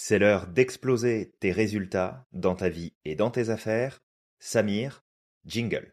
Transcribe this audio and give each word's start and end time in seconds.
C'est 0.00 0.20
l'heure 0.20 0.46
d'exploser 0.46 1.32
tes 1.40 1.50
résultats 1.50 2.24
dans 2.32 2.54
ta 2.54 2.68
vie 2.68 2.94
et 3.04 3.16
dans 3.16 3.32
tes 3.32 3.50
affaires. 3.50 3.98
Samir, 4.38 5.02
jingle. 5.44 5.92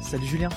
Salut 0.00 0.26
Julien. 0.26 0.50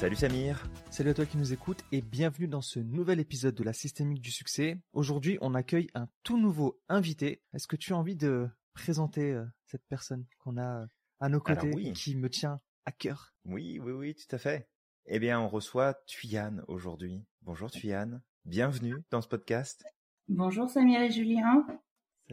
Salut 0.00 0.16
Samir. 0.16 0.66
Salut 0.90 1.10
à 1.10 1.14
toi 1.14 1.26
qui 1.26 1.36
nous 1.36 1.52
écoutes 1.52 1.84
et 1.92 2.00
bienvenue 2.00 2.48
dans 2.48 2.62
ce 2.62 2.78
nouvel 2.80 3.20
épisode 3.20 3.54
de 3.54 3.62
la 3.62 3.74
systémique 3.74 4.22
du 4.22 4.30
succès. 4.30 4.78
Aujourd'hui, 4.94 5.36
on 5.42 5.54
accueille 5.54 5.88
un 5.92 6.08
tout 6.22 6.38
nouveau 6.38 6.80
invité. 6.88 7.42
Est-ce 7.52 7.68
que 7.68 7.76
tu 7.76 7.92
as 7.92 7.98
envie 7.98 8.16
de 8.16 8.48
présenter 8.72 9.32
euh, 9.34 9.44
cette 9.66 9.84
personne 9.90 10.24
qu'on 10.38 10.56
a 10.56 10.84
euh, 10.84 10.86
à 11.20 11.28
nos 11.28 11.38
côtés 11.38 11.66
Alors 11.66 11.74
oui. 11.74 11.92
qui 11.92 12.16
me 12.16 12.30
tient 12.30 12.62
à 12.86 12.92
cœur? 12.92 13.34
Oui, 13.44 13.78
oui, 13.78 13.92
oui, 13.92 14.14
tout 14.14 14.34
à 14.34 14.38
fait. 14.38 14.70
Eh 15.04 15.18
bien, 15.18 15.38
on 15.38 15.50
reçoit 15.50 15.92
Tuyane 16.06 16.64
aujourd'hui. 16.66 17.22
Bonjour 17.42 17.70
Tuyane. 17.70 18.22
Bienvenue 18.46 19.04
dans 19.10 19.20
ce 19.20 19.28
podcast. 19.28 19.84
Bonjour 20.28 20.70
Samir 20.70 21.02
et 21.02 21.10
Julien. 21.10 21.66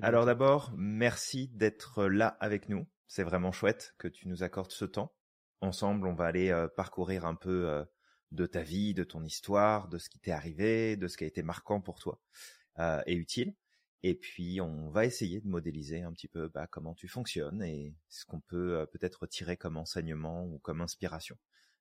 Alors 0.02 0.26
d'abord, 0.26 0.71
merci 0.77 1.49
d'être 1.49 2.05
là 2.05 2.38
avec 2.40 2.70
nous. 2.70 2.88
C'est 3.07 3.23
vraiment 3.23 3.52
chouette 3.52 3.93
que 3.98 4.07
tu 4.07 4.29
nous 4.29 4.41
accordes 4.41 4.71
ce 4.71 4.85
temps. 4.85 5.16
Ensemble, 5.61 6.07
on 6.07 6.13
va 6.13 6.25
aller 6.25 6.49
euh, 6.52 6.67
parcourir 6.67 7.25
un 7.25 7.34
peu 7.35 7.67
euh, 7.67 7.84
de 8.31 8.45
ta 8.45 8.61
vie, 8.61 8.93
de 8.93 9.03
ton 9.03 9.23
histoire, 9.23 9.88
de 9.88 9.98
ce 9.98 10.09
qui 10.09 10.20
t'est 10.20 10.31
arrivé, 10.31 10.98
de 10.98 11.07
ce 11.07 11.18
qui 11.18 11.23
a 11.23 11.27
été 11.27 11.41
marquant 11.41 11.82
pour 11.82 11.99
toi 11.99 12.21
euh, 12.79 13.01
et 13.07 13.15
utile. 13.15 13.55
Et 14.04 14.13
puis, 14.13 14.62
on 14.62 14.90
va 14.91 15.05
essayer 15.05 15.41
de 15.41 15.48
modéliser 15.48 16.04
un 16.04 16.13
petit 16.13 16.27
peu 16.27 16.48
bah, 16.49 16.67
comment 16.67 16.93
tu 16.93 17.07
fonctionnes 17.07 17.63
et 17.63 17.95
ce 18.09 18.26
qu'on 18.26 18.40
peut 18.40 18.87
peut-être 18.91 19.26
tirer 19.26 19.57
comme 19.57 19.76
enseignement 19.76 20.45
ou 20.45 20.59
comme 20.59 20.82
inspiration 20.82 21.35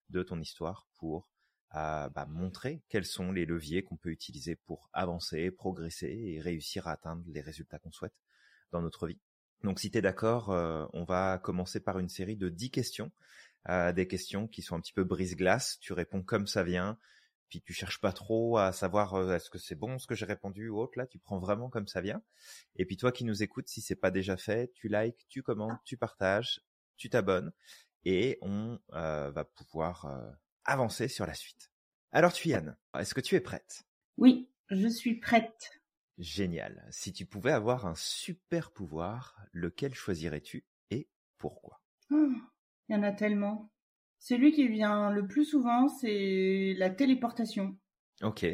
de 0.09 0.23
ton 0.23 0.41
histoire 0.41 0.89
pour 0.95 1.29
bah, 1.73 2.27
montrer 2.31 2.83
quels 2.89 3.05
sont 3.05 3.33
les 3.33 3.45
leviers 3.45 3.83
qu'on 3.83 3.99
peut 3.99 4.11
utiliser 4.11 4.57
pour 4.57 4.89
avancer, 4.95 5.51
progresser 5.51 6.07
et 6.07 6.41
réussir 6.41 6.89
à 6.89 6.93
atteindre 6.93 7.23
les 7.27 7.43
résultats 7.43 7.79
qu'on 7.79 7.93
souhaite 7.93 8.17
dans 8.73 8.81
notre 8.81 9.07
vie. 9.07 9.21
Donc, 9.63 9.79
si 9.79 9.91
tu 9.91 9.99
es 9.99 10.03
d'accord, 10.03 10.49
on 10.95 11.05
va 11.05 11.39
commencer 11.39 11.81
par 11.81 11.99
une 11.99 12.09
série 12.09 12.37
de 12.37 12.49
10 12.49 12.71
questions 12.71 13.13
euh, 13.69 13.93
des 13.93 14.07
questions 14.07 14.47
qui 14.47 14.63
sont 14.63 14.77
un 14.77 14.81
petit 14.81 14.93
peu 14.93 15.05
brise-glace. 15.05 15.79
Tu 15.81 15.93
réponds 15.93 16.23
comme 16.23 16.47
ça 16.47 16.63
vient, 16.63 16.99
puis 17.49 17.63
tu 17.63 17.73
cherches 17.73 18.01
pas 18.01 18.13
trop 18.13 18.59
à 18.59 18.73
savoir 18.73 19.15
euh, 19.15 19.35
est-ce 19.35 19.51
que 19.51 19.59
c'est 19.59 19.75
bon 19.75 19.99
ce 19.99 20.07
que 20.07 20.15
j'ai 20.15 20.27
répondu 20.27 20.69
ou 20.69 20.79
autre. 20.79 20.99
Là, 20.99 21.07
tu 21.07 21.19
prends 21.19 21.39
vraiment 21.39 21.69
comme 21.69 21.87
ça 21.87 22.01
vient. 22.01 22.23
Et 22.77 22.85
puis 22.85 22.97
toi 22.97 23.13
qui 23.13 23.25
nous 23.25 23.43
écoutes, 23.43 23.69
si 23.69 23.81
c'est 23.81 23.97
pas 23.97 24.11
déjà 24.11 24.37
fait, 24.37 24.73
tu 24.75 24.89
likes, 24.89 25.27
tu 25.29 25.43
commentes, 25.43 25.81
tu 25.85 25.97
partages, 25.97 26.61
tu 26.97 27.09
t'abonnes, 27.11 27.53
et 28.05 28.39
on 28.43 28.79
euh, 28.93 29.31
va 29.31 29.45
pouvoir 29.45 30.07
euh, 30.07 30.31
avancer 30.65 31.09
sur 31.09 31.27
la 31.27 31.35
suite. 31.35 31.71
Alors 32.13 32.33
Tuyane, 32.33 32.77
est-ce 32.99 33.15
que 33.15 33.21
tu 33.21 33.35
es 33.35 33.41
prête? 33.41 33.85
Oui, 34.17 34.49
je 34.71 34.89
suis 34.89 35.17
prête. 35.17 35.71
Génial. 36.19 36.87
Si 36.91 37.13
tu 37.13 37.27
pouvais 37.27 37.53
avoir 37.53 37.87
un 37.87 37.95
super 37.95 38.71
pouvoir, 38.71 39.39
lequel 39.53 39.95
choisirais-tu 39.95 40.65
et 40.91 41.09
pourquoi? 41.37 41.83
Oh, 42.11 42.33
Il 42.89 42.97
y 42.97 42.99
en 42.99 43.03
a 43.05 43.13
tellement. 43.13 43.71
Celui 44.19 44.53
qui 44.53 44.67
vient 44.69 45.11
le 45.11 45.27
plus 45.29 45.45
souvent, 45.45 45.89
c'est 45.89 46.75
la 46.79 46.91
téléportation. 46.91 47.77
Ok, 48.23 48.45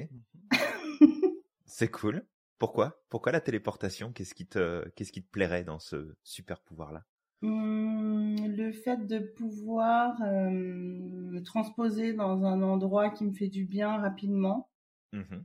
c'est 1.66 1.90
cool. 1.90 2.24
Pourquoi? 2.58 3.02
Pourquoi 3.08 3.32
la 3.32 3.40
téléportation? 3.40 4.12
Qu'est-ce 4.12 4.34
qui 4.34 4.46
te 4.46 4.88
qui 4.90 5.22
te 5.22 5.30
plairait 5.30 5.64
dans 5.64 5.78
ce 5.80 6.14
super 6.22 6.60
pouvoir-là? 6.60 7.04
Hum, 7.42 8.36
le 8.56 8.72
fait 8.72 9.06
de 9.06 9.18
pouvoir 9.18 10.20
euh, 10.22 10.48
me 10.50 11.42
transposer 11.42 12.12
dans 12.14 12.44
un 12.44 12.62
endroit 12.62 13.10
qui 13.10 13.24
me 13.24 13.32
fait 13.32 13.48
du 13.48 13.64
bien 13.64 13.96
rapidement. 13.98 14.70
Mhm. 15.12 15.44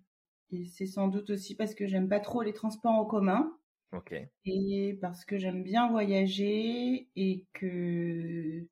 Et 0.52 0.66
c'est 0.66 0.86
sans 0.88 1.08
doute 1.08 1.30
aussi 1.30 1.56
parce 1.56 1.74
que 1.76 1.88
j'aime 1.88 2.10
pas 2.10 2.20
trop 2.20 2.42
les 2.42 2.54
transports 2.54 2.92
en 2.94 3.06
commun. 3.06 3.54
Ok. 3.92 4.14
et 4.46 4.98
parce 5.02 5.26
que 5.26 5.38
j'aime 5.38 5.64
bien 5.64 5.90
voyager 5.92 7.10
et 7.16 7.46
que 7.54 8.68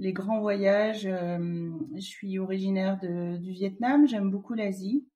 les 0.00 0.12
grands 0.14 0.40
voyages, 0.40 1.06
euh, 1.06 1.70
je 1.94 2.00
suis 2.00 2.38
originaire 2.38 2.98
de, 2.98 3.36
du 3.36 3.52
Vietnam, 3.52 4.08
j'aime 4.08 4.30
beaucoup 4.30 4.54
l'Asie 4.54 5.06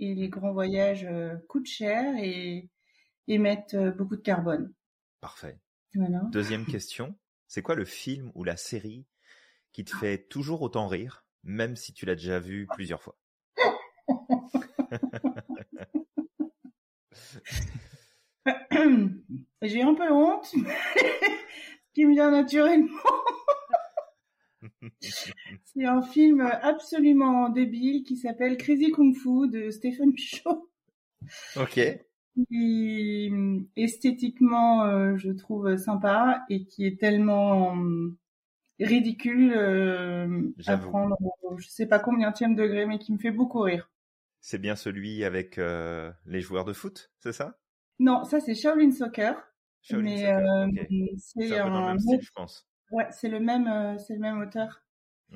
et 0.00 0.14
les 0.14 0.28
grands 0.28 0.52
voyages 0.52 1.06
euh, 1.10 1.34
coûtent 1.48 1.66
cher 1.66 2.14
et 2.18 2.68
émettent 3.26 3.72
euh, 3.72 3.90
beaucoup 3.90 4.16
de 4.16 4.20
carbone. 4.20 4.74
Parfait. 5.22 5.58
Voilà. 5.94 6.20
Deuxième 6.30 6.66
question. 6.70 7.16
C'est 7.48 7.62
quoi 7.62 7.74
le 7.74 7.86
film 7.86 8.30
ou 8.34 8.44
la 8.44 8.58
série 8.58 9.06
qui 9.72 9.82
te 9.82 9.96
fait 9.96 10.28
toujours 10.28 10.60
autant 10.60 10.88
rire, 10.88 11.24
même 11.42 11.74
si 11.74 11.94
tu 11.94 12.04
l'as 12.04 12.14
déjà 12.14 12.38
vu 12.38 12.66
plusieurs 12.74 13.02
fois? 13.02 13.16
J'ai 19.62 19.80
un 19.80 19.94
peu 19.94 20.12
honte, 20.12 20.54
qui 21.94 22.04
me 22.04 22.12
vient 22.12 22.30
naturellement. 22.30 22.92
C'est 25.64 25.84
un 25.84 26.02
film 26.02 26.40
absolument 26.40 27.48
débile 27.48 28.04
qui 28.04 28.16
s'appelle 28.16 28.56
Crazy 28.56 28.90
Kung 28.90 29.14
Fu 29.14 29.48
de 29.48 29.70
Stephen 29.70 30.12
Chow. 30.16 30.68
Ok. 31.56 31.80
qui 32.50 33.30
esthétiquement 33.76 34.84
euh, 34.84 35.16
je 35.16 35.30
trouve 35.30 35.76
sympa 35.76 36.44
et 36.50 36.64
qui 36.64 36.86
est 36.86 36.98
tellement 36.98 37.76
euh, 37.76 38.16
ridicule 38.80 39.52
euh, 39.54 40.42
à 40.66 40.76
prendre 40.76 41.16
je 41.58 41.68
sais 41.68 41.86
pas 41.86 41.98
combien 42.00 42.30
de 42.30 42.54
degré 42.54 42.86
mais 42.86 42.98
qui 42.98 43.12
me 43.12 43.18
fait 43.18 43.30
beaucoup 43.30 43.60
rire. 43.60 43.88
C'est 44.40 44.58
bien 44.58 44.76
celui 44.76 45.24
avec 45.24 45.58
euh, 45.58 46.12
les 46.26 46.40
joueurs 46.40 46.64
de 46.64 46.72
foot, 46.72 47.10
c'est 47.18 47.32
ça? 47.32 47.58
Non, 47.98 48.24
ça 48.24 48.40
c'est 48.40 48.54
Shaolin 48.54 48.90
Soccer, 48.90 49.36
Shaolin 49.82 50.02
mais 50.02 50.16
Soccer, 50.18 50.38
euh, 50.38 50.66
c'est 51.18 51.58
un 51.58 51.86
même 51.86 51.98
style, 51.98 52.20
je 52.20 52.30
pense. 52.32 52.66
Ouais, 52.90 53.06
c'est 53.10 53.28
le 53.28 53.40
même 53.40 53.66
euh, 53.66 53.98
c'est 53.98 54.14
le 54.14 54.20
même 54.20 54.40
auteur. 54.40 54.82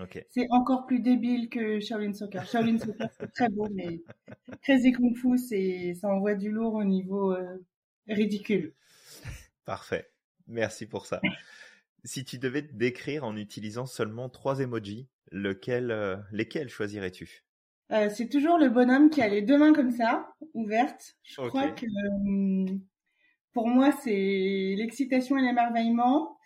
Ok. 0.01 0.25
C'est 0.31 0.47
encore 0.51 0.87
plus 0.87 1.01
débile 1.01 1.49
que 1.49 1.81
Shaolin 1.81 2.13
Soccer. 2.13 2.47
Shaolin 2.47 2.79
Soccer 2.79 3.09
c'est 3.19 3.33
très 3.33 3.49
beau 3.49 3.69
mais 3.73 4.03
Crazy 4.63 4.93
Kung 4.93 5.17
Fu 5.17 5.39
c'est 5.39 5.95
ça 5.95 6.09
envoie 6.09 6.35
du 6.35 6.51
lourd 6.51 6.75
au 6.75 6.85
niveau 6.85 7.33
euh, 7.33 7.57
ridicule. 8.09 8.75
Parfait. 9.65 10.11
Merci 10.47 10.87
pour 10.87 11.07
ça. 11.07 11.21
Si 12.05 12.25
tu 12.25 12.39
devais 12.39 12.67
te 12.67 12.73
décrire 12.75 13.25
en 13.25 13.37
utilisant 13.37 13.87
seulement 13.87 14.29
trois 14.29 14.61
emojis, 14.61 15.09
lequel, 15.31 15.91
euh, 15.91 16.17
lesquels 16.33 16.69
choisirais-tu? 16.69 17.45
Euh, 17.93 18.09
c'est 18.11 18.29
toujours 18.29 18.59
le 18.59 18.69
bonhomme 18.69 19.11
qui 19.11 19.23
a 19.23 19.29
les 19.29 19.43
deux 19.43 19.59
mains 19.59 19.73
comme 19.73 19.91
ça, 19.91 20.35
ouvertes. 20.55 21.17
Je 21.23 21.37
crois 21.37 21.71
que 21.71 21.87
pour 23.59 23.67
moi 23.67 23.91
c'est 23.91 24.75
l'excitation 24.77 25.37
et 25.37 25.43
l'émerveillement, 25.43 26.39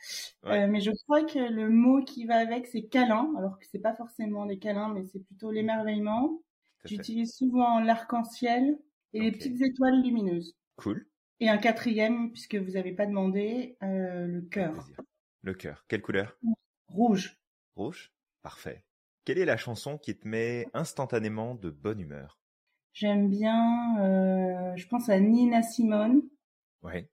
Ouais. 0.45 0.63
Euh, 0.63 0.67
mais 0.67 0.81
je 0.81 0.91
crois 1.05 1.23
que 1.23 1.39
le 1.39 1.69
mot 1.69 2.03
qui 2.03 2.25
va 2.25 2.37
avec 2.37 2.67
c'est 2.67 2.85
câlin, 2.85 3.33
alors 3.39 3.59
que 3.59 3.67
c'est 3.71 3.79
pas 3.79 3.95
forcément 3.95 4.47
des 4.47 4.59
câlins, 4.59 4.93
mais 4.93 5.05
c'est 5.05 5.21
plutôt 5.21 5.51
l'émerveillement. 5.51 6.41
J'utilise 6.87 7.37
souvent 7.37 7.81
l'arc-en-ciel 7.81 8.79
et 9.13 9.21
les 9.21 9.31
petites 9.31 9.61
étoiles 9.61 10.03
lumineuses. 10.03 10.57
Cool. 10.77 11.07
Et 11.39 11.49
un 11.51 11.59
quatrième, 11.59 12.33
puisque 12.33 12.57
vous 12.57 12.77
avez 12.77 12.93
pas 12.93 13.07
demandé, 13.07 13.77
euh, 13.83 14.27
le 14.27 14.41
cœur. 14.41 14.89
Le 15.43 15.55
cœur. 15.55 15.85
Quelle 15.87 16.03
couleur? 16.03 16.37
Rouge. 16.89 17.39
Rouge? 17.77 18.11
Parfait. 18.43 18.85
Quelle 19.25 19.39
est 19.39 19.45
la 19.45 19.59
chanson 19.59 19.99
qui 19.99 20.19
te 20.19 20.27
met 20.27 20.67
instantanément 20.73 21.55
de 21.55 21.71
bonne 21.71 22.01
humeur? 22.01 22.41
J'aime 22.95 23.29
bien, 23.29 24.01
euh, 24.01 24.75
je 24.77 24.87
pense 24.89 25.09
à 25.09 25.21
Nina 25.21 25.63
Simone. 25.63 26.23
Ouais. 26.83 27.09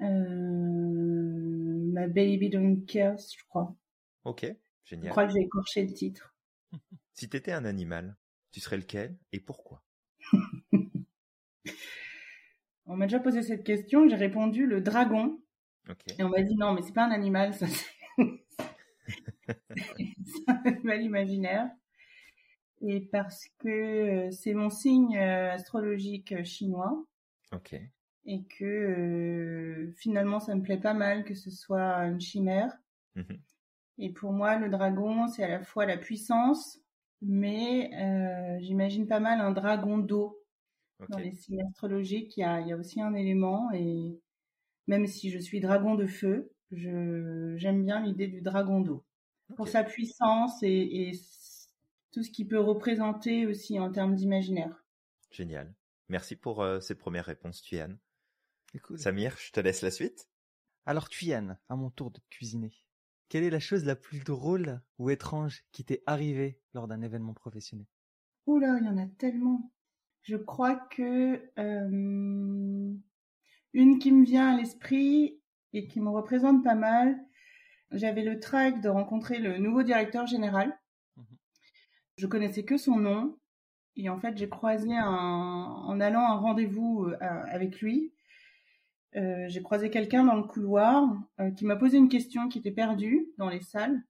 Euh, 0.00 0.06
My 0.06 2.08
Baby 2.08 2.48
Don't 2.50 2.84
Care, 2.86 3.16
je 3.18 3.42
crois. 3.48 3.74
Ok. 4.24 4.46
Je 4.84 4.90
Génial. 4.96 5.10
crois 5.10 5.26
que 5.26 5.32
j'ai 5.32 5.40
écorché 5.40 5.84
le 5.84 5.92
titre. 5.92 6.34
Si 7.12 7.28
t'étais 7.28 7.52
un 7.52 7.66
animal, 7.66 8.16
tu 8.50 8.60
serais 8.60 8.78
lequel 8.78 9.18
et 9.32 9.40
pourquoi? 9.40 9.84
On 12.86 12.96
m'a 12.96 13.04
déjà 13.06 13.20
posé 13.20 13.42
cette 13.42 13.62
question, 13.62 14.08
j'ai 14.08 14.16
répondu 14.16 14.66
le 14.66 14.80
dragon. 14.80 15.38
Ok. 15.88 16.02
Et 16.18 16.22
on 16.22 16.30
m'a 16.30 16.40
dit 16.42 16.56
non, 16.56 16.72
mais 16.72 16.80
c'est 16.82 16.94
pas 16.94 17.04
un 17.04 17.10
animal, 17.10 17.52
ça 17.52 17.66
c'est 17.66 17.86
un 20.48 20.62
animal 20.64 21.02
imaginaire. 21.02 21.70
Et 22.80 23.00
parce 23.00 23.46
que 23.58 23.68
euh, 23.68 24.30
c'est 24.30 24.54
mon 24.54 24.70
signe 24.70 25.18
euh, 25.18 25.52
astrologique 25.52 26.42
chinois 26.44 27.04
Ok. 27.52 27.74
Et 28.24 28.42
que 28.44 28.64
euh, 28.64 29.92
finalement 29.96 30.40
ça 30.40 30.54
me 30.54 30.62
plaît 30.62 30.80
pas 30.80 30.94
mal 30.94 31.24
que 31.24 31.34
ce 31.34 31.50
soit 31.50 32.04
une 32.06 32.20
chimère. 32.20 32.72
Mhm. 33.16 33.40
Et 33.98 34.10
pour 34.10 34.32
moi, 34.32 34.56
le 34.56 34.70
dragon, 34.70 35.28
c'est 35.28 35.44
à 35.44 35.48
la 35.48 35.60
fois 35.62 35.84
la 35.84 35.98
puissance, 35.98 36.80
mais 37.20 37.90
j'imagine 38.62 39.06
pas 39.06 39.20
mal 39.20 39.40
un 39.40 39.50
dragon 39.50 39.98
d'eau. 39.98 40.38
Dans 41.08 41.18
les 41.18 41.32
signes 41.32 41.62
astrologiques, 41.62 42.36
il 42.36 42.40
y 42.40 42.44
a, 42.44 42.60
il 42.60 42.68
y 42.68 42.72
a 42.72 42.76
aussi 42.76 43.00
un 43.00 43.14
élément 43.14 43.70
et 43.72 44.20
même 44.86 45.06
si 45.06 45.30
je 45.30 45.38
suis 45.38 45.60
dragon 45.60 45.94
de 45.94 46.06
feu, 46.06 46.52
j'aime 46.72 47.84
bien 47.84 48.00
l'idée 48.00 48.26
du 48.26 48.42
dragon 48.42 48.80
d'eau 48.80 49.04
pour 49.56 49.68
sa 49.68 49.84
puissance 49.84 50.62
et, 50.62 51.12
tout 52.12 52.24
ce 52.24 52.30
qu'il 52.30 52.48
peut 52.48 52.58
représenter 52.58 53.46
aussi 53.46 53.78
en 53.78 53.92
termes 53.92 54.16
d'imaginaire. 54.16 54.84
Génial. 55.30 55.72
Merci 56.08 56.34
pour 56.34 56.60
euh, 56.60 56.80
ces 56.80 56.96
premières 56.96 57.26
réponses, 57.26 57.62
Samir, 58.96 59.36
je 59.38 59.52
te 59.52 59.60
laisse 59.60 59.82
la 59.82 59.90
suite. 59.90 60.28
Alors, 60.86 61.08
Tuyan, 61.08 61.56
à 61.68 61.76
mon 61.76 61.90
tour 61.90 62.10
de 62.10 62.20
te 62.20 62.28
cuisiner. 62.30 62.72
Quelle 63.28 63.44
est 63.44 63.50
la 63.50 63.60
chose 63.60 63.84
la 63.84 63.96
plus 63.96 64.20
drôle 64.20 64.80
ou 64.98 65.10
étrange 65.10 65.64
qui 65.72 65.84
t'est 65.84 66.02
arrivée 66.06 66.60
lors 66.74 66.88
d'un 66.88 67.02
événement 67.02 67.34
professionnel? 67.34 67.86
Oula, 68.46 68.78
il 68.80 68.86
y 68.86 68.88
en 68.88 68.98
a 68.98 69.06
tellement. 69.06 69.72
Je 70.22 70.36
crois 70.36 70.76
que 70.76 71.40
euh, 71.58 72.94
une 73.72 73.98
qui 73.98 74.12
me 74.12 74.24
vient 74.24 74.54
à 74.54 74.56
l'esprit 74.56 75.40
et 75.72 75.86
qui 75.86 76.00
me 76.00 76.10
représente 76.10 76.64
pas 76.64 76.74
mal, 76.74 77.18
j'avais 77.92 78.24
le 78.24 78.40
trac 78.40 78.80
de 78.80 78.88
rencontrer 78.88 79.38
le 79.38 79.58
nouveau 79.58 79.82
directeur 79.82 80.26
général. 80.26 80.76
Mhm. 81.16 81.24
Je 82.16 82.26
connaissais 82.26 82.64
que 82.64 82.76
son 82.76 82.96
nom. 82.96 83.38
Et 83.96 84.08
en 84.08 84.18
fait, 84.18 84.36
j'ai 84.36 84.48
croisé 84.48 84.96
un, 84.96 85.04
en 85.04 86.00
allant 86.00 86.24
à 86.24 86.32
un 86.32 86.36
rendez-vous 86.36 87.06
euh, 87.06 87.16
avec 87.20 87.80
lui, 87.80 88.12
euh, 89.16 89.48
j'ai 89.48 89.62
croisé 89.62 89.90
quelqu'un 89.90 90.24
dans 90.24 90.36
le 90.36 90.44
couloir 90.44 91.08
euh, 91.40 91.50
qui 91.50 91.64
m'a 91.64 91.76
posé 91.76 91.98
une 91.98 92.08
question 92.08 92.48
qui 92.48 92.58
était 92.58 92.70
perdue 92.70 93.26
dans 93.38 93.48
les 93.48 93.60
salles. 93.60 94.02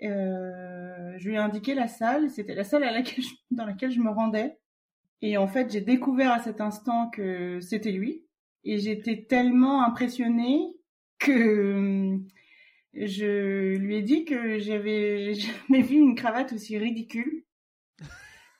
je 0.00 1.28
lui 1.28 1.34
ai 1.34 1.38
indiqué 1.38 1.74
la 1.74 1.88
salle, 1.88 2.30
c'était 2.30 2.54
la 2.54 2.64
salle 2.64 2.84
à 2.84 2.92
laquelle 2.92 3.24
dans 3.50 3.66
laquelle 3.66 3.92
je 3.92 4.00
me 4.00 4.10
rendais. 4.10 4.58
Et 5.22 5.36
en 5.36 5.48
fait, 5.48 5.70
j'ai 5.72 5.80
découvert 5.80 6.32
à 6.32 6.40
cet 6.40 6.60
instant 6.60 7.08
que 7.10 7.60
c'était 7.60 7.92
lui. 7.92 8.24
Et 8.64 8.78
j'étais 8.78 9.26
tellement 9.28 9.84
impressionnée 9.84 10.74
que 11.18 12.18
je 12.94 13.76
lui 13.76 13.96
ai 13.96 14.02
dit 14.02 14.24
que 14.24 14.58
j'avais 14.58 15.34
jamais 15.68 15.82
vu 15.82 15.96
une 15.96 16.14
cravate 16.14 16.52
aussi 16.52 16.78
ridicule. 16.78 17.44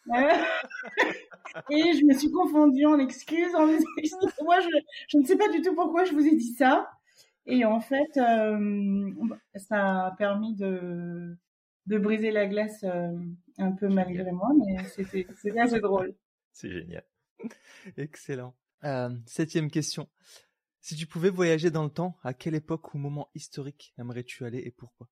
et 1.70 1.92
je 1.92 2.04
me 2.04 2.14
suis 2.14 2.30
confondue 2.30 2.86
en 2.86 2.98
excuses 2.98 3.54
en 3.54 3.66
moi 4.44 4.60
je, 4.60 5.18
ne 5.18 5.24
sais 5.24 5.36
pas 5.36 5.48
du 5.48 5.62
tout 5.62 5.74
pourquoi 5.74 6.04
je 6.04 6.12
vous 6.12 6.26
ai 6.26 6.36
dit 6.36 6.54
ça. 6.54 6.90
Et 7.48 7.64
en 7.64 7.80
fait, 7.80 8.16
euh, 8.16 9.10
ça 9.54 10.06
a 10.06 10.10
permis 10.16 10.56
de, 10.56 11.36
de 11.86 11.98
briser 11.98 12.32
la 12.32 12.46
glace 12.46 12.82
euh, 12.82 13.16
un 13.58 13.72
peu 13.72 13.88
malgré 13.88 14.32
moi, 14.32 14.48
mais 14.58 14.84
c'était 14.84 15.26
assez 15.58 15.80
drôle. 15.80 16.14
C'est 16.52 16.70
génial. 16.70 17.04
Excellent. 17.96 18.54
Euh, 18.84 19.10
septième 19.26 19.70
question. 19.70 20.08
Si 20.80 20.96
tu 20.96 21.06
pouvais 21.06 21.30
voyager 21.30 21.70
dans 21.70 21.84
le 21.84 21.90
temps, 21.90 22.16
à 22.22 22.34
quelle 22.34 22.54
époque 22.54 22.94
ou 22.94 22.98
moment 22.98 23.28
historique 23.34 23.94
aimerais-tu 23.98 24.44
aller 24.44 24.62
et 24.64 24.70
pourquoi? 24.70 25.08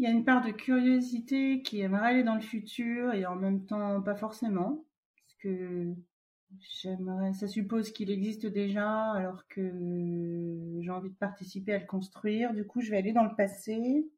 Il 0.00 0.04
y 0.04 0.06
a 0.06 0.12
une 0.12 0.24
part 0.24 0.40
de 0.40 0.50
curiosité 0.50 1.60
qui 1.60 1.82
aimerait 1.82 2.12
aller 2.12 2.22
dans 2.22 2.34
le 2.34 2.40
futur 2.40 3.12
et 3.12 3.26
en 3.26 3.36
même 3.36 3.66
temps 3.66 4.00
pas 4.00 4.14
forcément. 4.14 4.82
Parce 5.14 5.34
que 5.42 5.94
j'aimerais, 6.80 7.34
ça 7.34 7.46
suppose 7.46 7.92
qu'il 7.92 8.10
existe 8.10 8.46
déjà 8.46 9.12
alors 9.12 9.46
que 9.48 9.60
j'ai 10.80 10.90
envie 10.90 11.10
de 11.10 11.16
participer 11.16 11.74
à 11.74 11.78
le 11.78 11.84
construire. 11.84 12.54
Du 12.54 12.64
coup, 12.66 12.80
je 12.80 12.90
vais 12.90 12.96
aller 12.96 13.12
dans 13.12 13.24
le 13.24 13.36
passé. 13.36 14.08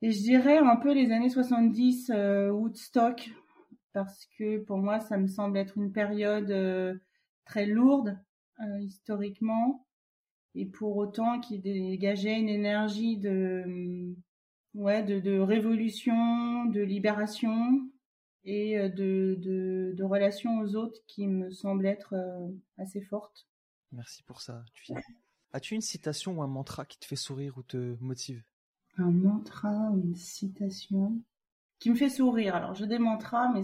Et 0.00 0.10
je 0.10 0.20
dirais 0.22 0.56
un 0.56 0.76
peu 0.76 0.94
les 0.94 1.12
années 1.12 1.28
70, 1.28 2.12
euh, 2.14 2.48
Woodstock, 2.48 3.28
parce 3.92 4.24
que 4.38 4.56
pour 4.60 4.78
moi, 4.78 5.00
ça 5.00 5.18
me 5.18 5.26
semble 5.26 5.58
être 5.58 5.76
une 5.76 5.92
période 5.92 6.50
euh, 6.50 6.94
très 7.44 7.66
lourde 7.66 8.18
euh, 8.62 8.80
historiquement, 8.80 9.86
et 10.54 10.64
pour 10.64 10.96
autant 10.96 11.40
qui 11.40 11.58
dégageait 11.58 12.40
une 12.40 12.48
énergie 12.48 13.18
de, 13.18 14.16
ouais, 14.76 15.02
de, 15.02 15.18
de 15.18 15.38
révolution, 15.38 16.66
de 16.66 16.80
libération 16.80 17.90
et 18.44 18.78
euh, 18.78 18.88
de, 18.88 19.36
de, 19.40 19.92
de 19.96 20.04
relation 20.04 20.60
aux 20.60 20.76
autres 20.76 21.00
qui 21.06 21.26
me 21.26 21.50
semble 21.50 21.86
être 21.86 22.14
assez 22.78 23.00
forte. 23.00 23.48
Merci 23.92 24.22
pour 24.22 24.40
ça. 24.40 24.64
As-tu 25.52 25.74
une 25.74 25.80
citation 25.80 26.38
ou 26.38 26.42
un 26.42 26.46
mantra 26.46 26.84
qui 26.84 26.98
te 26.98 27.06
fait 27.06 27.16
sourire 27.16 27.56
ou 27.58 27.62
te 27.62 27.96
motive? 28.00 28.44
Un 28.98 29.10
mantra 29.10 29.90
ou 29.90 29.98
une 29.98 30.16
citation 30.16 31.20
qui 31.78 31.90
me 31.90 31.94
fait 31.94 32.10
sourire. 32.10 32.54
Alors, 32.54 32.74
j'ai 32.74 32.86
des 32.86 32.98
mantras, 32.98 33.52
mais 33.52 33.62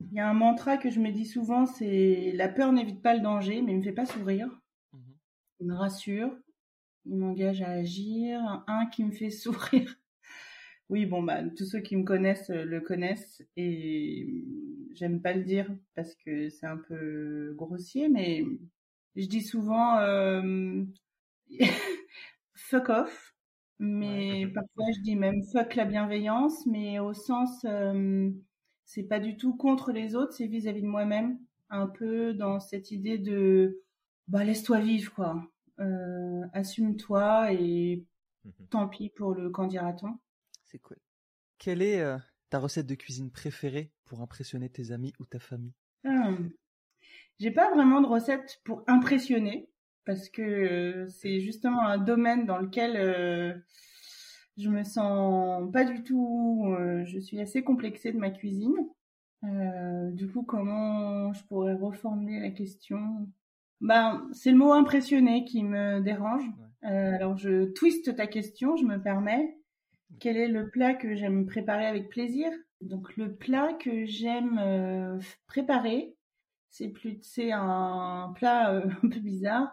il 0.00 0.12
y 0.12 0.20
a 0.20 0.28
un 0.28 0.34
mantra 0.34 0.76
que 0.76 0.90
je 0.90 1.00
me 1.00 1.10
dis 1.10 1.26
souvent, 1.26 1.66
c'est 1.66 2.32
la 2.34 2.48
peur 2.48 2.72
n'évite 2.72 3.02
pas 3.02 3.14
le 3.14 3.20
danger, 3.20 3.62
mais 3.62 3.72
il 3.72 3.78
me 3.78 3.82
fait 3.82 3.92
pas 3.92 4.06
sourire. 4.06 4.48
Mhm. 4.92 5.16
Il 5.60 5.66
me 5.66 5.74
rassure, 5.74 6.36
il 7.06 7.16
m'engage 7.16 7.62
à 7.62 7.70
agir. 7.70 8.40
Un 8.66 8.86
qui 8.86 9.04
me 9.04 9.12
fait 9.12 9.30
sourire. 9.30 9.96
Oui, 10.88 11.04
bon 11.06 11.22
bah 11.22 11.42
tous 11.56 11.64
ceux 11.64 11.80
qui 11.80 11.96
me 11.96 12.04
connaissent 12.04 12.50
euh, 12.50 12.64
le 12.64 12.80
connaissent. 12.80 13.42
Et 13.56 14.26
j'aime 14.94 15.20
pas 15.20 15.32
le 15.32 15.42
dire 15.44 15.68
parce 15.94 16.14
que 16.14 16.48
c'est 16.48 16.66
un 16.66 16.76
peu 16.78 17.54
grossier, 17.56 18.08
mais 18.08 18.44
je 19.16 19.26
dis 19.26 19.42
souvent 19.42 19.98
euh, 19.98 20.84
fuck 22.54 22.88
off, 22.88 23.34
mais 23.78 24.46
parfois 24.54 24.86
je 24.96 25.00
dis 25.02 25.16
même 25.16 25.42
fuck 25.52 25.74
la 25.74 25.84
bienveillance, 25.84 26.66
mais 26.66 26.98
au 27.00 27.14
sens 27.14 27.64
euh, 27.64 28.30
c'est 28.84 29.04
pas 29.04 29.20
du 29.20 29.36
tout 29.36 29.56
contre 29.56 29.92
les 29.92 30.14
autres, 30.16 30.32
c'est 30.34 30.46
vis-à-vis 30.46 30.82
de 30.82 30.86
moi-même, 30.86 31.38
un 31.70 31.86
peu 31.88 32.32
dans 32.34 32.60
cette 32.60 32.90
idée 32.92 33.18
de 33.18 33.82
bah 34.28 34.44
laisse-toi 34.44 34.80
vivre 34.80 35.12
quoi, 35.14 35.42
assume-toi 36.52 37.52
et 37.52 38.04
mhm. 38.44 38.66
tant 38.70 38.88
pis 38.88 39.10
pour 39.10 39.34
le 39.34 39.50
qu'en 39.50 39.66
dira-t-on. 39.66 40.18
C'est 40.64 40.78
cool. 40.78 40.98
Quelle 41.58 41.82
est 41.82 42.00
euh, 42.00 42.18
ta 42.50 42.58
recette 42.58 42.86
de 42.86 42.94
cuisine 42.94 43.30
préférée 43.30 43.92
pour 44.04 44.20
impressionner 44.20 44.68
tes 44.68 44.90
amis 44.92 45.12
ou 45.18 45.26
ta 45.26 45.38
famille? 45.38 45.74
Hum. 46.04 46.50
J'ai 47.38 47.50
pas 47.50 47.70
vraiment 47.74 48.00
de 48.00 48.06
recette 48.06 48.60
pour 48.64 48.82
impressionner 48.86 49.68
parce 50.04 50.28
que 50.28 50.42
euh, 50.42 51.08
c'est 51.08 51.40
justement 51.40 51.82
un 51.82 51.98
domaine 51.98 52.46
dans 52.46 52.58
lequel 52.58 53.62
je 54.56 54.70
me 54.70 54.82
sens 54.84 55.70
pas 55.72 55.84
du 55.84 56.02
tout. 56.02 56.64
Euh, 56.78 57.04
je 57.04 57.18
suis 57.18 57.40
assez 57.40 57.62
complexée 57.62 58.12
de 58.12 58.18
ma 58.18 58.30
cuisine. 58.30 58.74
Euh, 59.44 60.10
du 60.12 60.28
coup, 60.28 60.42
comment 60.42 61.32
je 61.32 61.44
pourrais 61.44 61.74
reformuler 61.74 62.40
la 62.40 62.50
question? 62.50 63.28
Ben, 63.80 64.28
c'est 64.32 64.50
le 64.50 64.56
mot 64.56 64.72
impressionné 64.72 65.44
qui 65.44 65.62
me 65.62 66.00
dérange. 66.00 66.44
Euh, 66.84 67.14
alors, 67.14 67.36
je 67.36 67.72
twiste 67.72 68.16
ta 68.16 68.26
question, 68.26 68.76
je 68.76 68.84
me 68.84 69.00
permets. 69.00 69.56
Quel 70.20 70.36
est 70.36 70.48
le 70.48 70.70
plat 70.70 70.94
que 70.94 71.14
j'aime 71.14 71.46
préparer 71.46 71.86
avec 71.86 72.08
plaisir? 72.08 72.50
Donc, 72.80 73.16
le 73.16 73.34
plat 73.34 73.72
que 73.74 74.06
j'aime 74.06 75.20
préparer, 75.46 76.14
c'est 76.70 76.88
plus, 76.88 77.18
c'est 77.22 77.52
un 77.52 78.32
plat 78.36 78.70
un 79.02 79.08
peu 79.08 79.20
bizarre. 79.20 79.70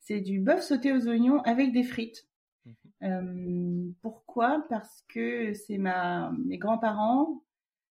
C'est 0.00 0.20
du 0.20 0.40
bœuf 0.40 0.62
sauté 0.62 0.92
aux 0.92 1.08
oignons 1.08 1.40
avec 1.42 1.72
des 1.72 1.84
frites. 1.84 2.26
Euh, 3.02 3.90
pourquoi? 4.00 4.64
Parce 4.68 5.04
que 5.08 5.54
c'est 5.54 5.78
ma 5.78 6.32
mes 6.44 6.58
grands-parents 6.58 7.42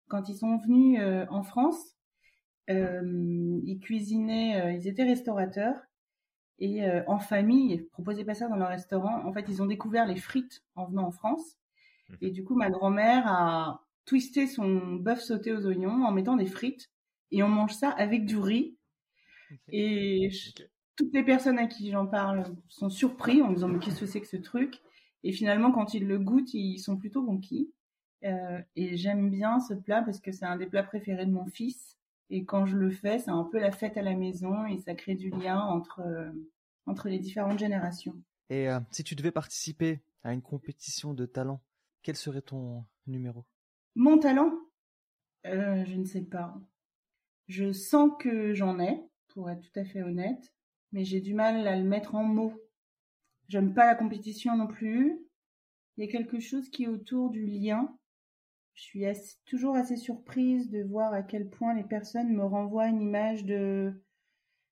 quand 0.09 0.29
ils 0.29 0.37
sont 0.37 0.57
venus 0.59 0.99
euh, 1.01 1.27
en 1.31 1.43
France, 1.43 1.79
euh, 1.79 1.94
ils 2.68 3.78
cuisinaient, 3.80 4.76
ils 4.76 4.88
étaient 4.88 5.04
restaurateurs 5.04 5.76
et 6.59 6.83
en 7.06 7.18
famille, 7.18 7.75
ils 7.75 7.87
proposaient 7.87 8.25
pas 8.25 8.35
ça 8.35 8.49
dans 8.49 8.56
leur 8.56 8.68
restaurant. 8.68 9.25
En 9.26 9.33
fait, 9.33 9.47
ils 9.49 9.62
ont 9.62 9.66
découvert 9.66 10.06
les 10.06 10.16
frites 10.16 10.62
en 10.76 10.87
venant 10.87 11.06
en 11.06 11.12
France 11.12 11.56
mmh. 12.09 12.14
et 12.23 12.30
du 12.30 12.44
coup, 12.44 12.54
ma 12.54 12.71
grand-mère 12.71 13.26
a 13.26 13.85
twisté 14.04 14.47
son 14.47 14.97
bœuf 14.97 15.21
sauté 15.21 15.52
aux 15.52 15.66
oignons 15.66 16.04
en 16.04 16.12
mettant 16.12 16.37
des 16.37 16.47
frites 16.47 16.90
et 17.30 17.42
on 17.42 17.49
mange 17.49 17.75
ça 17.75 17.90
avec 17.90 18.25
du 18.26 18.38
riz. 18.38 18.76
Et 19.68 20.30
toutes 20.97 21.12
les 21.12 21.23
personnes 21.23 21.59
à 21.59 21.66
qui 21.66 21.90
j'en 21.90 22.06
parle 22.06 22.44
sont 22.68 22.90
surpris 22.90 23.42
en 23.42 23.49
me 23.49 23.54
disant 23.54 23.68
mais 23.68 23.78
qu'est-ce 23.78 24.00
que 24.00 24.06
c'est 24.06 24.21
que 24.21 24.26
ce 24.26 24.37
truc? 24.37 24.80
Et 25.23 25.33
finalement, 25.33 25.73
quand 25.73 25.94
ils 25.94 26.06
le 26.06 26.18
goûtent, 26.18 26.52
ils 26.54 26.78
sont 26.78 26.97
plutôt 26.97 27.25
conquis. 27.25 27.73
Euh, 28.25 28.61
et 28.76 28.97
j'aime 28.97 29.30
bien 29.30 29.61
ce 29.61 29.75
plat 29.75 30.02
parce 30.02 30.21
que 30.21 30.33
c'est 30.33 30.47
un 30.47 30.56
des 30.56 30.66
plats 30.66 30.83
préférés 30.83 31.26
de 31.26 31.33
mon 31.33 31.47
fils. 31.47 31.94
Et 32.31 32.45
quand 32.45 32.66
je 32.66 32.76
le 32.76 32.90
fais, 32.90 33.19
c'est 33.19 33.31
un 33.31 33.45
peu 33.45 33.59
la 33.59 33.71
fête 33.71 33.97
à 33.97 34.02
la 34.02 34.14
maison 34.14 34.66
et 34.66 34.78
ça 34.78 34.95
crée 34.95 35.14
du 35.14 35.31
lien 35.31 35.61
entre, 35.61 36.00
euh, 36.00 36.31
entre 36.87 37.09
les 37.09 37.19
différentes 37.19 37.59
générations. 37.59 38.14
Et 38.50 38.69
euh, 38.69 38.81
si 38.90 39.04
tu 39.04 39.14
devais 39.14 39.31
participer 39.31 40.02
à 40.23 40.33
une 40.33 40.43
compétition 40.43 41.14
de 41.14 41.26
talent, 41.26 41.62
quel 42.02 42.16
serait 42.16 42.43
ton 42.43 42.85
numéro? 43.07 43.45
Mon 43.95 44.19
talent? 44.19 44.52
Je 45.45 45.97
ne 45.97 46.04
sais 46.04 46.23
pas. 46.23 46.54
Je 47.49 47.73
sens 47.73 48.11
que 48.19 48.54
j'en 48.54 48.81
ai, 48.81 49.02
pour 49.28 49.50
être 49.50 49.61
tout 49.61 49.78
à 49.78 49.85
fait 49.85 50.02
honnête, 50.02 50.54
mais 50.93 51.04
j'ai 51.04 51.21
du 51.21 51.35
mal 51.35 51.66
à 51.69 51.76
le 51.76 51.85
mettre 51.85 52.14
en 52.14 52.25
mots. 52.25 52.54
J'aime 53.49 53.75
pas 53.75 53.85
la 53.85 53.95
compétition 53.95 54.57
non 54.57 54.66
plus. 54.66 55.19
Il 55.97 56.04
y 56.04 56.09
a 56.09 56.11
quelque 56.11 56.40
chose 56.40 56.71
qui 56.71 56.85
est 56.85 56.88
autour 56.88 57.31
du 57.31 57.45
lien 57.45 57.95
je 58.75 58.83
suis 58.83 59.07
toujours 59.47 59.76
assez 59.76 59.97
surprise 59.97 60.69
de 60.71 60.83
voir 60.83 61.12
à 61.12 61.23
quel 61.23 61.49
point 61.49 61.75
les 61.75 61.85
personnes 61.85 62.33
me 62.33 62.45
renvoient 62.45 62.88
une 62.88 63.00
image 63.00 63.45
de, 63.45 63.93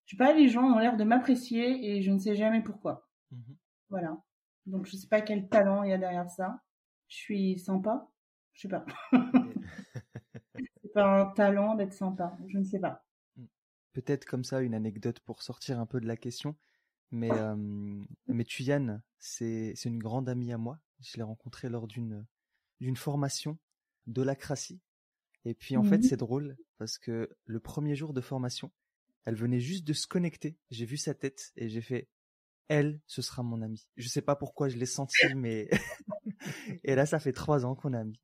je 0.07 0.13
sais 0.13 0.17
pas, 0.17 0.33
les 0.33 0.49
gens 0.49 0.65
ont 0.65 0.79
l'air 0.79 0.97
de 0.97 1.05
m'apprécier 1.05 1.89
et 1.89 2.03
je 2.03 2.11
ne 2.11 2.19
sais 2.19 2.35
jamais 2.35 2.63
pourquoi. 2.63 3.09
Mhm. 3.31 3.57
Voilà. 3.91 4.21
Donc 4.67 4.87
je 4.87 4.97
sais 4.97 5.09
pas 5.09 5.21
quel 5.21 5.49
talent 5.49 5.85
il 5.85 5.91
y 5.91 5.93
a 5.93 5.99
derrière 5.99 6.31
ça. 6.31 6.63
Je 7.09 7.17
suis 7.17 7.59
sympa. 7.59 8.09
Je 8.53 8.63
sais 8.63 8.69
pas. 8.69 8.85
c'est 10.83 10.93
pas 10.93 11.23
un 11.23 11.27
talent 11.33 11.75
d'être 11.75 11.93
sympa. 11.93 12.37
Je 12.49 12.59
ne 12.59 12.65
sais 12.65 12.81
pas. 12.81 13.05
Mm. 13.37 13.45
Peut-être 13.93 14.25
comme 14.25 14.45
ça 14.45 14.61
une 14.61 14.75
anecdote 14.75 15.21
pour 15.21 15.43
sortir 15.43 15.79
un 15.79 15.87
peu 15.87 16.01
de 16.01 16.07
la 16.07 16.17
question. 16.17 16.57
Mais, 17.11 17.31
euh, 17.33 18.05
mais 18.27 18.45
Tuyane, 18.45 19.03
c'est 19.19 19.75
une 19.85 19.99
grande 19.99 20.29
amie 20.29 20.53
à 20.53 20.59
moi. 20.59 20.79
Je 21.01 21.17
l'ai 21.17 21.23
rencontrée 21.23 21.69
lors 21.69 21.87
d'une 21.87 22.27
d'une 22.81 22.97
formation 22.97 23.59
de 24.07 24.23
l'acratie. 24.23 24.81
Et 25.45 25.55
puis 25.55 25.77
en 25.77 25.83
fait, 25.83 25.99
mmh 25.99 26.03
c'est 26.03 26.17
drôle 26.17 26.57
parce 26.79 26.99
que 26.99 27.29
le 27.45 27.61
premier 27.61 27.97
jour 27.97 28.13
de 28.13 28.21
formation, 28.21 28.71
elle 29.25 29.35
venait 29.35 29.61
juste 29.61 29.87
de 29.87 29.93
se 29.93 30.07
connecter. 30.07 30.57
J'ai 30.71 30.87
vu 30.87 30.97
sa 30.97 31.15
tête 31.15 31.53
et 31.57 31.69
j'ai 31.69 31.81
fait 31.81 32.09
elle, 32.69 33.01
ce 33.07 33.23
sera 33.23 33.43
mon 33.43 33.61
amie. 33.61 33.87
Je 33.97 34.09
sais 34.09 34.23
pas 34.23 34.37
pourquoi 34.37 34.69
je 34.69 34.77
l'ai 34.77 34.87
senti, 34.87 35.35
mais 35.35 35.69
et 36.85 36.95
là, 36.95 37.07
ça 37.07 37.19
fait 37.19 37.33
trois 37.33 37.67
ans 37.67 37.75
qu'on 37.75 37.93
est 37.93 37.99
amis. 37.99 38.21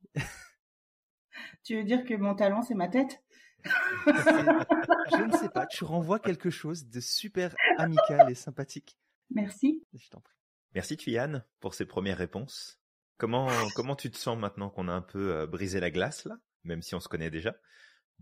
tu 1.63 1.75
veux 1.75 1.83
dire 1.83 2.03
que 2.03 2.13
mon 2.15 2.35
talent, 2.35 2.61
c'est 2.61 2.75
ma 2.75 2.87
tête? 2.87 3.21
Je 3.65 5.25
ne 5.25 5.37
sais 5.37 5.49
pas. 5.49 5.65
Tu 5.65 5.83
renvoies 5.83 6.19
quelque 6.19 6.49
chose 6.49 6.87
de 6.87 7.01
super 7.01 7.53
amical 7.77 8.31
et 8.31 8.35
sympathique. 8.35 8.97
Merci. 9.31 9.83
Je 9.93 10.09
t'en 10.09 10.21
prie. 10.21 10.35
Merci 10.75 10.97
Tuyane 10.97 11.43
pour 11.59 11.73
ces 11.73 11.85
premières 11.85 12.17
réponses. 12.17 12.79
Comment 13.19 13.49
comment 13.75 13.97
tu 13.97 14.09
te 14.09 14.17
sens 14.17 14.37
maintenant 14.37 14.69
qu'on 14.69 14.87
a 14.87 14.93
un 14.93 15.01
peu 15.01 15.35
euh, 15.35 15.45
brisé 15.45 15.81
la 15.81 15.91
glace 15.91 16.23
là, 16.23 16.39
même 16.63 16.81
si 16.81 16.95
on 16.95 17.01
se 17.01 17.09
connaît 17.09 17.29
déjà, 17.29 17.53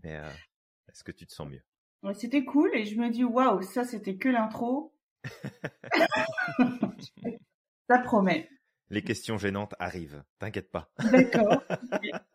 mais 0.02 0.16
euh, 0.16 0.28
est-ce 0.88 1.04
que 1.04 1.12
tu 1.12 1.24
te 1.24 1.32
sens 1.32 1.48
mieux? 1.48 1.62
C'était 2.14 2.44
cool 2.44 2.74
et 2.74 2.84
je 2.84 2.96
me 2.96 3.08
dis 3.08 3.22
waouh, 3.22 3.62
ça 3.62 3.84
c'était 3.84 4.16
que 4.16 4.28
l'intro. 4.28 4.92
ça 7.88 8.00
promet. 8.00 8.50
Les 8.90 9.02
questions 9.02 9.38
gênantes 9.38 9.76
arrivent, 9.78 10.24
t'inquiète 10.40 10.72
pas. 10.72 10.90
D'accord. 11.12 11.62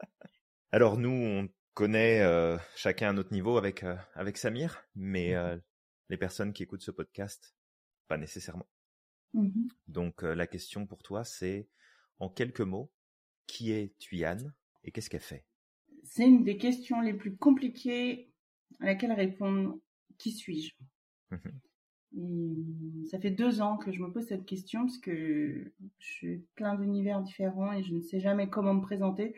Alors 0.72 0.98
nous, 0.98 1.12
on 1.12 1.50
connaît 1.74 2.22
euh, 2.22 2.58
chacun 2.78 3.10
à 3.10 3.14
notre 3.14 3.34
niveau 3.34 3.58
avec 3.58 3.84
avec 4.16 4.38
Samir, 4.38 4.86
mais 4.96 5.36
mmh 5.36 5.62
les 6.10 6.18
personnes 6.18 6.54
qui 6.54 6.64
écoutent 6.64 6.84
ce 6.84 6.92
podcast, 6.92 7.56
pas 8.08 8.18
nécessairement. 8.18 8.70
Mmh 9.34 9.68
Donc 9.88 10.22
la 10.22 10.48
question 10.48 10.86
pour 10.86 11.04
toi, 11.04 11.26
c'est 11.26 11.68
en 12.24 12.30
quelques 12.30 12.62
mots, 12.62 12.90
qui 13.48 13.72
est 13.72 13.98
Tuyane 14.00 14.54
et 14.84 14.92
qu'est-ce 14.92 15.10
qu'elle 15.10 15.20
fait? 15.20 15.46
C'est 16.04 16.26
une 16.26 16.44
des 16.44 16.58
questions 16.58 17.02
les 17.02 17.14
plus 17.14 17.36
compliquées 17.36 18.32
à 18.80 18.86
laquelle 18.86 19.12
répondre 19.12 19.78
qui 20.18 20.32
suis-je? 20.32 20.74
Mmh 21.32 23.06
Ça 23.08 23.20
fait 23.20 23.32
deux 23.32 23.62
ans 23.62 23.78
que 23.78 23.92
je 23.92 24.00
me 24.00 24.12
pose 24.12 24.28
cette 24.28 24.46
question 24.46 24.86
parce 24.86 25.00
que 25.00 25.74
je 26.00 26.06
suis 26.06 26.38
plein 26.56 26.76
d'univers 26.76 27.22
différents 27.22 27.74
et 27.74 27.84
je 27.84 27.94
ne 27.94 28.02
sais 28.02 28.20
jamais 28.20 28.50
comment 28.50 28.74
me 28.74 28.82
présenter. 28.82 29.36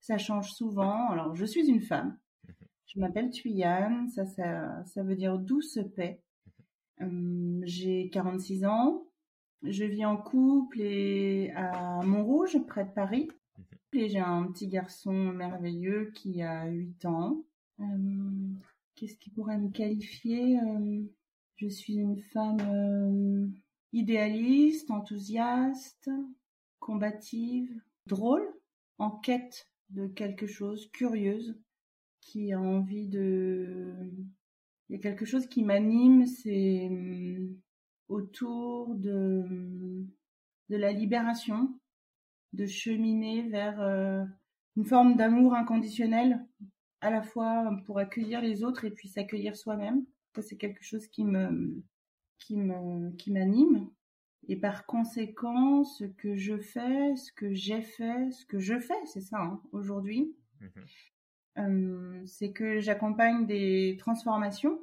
Ça 0.00 0.18
change 0.18 0.50
souvent. 0.52 1.10
Alors, 1.10 1.34
je 1.36 1.44
suis 1.44 1.68
une 1.68 1.82
femme. 1.82 2.18
Mmh 2.44 2.52
je 2.86 3.00
m'appelle 3.00 3.30
Tuyane. 3.30 4.08
Ça, 4.08 4.26
ça, 4.26 4.84
ça 4.84 5.02
veut 5.02 5.16
dire 5.16 5.38
douce 5.38 5.78
paix. 5.94 6.22
Mmh 6.98 7.62
j'ai 7.66 8.10
46 8.10 8.64
ans. 8.64 9.06
Je 9.62 9.84
vis 9.84 10.04
en 10.04 10.16
couple 10.16 10.80
et 10.80 11.50
à 11.52 12.00
Montrouge, 12.02 12.58
près 12.66 12.84
de 12.84 12.90
Paris. 12.90 13.28
Mhm. 13.58 13.64
Et 14.00 14.08
j'ai 14.08 14.18
un 14.18 14.46
petit 14.48 14.68
garçon 14.68 15.12
merveilleux 15.12 16.10
qui 16.14 16.42
a 16.42 16.66
8 16.66 17.04
ans. 17.06 17.44
Euh, 17.80 17.84
qu'est-ce 18.94 19.16
qui 19.16 19.30
pourrait 19.30 19.58
me 19.58 19.70
qualifier? 19.70 20.58
Euh, 20.60 21.02
Je 21.56 21.68
suis 21.68 21.94
une 21.96 22.18
femme 22.18 22.60
euh, 22.60 23.46
idéaliste, 23.92 24.90
enthousiaste, 24.90 26.10
combative, 26.80 27.80
drôle, 28.06 28.46
en 28.98 29.10
quête 29.10 29.68
de 29.90 30.06
quelque 30.06 30.46
chose, 30.46 30.90
curieuse, 30.92 31.56
qui 32.20 32.52
a 32.52 32.60
envie 32.60 33.08
de... 33.08 34.10
Il 34.88 34.96
y 34.96 34.98
a 34.98 35.02
quelque 35.02 35.24
chose 35.24 35.46
qui 35.46 35.64
m'anime, 35.64 36.26
c'est 36.26 36.90
autour 38.08 38.94
de, 38.94 40.04
de 40.68 40.76
la 40.76 40.92
libération, 40.92 41.78
de 42.52 42.66
cheminer 42.66 43.48
vers 43.48 43.80
euh, 43.80 44.24
une 44.76 44.84
forme 44.84 45.16
d'amour 45.16 45.54
inconditionnel, 45.54 46.44
à 47.00 47.10
la 47.10 47.22
fois 47.22 47.70
pour 47.84 47.98
accueillir 47.98 48.40
les 48.40 48.64
autres 48.64 48.84
et 48.84 48.90
puis 48.90 49.08
s'accueillir 49.08 49.56
soi-même. 49.56 50.04
Ça, 50.34 50.42
c'est 50.42 50.56
quelque 50.56 50.82
chose 50.82 51.06
qui 51.08 51.24
me, 51.24 51.82
qui 52.38 52.56
me, 52.56 53.10
qui 53.12 53.32
m'anime. 53.32 53.88
Et 54.48 54.56
par 54.56 54.86
conséquent, 54.86 55.84
ce 55.84 56.04
que 56.04 56.36
je 56.36 56.56
fais, 56.56 57.16
ce 57.16 57.32
que 57.32 57.52
j'ai 57.52 57.82
fait, 57.82 58.30
ce 58.30 58.46
que 58.46 58.58
je 58.58 58.78
fais, 58.78 58.94
c'est 59.06 59.20
ça, 59.20 59.38
hein, 59.40 59.60
aujourd'hui, 59.72 60.34
mmh 60.60 60.66
euh, 61.58 62.22
c'est 62.26 62.52
que 62.52 62.80
j'accompagne 62.80 63.46
des 63.46 63.96
transformations 63.98 64.78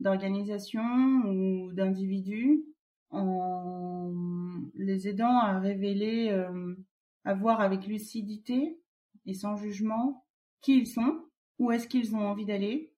d'organisations 0.00 1.22
ou 1.26 1.72
d'individus 1.72 2.64
en 3.10 4.12
les 4.74 5.08
aidant 5.08 5.38
à 5.38 5.58
révéler, 5.58 6.30
euh, 6.30 6.74
à 7.24 7.34
voir 7.34 7.60
avec 7.60 7.86
lucidité 7.86 8.80
et 9.26 9.34
sans 9.34 9.56
jugement 9.56 10.26
qui 10.60 10.78
ils 10.78 10.86
sont, 10.86 11.28
où 11.58 11.70
est-ce 11.70 11.86
qu'ils 11.86 12.16
ont 12.16 12.26
envie 12.26 12.46
d'aller 12.46 12.92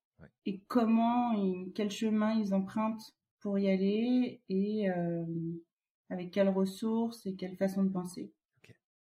et 0.46 0.60
comment, 0.68 1.34
quel 1.74 1.90
chemin 1.90 2.34
ils 2.34 2.54
empruntent 2.54 3.12
pour 3.40 3.58
y 3.58 3.68
aller 3.68 4.40
et 4.48 4.88
euh, 4.88 5.24
avec 6.10 6.30
quelles 6.30 6.48
ressources 6.48 7.26
et 7.26 7.34
quelle 7.34 7.56
façon 7.56 7.82
de 7.82 7.90
penser. 7.90 8.32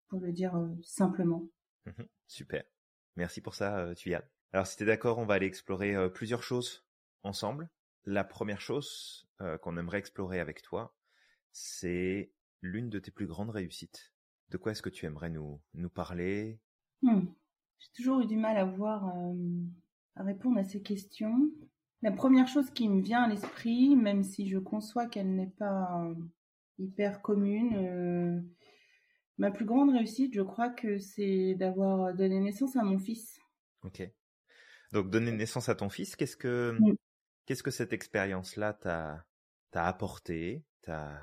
Pour 0.10 0.20
le 0.20 0.32
dire 0.32 0.56
euh, 0.56 0.68
simplement. 0.84 1.48
Mmh 1.86 2.04
super. 2.28 2.64
Merci 3.16 3.40
pour 3.40 3.56
ça, 3.56 3.94
Tuyane. 3.96 4.28
Alors, 4.52 4.68
si 4.68 4.76
tu 4.76 4.84
es 4.84 4.86
d'accord, 4.86 5.20
on 5.20 5.26
va 5.26 5.36
aller 5.36 5.46
explorer 5.46 5.96
plusieurs 6.12 6.44
choses 6.44 6.86
ensemble. 7.24 7.70
La 8.06 8.24
première 8.24 8.62
chose 8.62 9.28
euh, 9.42 9.58
qu'on 9.58 9.78
aimerait 9.78 9.98
explorer 9.98 10.40
avec 10.40 10.62
toi, 10.62 10.96
c'est 11.52 12.32
l'une 12.62 12.90
de 12.90 13.00
tes 13.00 13.10
plus 13.10 13.26
grandes 13.26 13.50
réussites. 13.50 14.14
De 14.50 14.58
quoi 14.58 14.72
est-ce 14.72 14.84
que 14.84 14.90
tu 14.90 15.08
aimerais 15.08 15.32
nous, 15.32 15.60
nous 15.74 15.90
parler? 15.90 16.60
Hmm. 17.02 17.26
J'ai 17.80 17.90
toujours 17.96 18.22
eu 18.22 18.28
du 18.28 18.38
mal 18.38 18.58
à 18.58 18.66
voir, 18.66 19.10
euh, 19.18 19.34
à 20.16 20.24
répondre 20.24 20.60
à 20.60 20.64
ces 20.64 20.84
questions. 20.84 21.50
La 22.04 22.12
première 22.12 22.48
chose 22.48 22.70
qui 22.70 22.88
me 22.90 23.02
vient 23.02 23.24
à 23.24 23.28
l'esprit, 23.28 23.96
même 23.96 24.24
si 24.24 24.48
je 24.48 24.60
conçois 24.60 25.08
qu'elle 25.08 25.36
n'est 25.36 25.54
pas 25.58 26.04
euh, 26.04 26.14
hyper 26.78 27.24
commune, 27.24 28.48
ma 29.40 29.50
plus 29.50 29.66
grande 29.66 29.90
réussite, 29.90 30.34
je 30.36 30.42
crois 30.44 30.70
que 30.70 31.00
c'est 31.00 31.56
d'avoir 31.56 32.14
donné 32.14 32.40
naissance 32.40 32.76
à 32.76 32.84
mon 32.84 33.00
fils. 33.00 33.40
Ok. 33.84 34.08
Donc 34.92 35.10
donner 35.10 35.32
naissance 35.32 35.70
à 35.70 35.76
ton 35.76 35.90
fils, 35.90 36.16
qu'est-ce 36.16 36.38
que 36.38 36.78
hmm. 36.80 36.96
Qu'est-ce 37.46 37.64
que 37.64 37.72
cette 37.72 37.94
expérience-là 37.94 38.74
t'a 38.74 39.26
apporté, 39.74 40.64
t'a 40.82 41.22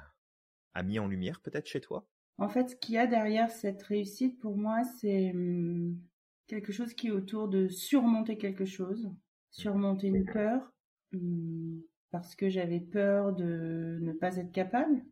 a 0.75 0.83
mis 0.83 0.99
en 0.99 1.07
lumière 1.07 1.41
peut-être 1.41 1.67
chez 1.67 1.81
toi? 1.81 2.07
En 2.38 2.49
fait, 2.49 2.71
ce 2.71 2.76
qu'il 2.76 2.95
y 2.95 2.99
a 2.99 3.07
derrière 3.07 3.50
cette 3.50 3.83
réussite 3.83 4.38
pour 4.41 4.57
moi, 4.57 4.83
c'est 4.85 5.31
hum, 5.33 5.99
quelque 6.47 6.73
chose 6.73 6.95
qui 6.95 7.09
est 7.09 7.11
autour 7.11 7.49
de 7.49 7.69
surmonter 7.69 8.37
quelque 8.38 8.64
chose, 8.64 9.11
surmonter 9.50 10.09
une 10.09 10.25
peur, 10.25 10.73
hum, 11.12 11.83
parce 12.11 12.35
que 12.35 12.49
j'avais 12.49 12.81
peur 12.81 13.33
de 13.35 13.99
ne 14.02 14.12
pas 14.12 14.37
être 14.37 14.52
capable. 14.52 15.05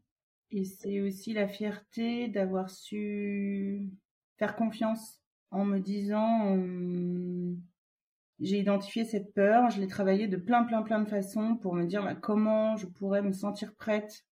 Et 0.51 0.65
c'est 0.65 1.01
aussi 1.01 1.33
la 1.33 1.49
fierté 1.49 2.29
d'avoir 2.29 2.71
su 2.71 3.91
faire 4.39 4.57
confiance 4.57 5.21
en 5.51 5.65
me 5.65 5.79
disant 5.79 6.53
hum, 6.55 7.61
j'ai 8.41 8.59
identifié 8.59 9.05
cette 9.05 9.35
peur, 9.35 9.71
je 9.71 9.81
l'ai 9.81 9.87
travaillée 9.87 10.29
de 10.29 10.37
plein, 10.37 10.65
plein, 10.65 10.83
plein 10.83 11.01
de 11.01 11.09
façons 11.09 11.57
pour 11.57 11.75
me 11.75 11.85
dire 11.85 12.03
bah, 12.03 12.15
comment 12.15 12.77
je 12.77 12.87
pourrais 12.87 13.23
me 13.23 13.33
sentir 13.33 13.75
prête. 13.75 14.25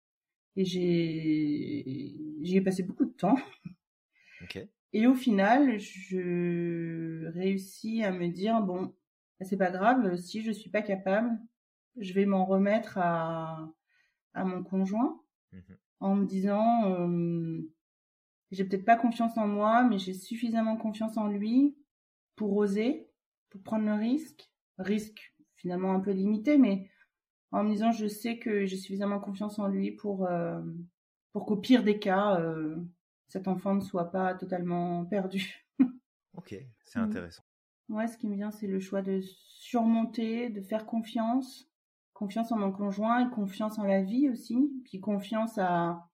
Et 0.57 0.65
j'ai, 0.65 2.17
j'y 2.41 2.57
ai 2.57 2.61
passé 2.61 2.83
beaucoup 2.83 3.05
de 3.05 3.13
temps. 3.13 3.37
Et 4.93 5.07
au 5.07 5.15
final, 5.15 5.79
je 5.79 7.27
réussis 7.29 8.03
à 8.03 8.11
me 8.11 8.29
dire 8.29 8.63
bon, 8.63 8.95
c'est 9.43 9.59
pas 9.59 9.71
grave, 9.71 10.17
si 10.17 10.43
je 10.43 10.51
suis 10.51 10.71
pas 10.71 10.83
capable, 10.83 11.31
je 11.99 12.13
vais 12.15 12.25
m'en 12.25 12.47
remettre 12.47 12.99
à, 12.99 13.71
à 14.35 14.45
mon 14.45 14.63
conjoint 14.63 15.21
mmh 15.53 15.75
en 16.01 16.15
me 16.15 16.27
disant 16.27 16.93
euh, 16.93 17.61
j'ai 18.51 18.65
peut-être 18.65 18.85
pas 18.85 18.97
confiance 18.97 19.37
en 19.37 19.47
moi, 19.47 19.83
mais 19.83 19.99
j'ai 19.99 20.15
suffisamment 20.15 20.77
confiance 20.77 21.17
en 21.17 21.27
lui 21.27 21.77
pour 22.37 22.57
oser 22.57 23.08
pour 23.51 23.63
prendre 23.63 23.85
le 23.87 23.95
risque. 23.95 24.51
Risque 24.79 25.35
finalement 25.57 25.93
un 25.93 26.01
peu 26.01 26.13
limité, 26.13 26.57
mais 26.59 26.89
en 27.51 27.65
me 27.65 27.71
disant 27.73 27.91
je 27.93 28.07
sais 28.07 28.39
que 28.39 28.65
j'ai 28.67 28.77
suffisamment 28.77 29.19
confiance 29.19 29.59
en 29.59 29.67
lui 29.69 29.91
pour, 29.93 30.27
euh, 30.27 30.61
pour 31.33 31.47
qu'au 31.47 31.57
pire 31.57 31.83
des 31.83 31.99
cas, 31.99 32.39
euh, 32.41 32.77
cet 33.29 33.49
enfant 33.49 33.75
ne 33.75 33.81
soit 33.81 34.11
pas 34.11 34.35
totalement 34.35 35.05
perdu. 35.07 35.67
Ok, 36.35 36.55
c'est 36.85 37.01
Mm. 37.01 37.05
intéressant. 37.05 37.43
Moi, 37.89 38.07
ce 38.07 38.17
qui 38.17 38.29
me 38.29 38.37
vient, 38.37 38.51
c'est 38.53 38.67
le 38.69 38.79
choix 38.81 39.03
de 39.03 39.21
surmonter, 39.23 40.51
de 40.51 40.61
faire 40.61 40.87
confiance, 40.87 41.69
confiance 42.13 42.53
en 42.53 42.59
mon 42.59 42.71
conjoint 42.71 43.27
et 43.27 43.31
confiance 43.31 43.79
en 43.79 43.85
la 43.85 44.03
vie 44.03 44.29
aussi, 44.29 44.71
puis 44.85 45.01
confiance 45.01 45.59
à 45.59 46.07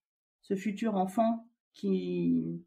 ce 0.43 0.55
futur 0.57 0.95
enfant 0.95 1.47
qui 1.75 2.65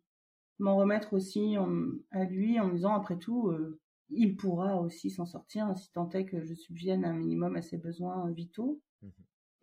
m'en 0.59 0.75
remettre 0.75 1.13
aussi 1.13 1.57
en- 1.57 1.89
à 2.11 2.25
lui 2.25 2.59
en 2.59 2.67
me 2.67 2.73
disant 2.75 2.93
après 2.95 3.17
tout, 3.17 3.47
euh, 3.49 3.79
il 4.09 4.35
pourra 4.35 4.79
aussi 4.79 5.09
s'en 5.09 5.25
sortir 5.25 5.77
si 5.77 5.91
tant 5.91 6.09
est 6.11 6.25
que 6.25 6.43
je 6.43 6.53
subvienne 6.53 7.05
un 7.05 7.13
minimum 7.13 7.55
à 7.55 7.61
ses 7.61 7.77
besoins 7.77 8.29
vitaux. 8.31 8.81
Mhm. 9.01 9.11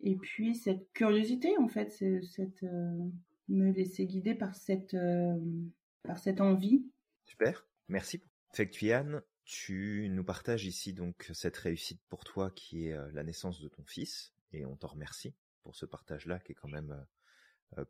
Et 0.01 0.15
puis 0.15 0.55
cette 0.55 0.91
curiosité, 0.93 1.57
en 1.57 1.67
fait, 1.67 1.91
c'est 1.91 2.21
cette 2.21 2.63
euh, 2.63 3.09
me 3.47 3.71
laisser 3.71 4.05
guider 4.05 4.35
par 4.35 4.55
cette 4.55 4.93
euh, 4.93 5.39
par 6.03 6.19
cette 6.19 6.41
envie. 6.41 6.85
Super, 7.25 7.67
merci. 7.87 8.21
Fectuiane, 8.53 9.21
tu 9.43 10.07
nous 10.09 10.23
partages 10.23 10.65
ici 10.65 10.93
donc 10.93 11.29
cette 11.33 11.57
réussite 11.57 12.01
pour 12.09 12.23
toi 12.23 12.51
qui 12.51 12.87
est 12.87 12.93
euh, 12.93 13.09
la 13.13 13.23
naissance 13.23 13.59
de 13.61 13.67
ton 13.67 13.83
fils, 13.85 14.33
et 14.51 14.65
on 14.65 14.75
t'en 14.75 14.87
remercie 14.87 15.33
pour 15.63 15.75
ce 15.75 15.85
partage-là 15.85 16.39
qui 16.39 16.51
est 16.51 16.55
quand 16.55 16.69
même 16.69 17.05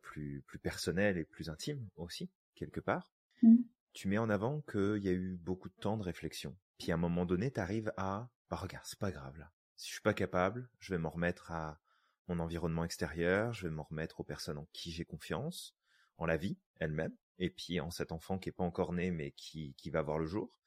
plus, 0.00 0.42
plus 0.46 0.58
personnel 0.58 1.18
et 1.18 1.24
plus 1.24 1.50
intime 1.50 1.86
aussi, 1.96 2.30
quelque 2.54 2.80
part. 2.80 3.12
Mm. 3.42 3.56
Tu 3.96 4.08
mets 4.08 4.18
en 4.18 4.28
avant 4.28 4.60
qu'il 4.70 5.02
y 5.02 5.08
a 5.08 5.12
eu 5.12 5.38
beaucoup 5.38 5.70
de 5.70 5.74
temps 5.80 5.96
de 5.96 6.02
réflexion. 6.02 6.54
Puis 6.76 6.92
à 6.92 6.96
un 6.96 6.98
moment 6.98 7.24
donné, 7.24 7.50
tu 7.50 7.60
arrives 7.60 7.94
à, 7.96 8.28
bah 8.50 8.56
regarde, 8.56 8.84
c'est 8.84 8.98
pas 8.98 9.10
grave 9.10 9.38
là. 9.38 9.50
Si 9.74 9.88
je 9.88 9.92
suis 9.94 10.02
pas 10.02 10.12
capable, 10.12 10.68
je 10.80 10.92
vais 10.92 10.98
m'en 10.98 11.08
remettre 11.08 11.50
à 11.50 11.80
mon 12.28 12.38
environnement 12.38 12.84
extérieur, 12.84 13.54
je 13.54 13.66
vais 13.66 13.72
m'en 13.72 13.84
remettre 13.84 14.20
aux 14.20 14.24
personnes 14.24 14.58
en 14.58 14.68
qui 14.74 14.92
j'ai 14.92 15.06
confiance, 15.06 15.74
en 16.18 16.26
la 16.26 16.36
vie 16.36 16.58
elle-même, 16.78 17.16
et 17.38 17.48
puis 17.48 17.80
en 17.80 17.90
cet 17.90 18.12
enfant 18.12 18.38
qui 18.38 18.50
est 18.50 18.52
pas 18.52 18.64
encore 18.64 18.92
né 18.92 19.10
mais 19.10 19.30
qui, 19.30 19.72
qui 19.78 19.88
va 19.88 20.02
voir 20.02 20.18
le 20.18 20.26
jour. 20.26 20.60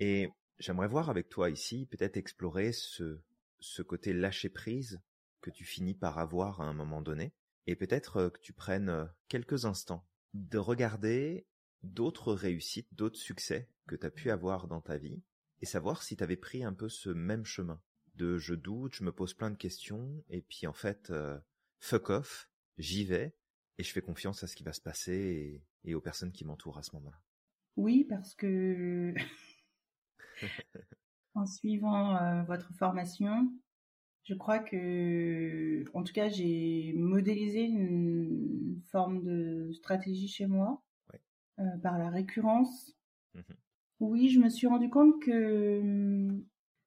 Et 0.00 0.28
j'aimerais 0.58 0.88
voir 0.88 1.08
avec 1.08 1.28
toi 1.28 1.50
ici, 1.50 1.86
peut-être 1.86 2.16
explorer 2.16 2.72
ce, 2.72 3.20
ce 3.60 3.82
côté 3.82 4.12
lâcher 4.12 4.48
prise 4.48 5.00
que 5.40 5.50
tu 5.50 5.64
finis 5.64 5.94
par 5.94 6.18
avoir 6.18 6.60
à 6.60 6.64
un 6.64 6.74
moment 6.74 7.00
donné, 7.00 7.32
et 7.68 7.76
peut-être 7.76 8.16
euh, 8.16 8.30
que 8.30 8.40
tu 8.40 8.52
prennes 8.52 8.88
euh, 8.88 9.04
quelques 9.28 9.66
instants 9.66 10.04
de 10.34 10.58
regarder 10.58 11.46
d'autres 11.86 12.32
réussites, 12.34 12.92
d'autres 12.92 13.18
succès 13.18 13.68
que 13.86 13.96
tu 13.96 14.06
as 14.06 14.10
pu 14.10 14.30
avoir 14.30 14.68
dans 14.68 14.80
ta 14.80 14.98
vie, 14.98 15.22
et 15.60 15.66
savoir 15.66 16.02
si 16.02 16.16
tu 16.16 16.22
avais 16.22 16.36
pris 16.36 16.64
un 16.64 16.72
peu 16.72 16.88
ce 16.88 17.10
même 17.10 17.44
chemin 17.44 17.80
de 18.14 18.38
je 18.38 18.54
doute, 18.54 18.94
je 18.94 19.04
me 19.04 19.12
pose 19.12 19.34
plein 19.34 19.50
de 19.50 19.56
questions, 19.56 20.24
et 20.28 20.42
puis 20.42 20.66
en 20.66 20.72
fait, 20.72 21.10
euh, 21.10 21.38
fuck 21.78 22.10
off, 22.10 22.50
j'y 22.78 23.04
vais, 23.04 23.36
et 23.78 23.82
je 23.82 23.92
fais 23.92 24.00
confiance 24.00 24.42
à 24.42 24.46
ce 24.46 24.56
qui 24.56 24.64
va 24.64 24.72
se 24.72 24.80
passer 24.80 25.62
et, 25.84 25.90
et 25.90 25.94
aux 25.94 26.00
personnes 26.00 26.32
qui 26.32 26.44
m'entourent 26.44 26.78
à 26.78 26.82
ce 26.82 26.94
moment-là. 26.96 27.20
Oui, 27.76 28.04
parce 28.08 28.34
que 28.34 29.14
en 31.34 31.46
suivant 31.46 32.16
euh, 32.16 32.42
votre 32.44 32.72
formation, 32.74 33.52
je 34.24 34.34
crois 34.34 34.58
que, 34.58 35.84
en 35.94 36.02
tout 36.02 36.12
cas, 36.12 36.28
j'ai 36.28 36.92
modélisé 36.96 37.62
une 37.62 38.80
forme 38.90 39.22
de 39.22 39.70
stratégie 39.72 40.28
chez 40.28 40.46
moi. 40.46 40.82
Euh, 41.58 41.76
par 41.82 41.98
la 41.98 42.10
récurrence. 42.10 42.96
Mhm. 43.34 43.42
Oui, 44.00 44.28
je 44.28 44.40
me 44.40 44.48
suis 44.48 44.66
rendu 44.66 44.90
compte 44.90 45.22
que 45.22 45.80
hum, 45.80 46.44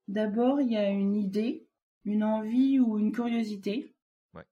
d'abord, 0.07 0.61
il 0.61 0.71
y 0.71 0.77
a 0.77 0.89
une 0.89 1.15
idée, 1.15 1.67
une 2.05 2.23
envie 2.23 2.79
ou 2.79 2.99
une 2.99 3.11
curiosité. 3.11 3.95
Ouais. 4.33 4.45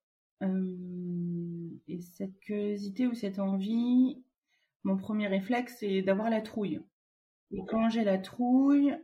Euh, 0.43 1.69
et 1.87 2.01
cette 2.01 2.39
curiosité 2.39 3.07
ou 3.07 3.13
cette 3.13 3.39
envie, 3.39 4.23
mon 4.83 4.97
premier 4.97 5.27
réflexe, 5.27 5.77
c'est 5.79 6.01
d'avoir 6.01 6.29
la 6.29 6.41
trouille. 6.41 6.81
Et 7.51 7.63
quand 7.67 7.89
j'ai 7.89 8.03
la 8.03 8.17
trouille, 8.17 8.95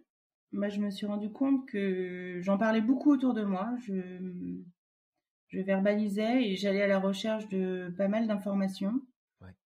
bah, 0.52 0.70
je 0.70 0.80
me 0.80 0.90
suis 0.90 1.06
rendu 1.06 1.32
compte 1.32 1.66
que 1.68 2.40
j'en 2.42 2.58
parlais 2.58 2.82
beaucoup 2.82 3.12
autour 3.12 3.34
de 3.34 3.44
moi. 3.44 3.74
Je, 3.86 3.94
je 5.48 5.60
verbalisais 5.60 6.50
et 6.50 6.56
j'allais 6.56 6.82
à 6.82 6.88
la 6.88 7.00
recherche 7.00 7.48
de 7.50 7.94
pas 7.98 8.08
mal 8.08 8.28
d'informations. 8.28 9.02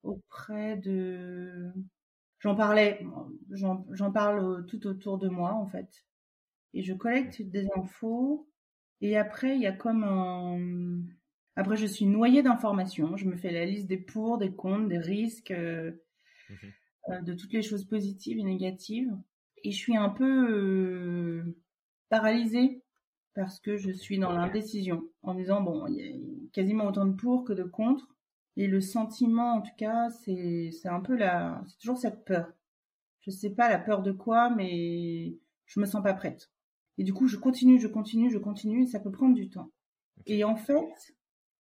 Auprès 0.04 0.78
de. 0.78 1.72
J'en 2.40 2.56
parlais, 2.56 3.06
j'en 3.52 4.12
parle 4.12 4.66
tout 4.68 4.88
autour 4.88 5.18
de 5.18 5.30
moi 5.30 5.54
en 5.54 5.68
fait. 5.68 6.06
Et 6.74 6.84
je 6.84 6.94
collecte 6.94 7.42
des 7.42 7.68
infos. 7.78 8.50
Et 9.02 9.18
après, 9.18 9.56
il 9.56 9.62
y 9.62 9.68
a 9.68 9.72
comme 9.74 10.04
un. 10.04 11.02
Après, 11.56 11.78
je 11.78 11.86
suis 11.88 12.06
noyée 12.06 12.44
d'informations. 12.44 13.18
Je 13.18 13.26
me 13.28 13.36
fais 13.38 13.52
la 13.52 13.66
liste 13.66 13.88
des 13.88 13.98
pour, 13.98 14.38
des 14.38 14.52
contre, 14.54 14.88
des 14.90 15.00
risques. 15.00 15.52
euh, 15.52 15.92
Mhm. 16.50 16.74
euh, 17.10 17.22
de 17.22 17.34
toutes 17.34 17.54
les 17.54 17.62
choses 17.62 17.86
positives 17.86 18.40
et 18.40 18.44
négatives. 18.44 19.12
Et 19.64 19.72
je 19.72 19.78
suis 19.78 19.98
un 19.98 20.10
peu 20.10 20.50
euh, 20.52 21.58
paralysée 22.10 22.84
parce 23.34 23.60
que 23.60 23.78
je 23.78 23.92
suis 23.92 24.20
dans 24.20 24.32
l'indécision 24.32 25.04
en 25.22 25.34
me 25.34 25.40
disant, 25.42 25.62
bon, 25.62 25.88
il 25.88 25.96
y 25.96 26.04
a 26.04 26.50
quasiment 26.54 26.88
autant 26.88 27.06
de 27.06 27.16
pour 27.16 27.44
que 27.46 27.54
de 27.54 27.64
contre. 27.64 28.08
Et 28.58 28.68
le 28.68 28.82
sentiment, 28.82 29.54
en 29.54 29.62
tout 29.62 29.76
cas, 29.78 30.10
c'est 30.10 30.70
c'est 30.72 30.90
un 30.90 31.00
peu 31.02 31.16
la... 31.16 31.64
C'est 31.68 31.78
toujours 31.80 31.98
cette 31.98 32.26
peur. 32.26 32.52
Je 33.22 33.32
sais 33.32 33.52
pas 33.52 33.70
la 33.70 33.80
peur 33.80 34.02
de 34.02 34.12
quoi, 34.12 34.50
mais 34.50 35.38
je 35.66 35.80
me 35.80 35.86
sens 35.86 36.04
pas 36.04 36.14
prête. 36.14 36.52
Et 36.98 37.04
du 37.04 37.14
coup, 37.14 37.28
je 37.28 37.38
continue, 37.38 37.80
je 37.80 37.88
continue, 37.88 38.30
je 38.30 38.38
continue, 38.38 38.84
et 38.84 38.88
ça 38.88 39.00
peut 39.00 39.12
prendre 39.12 39.36
du 39.36 39.50
temps. 39.50 39.72
Et 40.26 40.44
en 40.44 40.56
fait, 40.56 41.16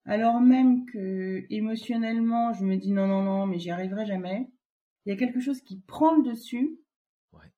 alors 0.05 0.41
même 0.41 0.85
que 0.85 1.45
émotionnellement, 1.49 2.53
je 2.53 2.65
me 2.65 2.75
dis 2.75 2.91
non, 2.91 3.07
non, 3.07 3.23
non, 3.23 3.45
mais 3.45 3.59
j'y 3.59 3.71
arriverai 3.71 4.05
jamais, 4.05 4.49
il 5.05 5.09
y 5.09 5.13
a 5.13 5.17
quelque 5.17 5.39
chose 5.39 5.61
qui 5.61 5.79
prend 5.79 6.15
le 6.15 6.23
dessus. 6.23 6.79
Ouais. 7.33 7.51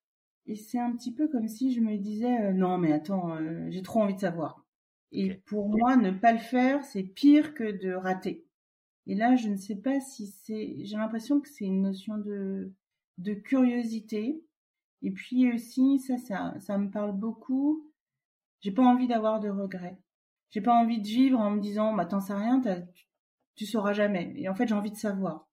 Et 0.45 0.55
c'est 0.55 0.79
un 0.79 0.91
petit 0.91 1.13
peu 1.13 1.27
comme 1.27 1.47
si 1.47 1.73
je 1.73 1.81
me 1.81 1.97
disais 1.97 2.41
euh, 2.41 2.53
non, 2.53 2.77
mais 2.77 2.91
attends, 2.91 3.35
euh, 3.35 3.67
j'ai 3.69 3.81
trop 3.81 4.01
envie 4.01 4.15
de 4.15 4.19
savoir. 4.19 4.65
Et 5.11 5.33
pour 5.45 5.69
moi, 5.69 5.95
ne 5.97 6.11
pas 6.11 6.33
le 6.33 6.39
faire, 6.39 6.83
c'est 6.85 7.03
pire 7.03 7.53
que 7.53 7.71
de 7.83 7.93
rater. 7.93 8.45
Et 9.07 9.15
là, 9.15 9.35
je 9.35 9.49
ne 9.49 9.55
sais 9.55 9.75
pas 9.75 9.99
si 9.99 10.27
c'est. 10.27 10.77
J'ai 10.83 10.97
l'impression 10.97 11.41
que 11.41 11.49
c'est 11.49 11.65
une 11.65 11.81
notion 11.81 12.17
de 12.17 12.71
de 13.17 13.33
curiosité. 13.33 14.43
Et 15.03 15.11
puis 15.11 15.51
aussi, 15.53 15.99
ça, 15.99 16.17
ça, 16.17 16.53
ça 16.59 16.77
me 16.77 16.89
parle 16.89 17.13
beaucoup. 17.13 17.91
J'ai 18.61 18.71
pas 18.71 18.83
envie 18.83 19.07
d'avoir 19.07 19.39
de 19.39 19.49
regrets. 19.49 19.97
J'ai 20.51 20.61
pas 20.61 20.73
envie 20.73 21.01
de 21.01 21.07
vivre 21.07 21.39
en 21.39 21.51
me 21.51 21.61
disant, 21.61 21.93
bah 21.95 22.05
t'en 22.05 22.19
sais 22.19 22.33
rien, 22.33 22.61
tu, 22.61 23.07
tu 23.55 23.65
sauras 23.65 23.93
jamais. 23.93 24.33
Et 24.37 24.49
en 24.49 24.55
fait, 24.55 24.67
j'ai 24.67 24.75
envie 24.75 24.91
de 24.91 24.97
savoir. 24.97 25.47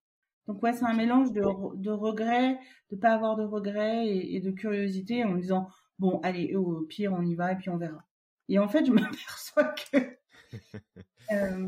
Donc 0.47 0.61
ouais, 0.63 0.73
c'est 0.73 0.85
un 0.85 0.93
mélange 0.93 1.31
de, 1.31 1.41
de 1.77 1.91
regrets, 1.91 2.59
de 2.91 2.95
pas 2.95 3.13
avoir 3.13 3.35
de 3.35 3.43
regrets 3.43 4.07
et, 4.07 4.35
et 4.35 4.39
de 4.41 4.51
curiosité 4.51 5.23
en 5.23 5.29
me 5.29 5.41
disant, 5.41 5.69
bon, 5.99 6.19
allez, 6.23 6.55
au 6.55 6.81
pire, 6.81 7.13
on 7.13 7.23
y 7.23 7.35
va 7.35 7.53
et 7.53 7.55
puis 7.55 7.69
on 7.69 7.77
verra. 7.77 8.03
Et 8.49 8.59
en 8.59 8.67
fait, 8.67 8.85
je 8.85 8.91
m'aperçois 8.91 9.73
que, 9.91 10.17
euh, 11.31 11.67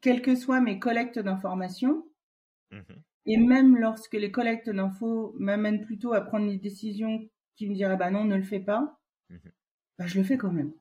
quelles 0.00 0.22
que 0.22 0.34
soient 0.36 0.60
mes 0.60 0.78
collectes 0.78 1.18
d'informations, 1.18 2.06
Mhm. 2.70 3.04
et 3.24 3.38
même 3.38 3.78
lorsque 3.78 4.12
les 4.12 4.30
collectes 4.30 4.68
d'infos 4.68 5.34
m'amènent 5.38 5.86
plutôt 5.86 6.12
à 6.12 6.20
prendre 6.20 6.50
des 6.50 6.58
décisions 6.58 7.30
qui 7.56 7.66
me 7.66 7.74
diraient, 7.74 7.96
bah 7.96 8.10
non, 8.10 8.26
ne 8.26 8.36
le 8.36 8.42
fais 8.42 8.60
pas, 8.60 9.00
Mhm. 9.28 9.50
bah 9.98 10.06
je 10.06 10.18
le 10.18 10.24
fais 10.24 10.36
quand 10.36 10.50
même. 10.52 10.72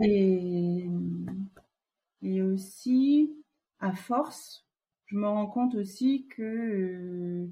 Et, 0.00 0.86
et 2.22 2.42
aussi, 2.42 3.36
à 3.78 3.92
force, 3.94 4.66
je 5.06 5.16
me 5.16 5.26
rends 5.26 5.46
compte 5.46 5.74
aussi 5.74 6.26
que 6.28 6.42
euh, 6.42 7.48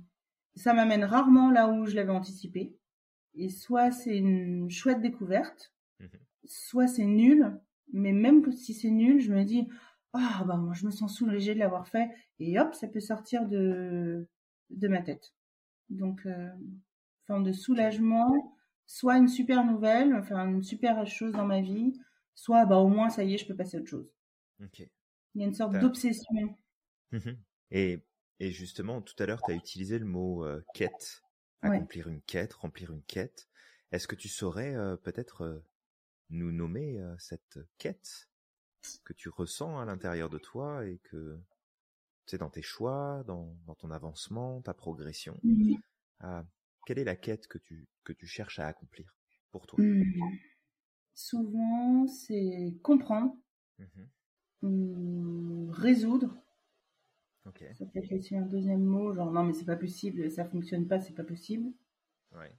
ça 0.56 0.74
m'amène 0.74 1.04
rarement 1.04 1.50
là 1.50 1.68
où 1.70 1.86
je 1.86 1.94
l'avais 1.96 2.10
anticipé. 2.12 2.76
Et 3.34 3.50
soit 3.50 3.90
c'est 3.92 4.16
une 4.18 4.70
chouette 4.70 5.02
découverte, 5.02 5.74
Mhm. 6.00 6.26
soit 6.46 6.88
c'est 6.88 7.06
nul. 7.06 7.60
Mais 7.92 8.12
même 8.12 8.50
si 8.52 8.74
c'est 8.74 8.90
nul, 8.90 9.20
je 9.20 9.32
me 9.32 9.44
dis, 9.44 9.68
ah 10.18 10.44
bah 10.44 10.56
moi 10.56 10.74
je 10.74 10.86
me 10.86 10.90
sens 10.90 11.14
soulagée 11.16 11.54
de 11.54 11.58
l'avoir 11.60 11.88
fait. 11.88 12.10
Et 12.38 12.58
hop, 12.58 12.74
ça 12.74 12.88
peut 12.88 13.00
sortir 13.00 13.46
de, 13.48 14.28
de 14.70 14.88
ma 14.88 15.02
tête. 15.02 15.34
Donc, 15.90 16.26
euh, 16.26 16.50
forme 17.26 17.44
de 17.44 17.52
soulagement, 17.52 18.56
soit 18.86 19.18
une 19.18 19.28
super 19.28 19.64
nouvelle, 19.64 20.14
enfin 20.14 20.48
une 20.48 20.62
super 20.62 21.06
chose 21.06 21.32
dans 21.32 21.46
ma 21.46 21.60
vie, 21.62 21.94
soit 22.34 22.66
bah 22.66 22.78
au 22.78 22.88
moins 22.88 23.10
ça 23.10 23.24
y 23.24 23.34
est, 23.34 23.38
je 23.38 23.46
peux 23.48 23.56
passer 23.56 23.78
à 23.78 23.80
autre 23.80 23.90
chose. 23.90 24.14
Il 25.36 25.40
y 25.40 25.44
a 25.44 25.46
une 25.46 25.54
sorte 25.54 25.78
d'obsession. 25.78 26.56
Mhm. 27.12 27.42
Et, 27.70 28.06
et 28.40 28.50
justement, 28.52 29.02
tout 29.02 29.14
à 29.18 29.26
l'heure, 29.26 29.42
tu 29.42 29.50
as 29.50 29.54
utilisé 29.54 29.98
le 29.98 30.04
mot 30.04 30.44
euh, 30.44 30.64
quête, 30.72 31.24
Ouais. 31.62 31.82
accomplir 31.82 32.08
une 32.08 32.22
quête, 32.22 32.52
remplir 32.54 32.92
une 32.92 33.02
quête. 33.02 33.48
Est-ce 33.92 34.08
que 34.08 34.14
tu 34.16 34.28
saurais 34.28 34.74
euh, 34.74 34.96
peut-être 34.96 35.64
nous 36.30 36.52
nommer 36.52 37.00
cette 37.18 37.60
quête? 37.78 38.25
Que 39.04 39.12
tu 39.12 39.28
ressens 39.28 39.78
à 39.78 39.84
l'intérieur 39.84 40.30
de 40.30 40.38
toi 40.38 40.86
et 40.86 40.98
que 41.04 41.38
tu 42.26 42.32
sais 42.32 42.38
dans 42.38 42.50
tes 42.50 42.62
choix, 42.62 43.24
dans, 43.26 43.56
dans 43.66 43.74
ton 43.76 43.90
avancement, 43.90 44.62
ta 44.62 44.74
progression 44.74 45.42
Mhm. 45.42 45.76
ah, 46.20 46.44
Quelle 46.86 46.98
est 47.00 47.04
la 47.04 47.16
quête 47.16 47.48
que 47.48 47.58
tu, 47.58 47.88
que 48.04 48.12
tu 48.14 48.26
cherches 48.26 48.58
à 48.60 48.68
accomplir 48.68 49.16
pour 49.52 49.66
toi? 49.66 49.84
Mhm. 49.84 50.38
Souvent, 51.14 52.06
c'est 52.06 52.76
comprendre, 52.82 53.36
Mhm. 53.78 54.06
résoudre, 55.70 56.36
Ça 57.78 57.86
peut 57.86 58.00
être 58.00 58.10
aussi 58.12 58.36
un 58.36 58.42
deuxième 58.42 58.82
mot, 58.82 59.14
genre 59.14 59.30
non 59.30 59.44
mais 59.44 59.52
c'est 59.52 59.64
pas 59.66 59.76
possible, 59.76 60.28
ça 60.32 60.44
fonctionne 60.44 60.88
pas, 60.88 60.98
c'est 60.98 61.14
pas 61.14 61.22
possible. 61.22 61.72
Ouais. 62.32 62.56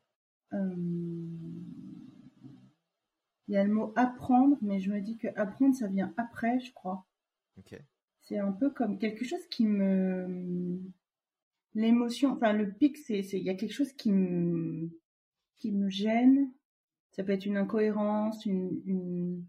Euh, 0.53 0.75
il 3.47 3.53
y 3.53 3.57
a 3.57 3.63
le 3.63 3.73
mot 3.73 3.93
apprendre, 3.95 4.57
mais 4.61 4.79
je 4.79 4.91
me 4.91 4.99
dis 4.99 5.17
que 5.17 5.27
apprendre 5.35 5.75
ça 5.75 5.87
vient 5.87 6.13
après, 6.17 6.59
je 6.59 6.73
crois. 6.73 7.05
C'est 8.21 8.37
un 8.37 8.51
peu 8.51 8.69
comme 8.69 8.99
quelque 8.99 9.25
chose 9.25 9.45
qui 9.49 9.65
me 9.65 10.81
l'émotion, 11.73 12.33
enfin 12.33 12.53
le 12.53 12.71
pic, 12.71 12.97
c'est 12.97 13.19
il 13.19 13.43
y 13.43 13.49
a 13.49 13.55
quelque 13.55 13.73
chose 13.73 13.93
qui 13.93 14.11
me 14.11 14.89
qui 15.55 15.71
me 15.71 15.89
gêne. 15.89 16.51
Ça 17.11 17.23
peut 17.23 17.31
être 17.31 17.45
une 17.45 17.57
incohérence, 17.57 18.45
une, 18.45 18.81
une 18.85 19.45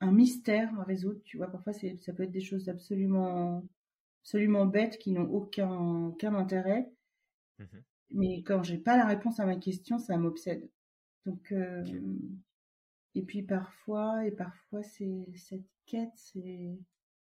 un 0.00 0.12
mystère 0.12 0.78
à 0.78 0.84
résoudre. 0.84 1.20
Tu 1.24 1.36
vois, 1.36 1.50
parfois 1.50 1.72
ça 1.72 2.12
peut 2.12 2.24
être 2.24 2.32
des 2.32 2.40
choses 2.40 2.68
absolument 2.68 3.64
absolument 4.22 4.66
bêtes 4.66 4.98
qui 4.98 5.12
n'ont 5.12 5.30
aucun 5.30 6.08
aucun 6.08 6.34
intérêt. 6.34 6.90
Mmh 7.58 7.64
Mais 8.10 8.42
quand 8.42 8.62
j'ai 8.62 8.78
pas 8.78 8.96
la 8.96 9.06
réponse 9.06 9.40
à 9.40 9.46
ma 9.46 9.56
question, 9.56 9.98
ça 9.98 10.16
m'obsède. 10.16 10.68
Donc 11.24 11.52
euh, 11.52 11.82
et 13.14 13.22
puis 13.22 13.42
parfois 13.42 14.26
et 14.26 14.30
parfois 14.30 14.82
c'est 14.82 15.26
cette 15.36 15.66
quête, 15.86 16.12
c'est 16.16 16.78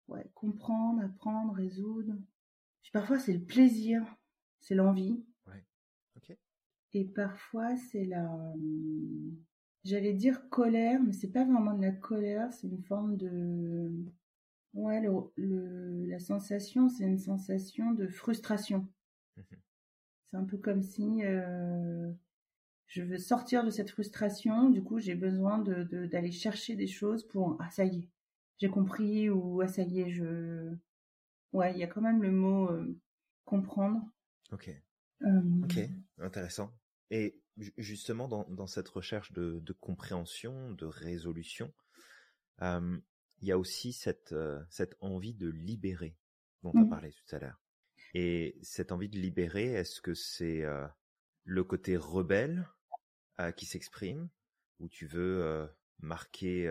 ouais 0.08 0.30
comprendre, 0.34 1.02
apprendre, 1.02 1.54
résoudre. 1.54 2.14
Puis 2.82 2.92
parfois 2.92 3.18
c'est 3.18 3.34
le 3.34 3.44
plaisir, 3.44 4.02
c'est 4.60 4.74
l'envie. 4.74 5.24
Ouais. 5.46 5.64
Et 6.92 7.04
parfois 7.04 7.76
c'est 7.76 8.04
la 8.04 8.54
j'allais 9.84 10.14
dire 10.14 10.48
colère, 10.48 11.00
mais 11.02 11.12
c'est 11.12 11.30
pas 11.30 11.44
vraiment 11.44 11.74
de 11.74 11.82
la 11.82 11.92
colère, 11.92 12.52
c'est 12.52 12.68
une 12.68 12.82
forme 12.82 13.16
de 13.16 13.92
Ouais, 14.76 15.00
le, 15.00 16.04
la 16.04 16.18
sensation, 16.18 16.90
c'est 16.90 17.04
une 17.04 17.18
sensation 17.18 17.92
de 17.92 18.06
frustration. 18.08 18.86
Mmh 19.36 19.42
c'est 20.28 20.36
un 20.38 20.44
peu 20.44 20.58
comme 20.58 20.82
si 20.82 21.24
euh, 21.24 22.10
je 22.86 23.02
veux 23.02 23.18
sortir 23.18 23.64
de 23.64 23.70
cette 23.70 23.90
frustration, 23.90 24.70
du 24.70 24.82
coup 24.82 24.98
j'ai 24.98 25.14
besoin 25.14 25.58
de, 25.58 26.06
d'aller 26.06 26.30
chercher 26.30 26.76
des 26.76 26.86
choses 26.86 27.26
pour 27.26 27.56
ah 27.60 27.70
ça 27.70 27.84
y 27.84 27.98
est, 27.98 28.08
j'ai 28.58 28.68
compris 28.68 29.28
ou 29.28 29.60
ah 29.60 29.68
ça 29.68 29.82
y 29.82 30.00
est, 30.00 30.10
je 30.10 30.74
ouais, 31.52 31.72
il 31.72 31.78
y 31.78 31.82
a 31.82 31.86
quand 31.86 32.00
même 32.00 32.22
le 32.22 32.30
mot 32.30 32.70
euh, 32.70 32.98
comprendre. 33.44 34.02
Ok. 34.52 34.70
Euh, 35.22 35.64
ok, 35.64 35.78
intéressant. 36.18 36.70
Et 37.10 37.40
justement 37.78 38.28
dans, 38.28 38.44
dans 38.50 38.66
cette 38.66 38.88
recherche 38.88 39.32
de, 39.32 39.60
de 39.60 39.72
compréhension, 39.72 40.72
de 40.72 40.86
résolution, 40.86 41.72
il 42.60 43.48
y 43.48 43.52
a 43.52 43.58
aussi 43.58 43.92
cette, 43.92 44.32
euh, 44.32 44.62
cette 44.70 44.96
envie 45.00 45.34
de 45.34 45.48
libérer 45.48 46.16
dont 46.62 46.72
tu 46.72 46.78
as 46.78 46.82
mmh. 46.82 46.88
parlé 46.88 47.12
tout 47.12 47.36
à 47.36 47.38
l'heure. 47.38 47.60
Et 48.14 48.58
cette 48.62 48.92
envie 48.92 49.08
de 49.08 49.18
libérer, 49.18 49.66
est-ce 49.72 50.00
que 50.00 50.14
c'est 50.14 50.64
le 51.44 51.64
côté 51.64 51.96
rebelle 51.96 52.66
qui 53.56 53.66
s'exprime, 53.66 54.28
où 54.80 54.88
tu 54.88 55.06
veux 55.06 55.68
marquer, 56.00 56.68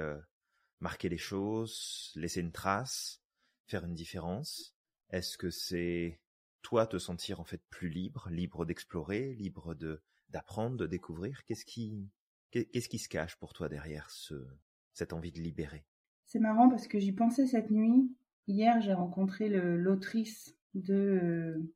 marquer 0.80 1.10
les 1.10 1.18
choses, 1.18 2.12
laisser 2.16 2.42
une 2.42 2.52
trace, 2.52 3.22
faire 3.68 3.86
une 3.86 3.94
différence 3.94 4.76
Est-ce 5.10 5.38
que 5.38 5.50
c'est 5.50 6.20
toi 6.62 6.88
te 6.88 6.98
sentir 6.98 7.40
en 7.40 7.44
fait 7.44 7.62
plus 7.70 7.90
libre, 7.90 8.30
libre 8.30 8.66
d'explorer, 8.66 9.34
libre 9.36 9.76
de 9.76 10.02
d'apprendre, 10.30 10.78
de 10.78 10.88
découvrir? 10.88 11.44
Qu'est-ce 11.46 11.66
qui 11.66 12.10
qu'est-ce 12.52 12.90
qui 12.90 13.00
se 13.00 13.10
cache 13.10 13.36
pour 13.38 13.54
toi 13.54 13.70
derrière 13.70 14.10
ce 14.10 14.48
cette 14.94 15.14
envie 15.14 15.32
de 15.32 15.40
libérer? 15.40 15.86
C'est 16.26 16.40
marrant 16.40 16.70
parce 16.70 16.88
que 16.88 17.00
j'y 17.00 17.12
pensais 17.12 17.46
cette 17.46 17.70
nuit. 17.70 18.12
Hier, 18.48 18.82
j'ai 18.82 18.94
rencontré 18.94 19.50
l'autrice 19.50 20.56
de. 20.74 21.72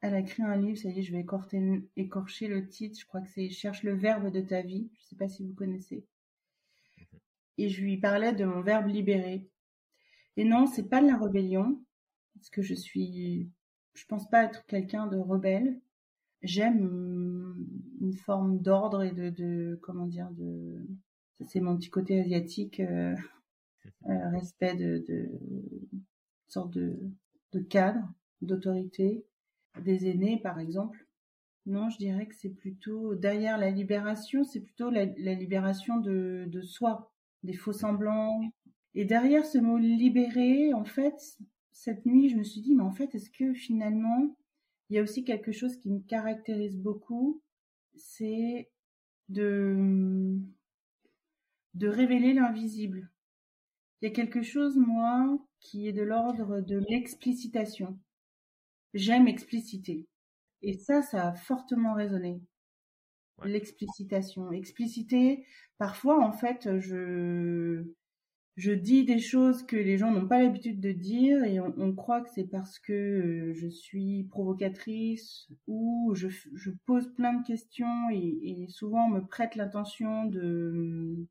Elle 0.00 0.14
a 0.14 0.20
écrit 0.20 0.42
un 0.42 0.56
livre, 0.56 0.78
ça 0.78 0.88
y 0.88 1.00
est, 1.00 1.02
je 1.02 1.12
vais 1.12 1.20
écorcher, 1.20 1.82
écorcher 1.96 2.48
le 2.48 2.68
titre. 2.68 2.98
Je 3.00 3.06
crois 3.06 3.20
que 3.20 3.28
c'est 3.28 3.50
Cherche 3.50 3.82
le 3.82 3.94
verbe 3.94 4.30
de 4.30 4.40
ta 4.40 4.62
vie. 4.62 4.88
Je 4.94 5.00
ne 5.00 5.06
sais 5.08 5.16
pas 5.16 5.28
si 5.28 5.44
vous 5.44 5.54
connaissez. 5.54 6.06
Mhm. 6.98 7.18
Et 7.58 7.68
je 7.68 7.82
lui 7.82 7.96
parlais 7.98 8.32
de 8.32 8.44
mon 8.44 8.60
verbe 8.60 8.86
libéré. 8.86 9.48
Et 10.36 10.44
non, 10.44 10.66
c'est 10.66 10.88
pas 10.88 11.02
de 11.02 11.08
la 11.08 11.16
rébellion, 11.16 11.82
parce 12.34 12.48
que 12.50 12.62
je 12.62 12.74
suis, 12.74 13.50
je 13.94 14.04
pense 14.06 14.28
pas 14.30 14.44
être 14.44 14.64
quelqu'un 14.66 15.08
de 15.08 15.16
rebelle. 15.16 15.80
J'aime 16.42 17.56
une 18.00 18.14
forme 18.14 18.60
d'ordre 18.60 19.02
et 19.02 19.10
de, 19.10 19.30
de, 19.30 19.80
comment 19.82 20.06
dire, 20.06 20.30
de, 20.30 20.86
c'est 21.44 21.58
mon 21.58 21.76
petit 21.76 21.90
côté 21.90 22.20
asiatique. 22.20 22.78
Euh, 22.78 23.16
euh, 24.08 24.30
respect 24.30 24.74
de, 24.74 25.04
de 25.08 25.28
sorte 26.48 26.72
de, 26.72 26.96
de 27.52 27.60
cadre, 27.60 28.00
d'autorité, 28.42 29.24
des 29.82 30.08
aînés 30.08 30.40
par 30.42 30.58
exemple. 30.58 31.06
Non, 31.66 31.90
je 31.90 31.98
dirais 31.98 32.26
que 32.26 32.34
c'est 32.34 32.54
plutôt 32.54 33.14
derrière 33.14 33.58
la 33.58 33.70
libération, 33.70 34.42
c'est 34.44 34.60
plutôt 34.60 34.90
la, 34.90 35.04
libération 35.04 35.98
de, 35.98 36.44
de 36.46 36.62
soi, 36.62 37.12
des 37.42 37.52
faux 37.52 37.74
semblants. 37.74 38.40
Et 38.94 39.04
derrière 39.04 39.44
ce 39.44 39.58
mot 39.58 39.76
libérer, 39.76 40.72
en 40.72 40.84
fait, 40.84 41.38
cette 41.72 42.06
nuit, 42.06 42.30
je 42.30 42.36
me 42.36 42.42
suis 42.42 42.60
dit, 42.60 42.74
mais 42.74 42.82
en 42.82 42.90
fait, 42.90 43.14
est-ce 43.14 43.30
que 43.30 43.52
finalement, 43.52 44.34
il 44.88 44.96
y 44.96 44.98
a 44.98 45.02
aussi 45.02 45.24
quelque 45.24 45.52
chose 45.52 45.76
qui 45.76 45.90
me 45.90 46.00
caractérise 46.00 46.76
beaucoup, 46.76 47.42
c'est 47.94 48.70
de, 49.28 50.38
de 51.74 51.88
révéler 51.88 52.32
l'invisible. 52.32 53.10
Il 54.00 54.08
y 54.08 54.10
a 54.10 54.14
quelque 54.14 54.42
chose, 54.42 54.76
moi, 54.76 55.38
qui 55.60 55.88
est 55.88 55.92
de 55.92 56.02
l'ordre 56.02 56.60
de 56.60 56.78
l'explicitation. 56.88 57.98
J'aime 58.94 59.28
expliciter. 59.28 60.06
Et 60.62 60.74
ça, 60.74 61.02
ça 61.02 61.28
a 61.28 61.34
fortement 61.34 61.94
résonné. 61.94 62.40
L'explicitation. 63.44 64.50
Expliciter, 64.50 65.44
parfois, 65.78 66.24
en 66.24 66.32
fait, 66.32 66.78
je, 66.80 67.84
je 68.56 68.72
dis 68.72 69.04
des 69.04 69.20
choses 69.20 69.64
que 69.64 69.76
les 69.76 69.96
gens 69.98 70.10
n'ont 70.10 70.26
pas 70.26 70.42
l'habitude 70.42 70.80
de 70.80 70.90
dire 70.90 71.44
et 71.44 71.60
on, 71.60 71.94
croit 71.94 72.22
que 72.22 72.30
c'est 72.30 72.48
parce 72.50 72.80
que 72.80 72.92
euh, 72.92 73.54
je 73.54 73.68
suis 73.68 74.24
provocatrice 74.24 75.48
ou 75.68 76.12
je, 76.16 76.28
je 76.28 76.70
pose 76.84 77.14
plein 77.14 77.34
de 77.34 77.46
questions 77.46 78.10
et, 78.10 78.64
et 78.64 78.68
souvent 78.68 79.06
on 79.06 79.10
me 79.10 79.20
prête 79.20 79.54
l'intention 79.54 80.24
de, 80.24 81.28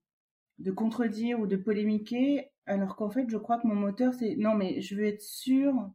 de 0.60 0.72
contredire 0.72 1.41
ou 1.41 1.48
de 1.48 1.58
polémiquer 1.58 2.50
alors 2.67 2.98
qu'en 2.98 3.10
fait, 3.10 3.30
je 3.30 3.38
crois 3.38 3.58
que 3.58 3.65
mon 3.65 3.76
moteur, 3.76 4.13
c'est 4.13 4.36
non, 4.36 4.54
mais 4.54 4.82
je 4.82 4.96
veux 4.96 5.06
être 5.06 5.22
sûr 5.22 5.89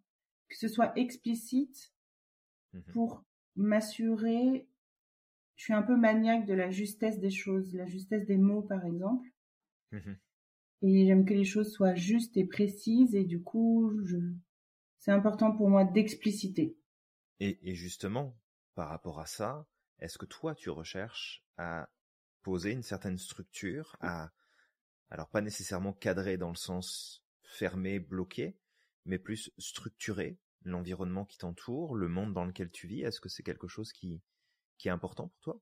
que 0.53 0.59
ce 0.59 0.69
soit 0.69 0.97
explicite 0.99 1.93
mmh 2.73 2.81
pour 2.93 3.25
m'assurer. 3.57 4.67
Je 5.57 5.65
suis 5.65 5.73
un 5.75 5.83
peu 5.83 5.97
maniaque 5.97 6.47
de 6.47 6.55
la 6.55 6.71
justesse 6.71 7.19
des 7.19 7.31
choses, 7.31 7.75
la 7.75 7.87
justesse 7.87 8.25
des 8.27 8.39
mots, 8.39 8.63
par 8.63 8.85
exemple. 8.85 9.29
Mmh 9.93 10.13
et 10.85 11.07
j'aime 11.07 11.25
que 11.25 11.35
les 11.35 11.45
choses 11.45 11.73
soient 11.73 11.95
justes 11.95 12.37
et 12.37 12.45
précises, 12.45 13.15
et 13.15 13.23
du 13.23 13.41
coup, 13.41 13.97
je... 14.05 14.17
c'est 14.99 15.13
important 15.13 15.57
pour 15.57 15.71
moi 15.71 15.85
d'expliciter. 15.85 16.77
Et, 17.39 17.61
et 17.63 17.77
justement, 17.77 18.37
par 18.75 18.89
rapport 18.89 19.21
à 19.21 19.27
ça, 19.27 19.69
est-ce 20.01 20.19
que 20.19 20.27
toi, 20.27 20.57
tu 20.57 20.71
recherches 20.71 21.45
à 21.57 21.89
poser 22.43 22.73
une 22.73 22.83
certaine 22.83 23.17
structure, 23.17 23.97
à 24.01 24.33
alors 25.09 25.29
pas 25.29 25.41
nécessairement 25.41 25.93
cadré 25.93 26.37
dans 26.37 26.49
le 26.49 26.57
sens 26.57 27.23
fermé, 27.45 28.01
bloqué, 28.01 28.57
mais 29.05 29.19
plus 29.19 29.53
structuré, 29.59 30.39
l'environnement 30.65 31.25
qui 31.25 31.39
t'entoure, 31.39 31.95
le 31.95 32.09
monde 32.09 32.33
dans 32.33 32.45
lequel 32.45 32.71
tu 32.71 32.87
vis, 32.87 33.03
est-ce 33.03 33.21
que 33.21 33.29
c'est 33.29 33.43
quelque 33.43 33.69
chose 33.69 33.93
qui, 33.93 34.21
qui 34.79 34.89
est 34.89 34.91
important 34.91 35.29
pour 35.29 35.41
toi? 35.41 35.61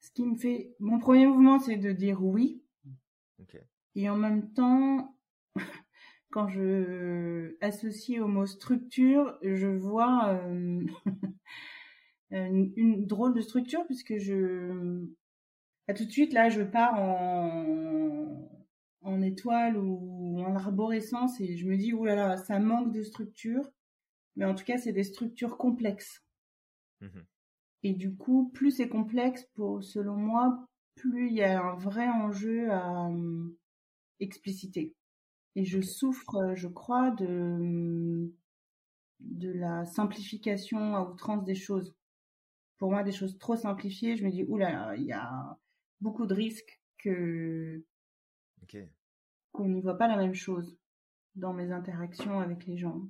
Ce 0.00 0.10
qui 0.10 0.26
me 0.26 0.36
fait... 0.36 0.74
Mon 0.80 0.98
premier 0.98 1.26
mouvement, 1.26 1.58
c'est 1.58 1.76
de 1.76 1.92
dire 1.92 2.22
oui. 2.22 2.62
Et 3.94 4.08
en 4.10 4.16
même 4.16 4.52
temps, 4.52 5.16
quand 6.30 6.48
je 6.48 7.56
associe 7.60 8.20
au 8.20 8.28
mot 8.28 8.46
structure, 8.46 9.38
je 9.42 9.66
vois 9.66 10.34
euh, 10.34 10.84
une, 12.30 12.72
une, 12.76 13.06
drôle 13.06 13.34
de 13.34 13.40
structure 13.40 13.84
puisque 13.86 14.18
je... 14.18 15.06
À 15.86 15.94
tout 15.94 16.04
de 16.04 16.10
suite, 16.10 16.32
là, 16.32 16.48
je 16.48 16.62
pars 16.62 16.98
en 16.98 18.44
en 19.04 19.20
étoile 19.20 19.76
ou 19.76 20.40
en 20.40 20.56
arborescence 20.56 21.40
et 21.40 21.56
je 21.56 21.66
me 21.66 21.76
dis, 21.76 21.92
oulala, 21.92 22.36
ça 22.38 22.58
manque 22.58 22.92
de 22.92 23.02
structure. 23.02 23.70
Mais 24.36 24.44
en 24.44 24.54
tout 24.54 24.64
cas, 24.64 24.78
c'est 24.78 24.92
des 24.92 25.04
structures 25.04 25.56
complexes. 25.56 26.22
Mmh 27.00 27.20
et 27.86 27.92
du 27.92 28.16
coup, 28.16 28.50
plus 28.54 28.70
c'est 28.70 28.88
complexe, 28.88 29.44
pour, 29.54 29.84
selon 29.84 30.16
moi, 30.16 30.66
plus 30.94 31.28
il 31.28 31.34
y 31.34 31.42
a 31.42 31.62
un 31.62 31.74
vrai 31.74 32.08
enjeu 32.08 32.70
à 32.70 33.08
euh, 33.10 33.58
expliciter. 34.20 34.94
Et 35.54 35.66
je 35.66 35.82
souffre, 35.82 36.54
je 36.54 36.66
crois, 36.66 37.10
de, 37.10 38.32
de 39.20 39.52
la 39.52 39.84
simplification 39.84 40.96
à 40.96 41.02
outrance 41.02 41.44
des 41.44 41.54
choses. 41.54 41.94
Pour 42.78 42.90
moi, 42.90 43.02
des 43.02 43.12
choses 43.12 43.38
trop 43.38 43.54
simplifiées, 43.54 44.16
je 44.16 44.24
me 44.24 44.30
dis, 44.30 44.44
oulala, 44.44 44.96
il 44.96 45.04
y 45.04 45.12
a 45.12 45.58
beaucoup 46.00 46.26
de 46.26 46.34
risques 46.34 46.80
que 46.98 47.84
qu'on 49.52 49.68
n'y 49.68 49.82
voit 49.82 49.98
pas 49.98 50.08
la 50.08 50.16
même 50.16 50.34
chose 50.34 50.78
dans 51.34 51.52
mes 51.52 51.70
interactions 51.70 52.40
avec 52.40 52.64
les 52.66 52.78
gens. 52.78 53.02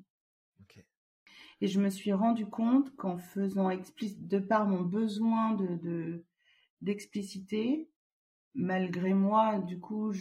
Et 1.65 1.67
je 1.67 1.81
me 1.81 1.89
suis 1.89 2.13
rendu 2.13 2.45
compte 2.45 2.95
qu'en 2.95 3.17
faisant 3.17 3.71
explicite, 3.71 4.29
de 4.29 4.39
par 4.39 4.69
mon 4.69 4.83
besoin 4.83 5.55
de 5.55 6.23
d'expliciter, 6.83 7.89
malgré 8.53 9.15
moi, 9.15 9.61
du 9.61 9.81
coup, 9.81 10.13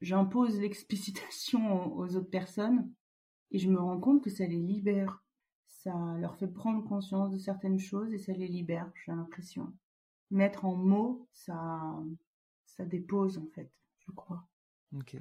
j'impose 0.00 0.60
l'explicitation 0.60 1.92
aux 1.96 2.14
autres 2.14 2.30
personnes 2.30 2.88
et 3.50 3.58
je 3.58 3.68
me 3.68 3.80
rends 3.80 3.98
compte 3.98 4.22
que 4.22 4.30
ça 4.30 4.46
les 4.46 4.62
libère. 4.62 5.24
Ça 5.66 5.92
leur 6.20 6.36
fait 6.36 6.46
prendre 6.46 6.86
conscience 6.86 7.32
de 7.32 7.38
certaines 7.38 7.80
choses 7.80 8.12
et 8.12 8.18
ça 8.18 8.34
les 8.34 8.46
libère, 8.46 8.88
j'ai 9.04 9.10
l'impression. 9.10 9.74
Mettre 10.30 10.64
en 10.64 10.76
mots, 10.76 11.26
ça, 11.32 11.92
ça 12.66 12.84
dépose 12.84 13.36
en 13.36 13.46
fait, 13.46 13.72
je 13.98 14.12
crois. 14.12 14.46
Ok. 14.96 15.16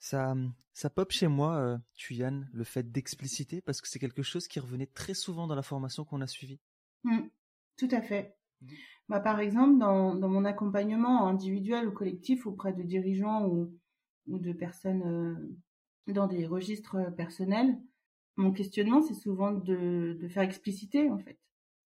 Ça, 0.00 0.34
ça 0.72 0.88
pop 0.88 1.12
chez 1.12 1.28
moi, 1.28 1.56
euh, 1.56 1.78
Tuyan, 1.94 2.44
le 2.54 2.64
fait 2.64 2.90
d'expliciter, 2.90 3.60
parce 3.60 3.82
que 3.82 3.88
c'est 3.88 3.98
quelque 3.98 4.22
chose 4.22 4.48
qui 4.48 4.58
revenait 4.58 4.86
très 4.86 5.12
souvent 5.12 5.46
dans 5.46 5.54
la 5.54 5.62
formation 5.62 6.04
qu'on 6.04 6.22
a 6.22 6.26
suivie. 6.26 6.58
Mmh. 7.04 7.20
tout 7.76 7.88
à 7.90 8.00
fait. 8.00 8.36
Mmh. 8.62 8.66
Bah, 9.10 9.20
par 9.20 9.40
exemple, 9.40 9.78
dans, 9.78 10.14
dans, 10.14 10.28
mon 10.28 10.44
accompagnement 10.44 11.26
individuel 11.26 11.86
ou 11.86 11.92
collectif 11.92 12.46
auprès 12.46 12.72
de 12.72 12.82
dirigeants 12.82 13.46
ou, 13.46 13.78
ou 14.26 14.38
de 14.38 14.52
personnes 14.52 15.02
euh, 15.02 16.12
dans 16.12 16.26
des 16.26 16.46
registres 16.46 17.14
personnels, 17.14 17.78
mon 18.36 18.52
questionnement, 18.52 19.02
c'est 19.02 19.14
souvent 19.14 19.52
de, 19.52 20.16
de, 20.18 20.28
faire 20.28 20.42
expliciter, 20.42 21.10
en 21.10 21.18
fait. 21.18 21.38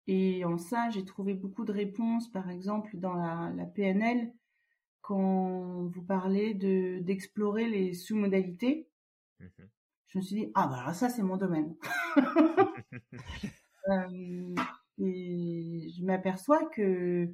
Et 0.07 0.45
en 0.45 0.57
ça, 0.57 0.89
j'ai 0.91 1.03
trouvé 1.03 1.33
beaucoup 1.33 1.65
de 1.65 1.73
réponses, 1.73 2.31
par 2.31 2.49
exemple, 2.49 2.97
dans 2.97 3.13
la, 3.13 3.51
la 3.53 3.65
PNL, 3.65 4.31
quand 5.07 5.87
vous 5.87 6.03
parlez 6.03 6.53
de 6.53 6.99
d'explorer 6.99 7.69
les 7.69 7.93
sous-modalités. 7.93 8.89
Mmh 9.39 9.45
je 10.09 10.19
me 10.19 10.23
suis 10.23 10.35
dit, 10.37 10.51
ah 10.55 10.67
bah 10.67 10.93
ça, 10.93 11.09
c'est 11.09 11.21
mon 11.21 11.35
domaine. 11.35 11.75
euh, 13.89 14.55
et 14.99 15.89
je 15.89 16.05
m'aperçois 16.05 16.63
que 16.69 17.29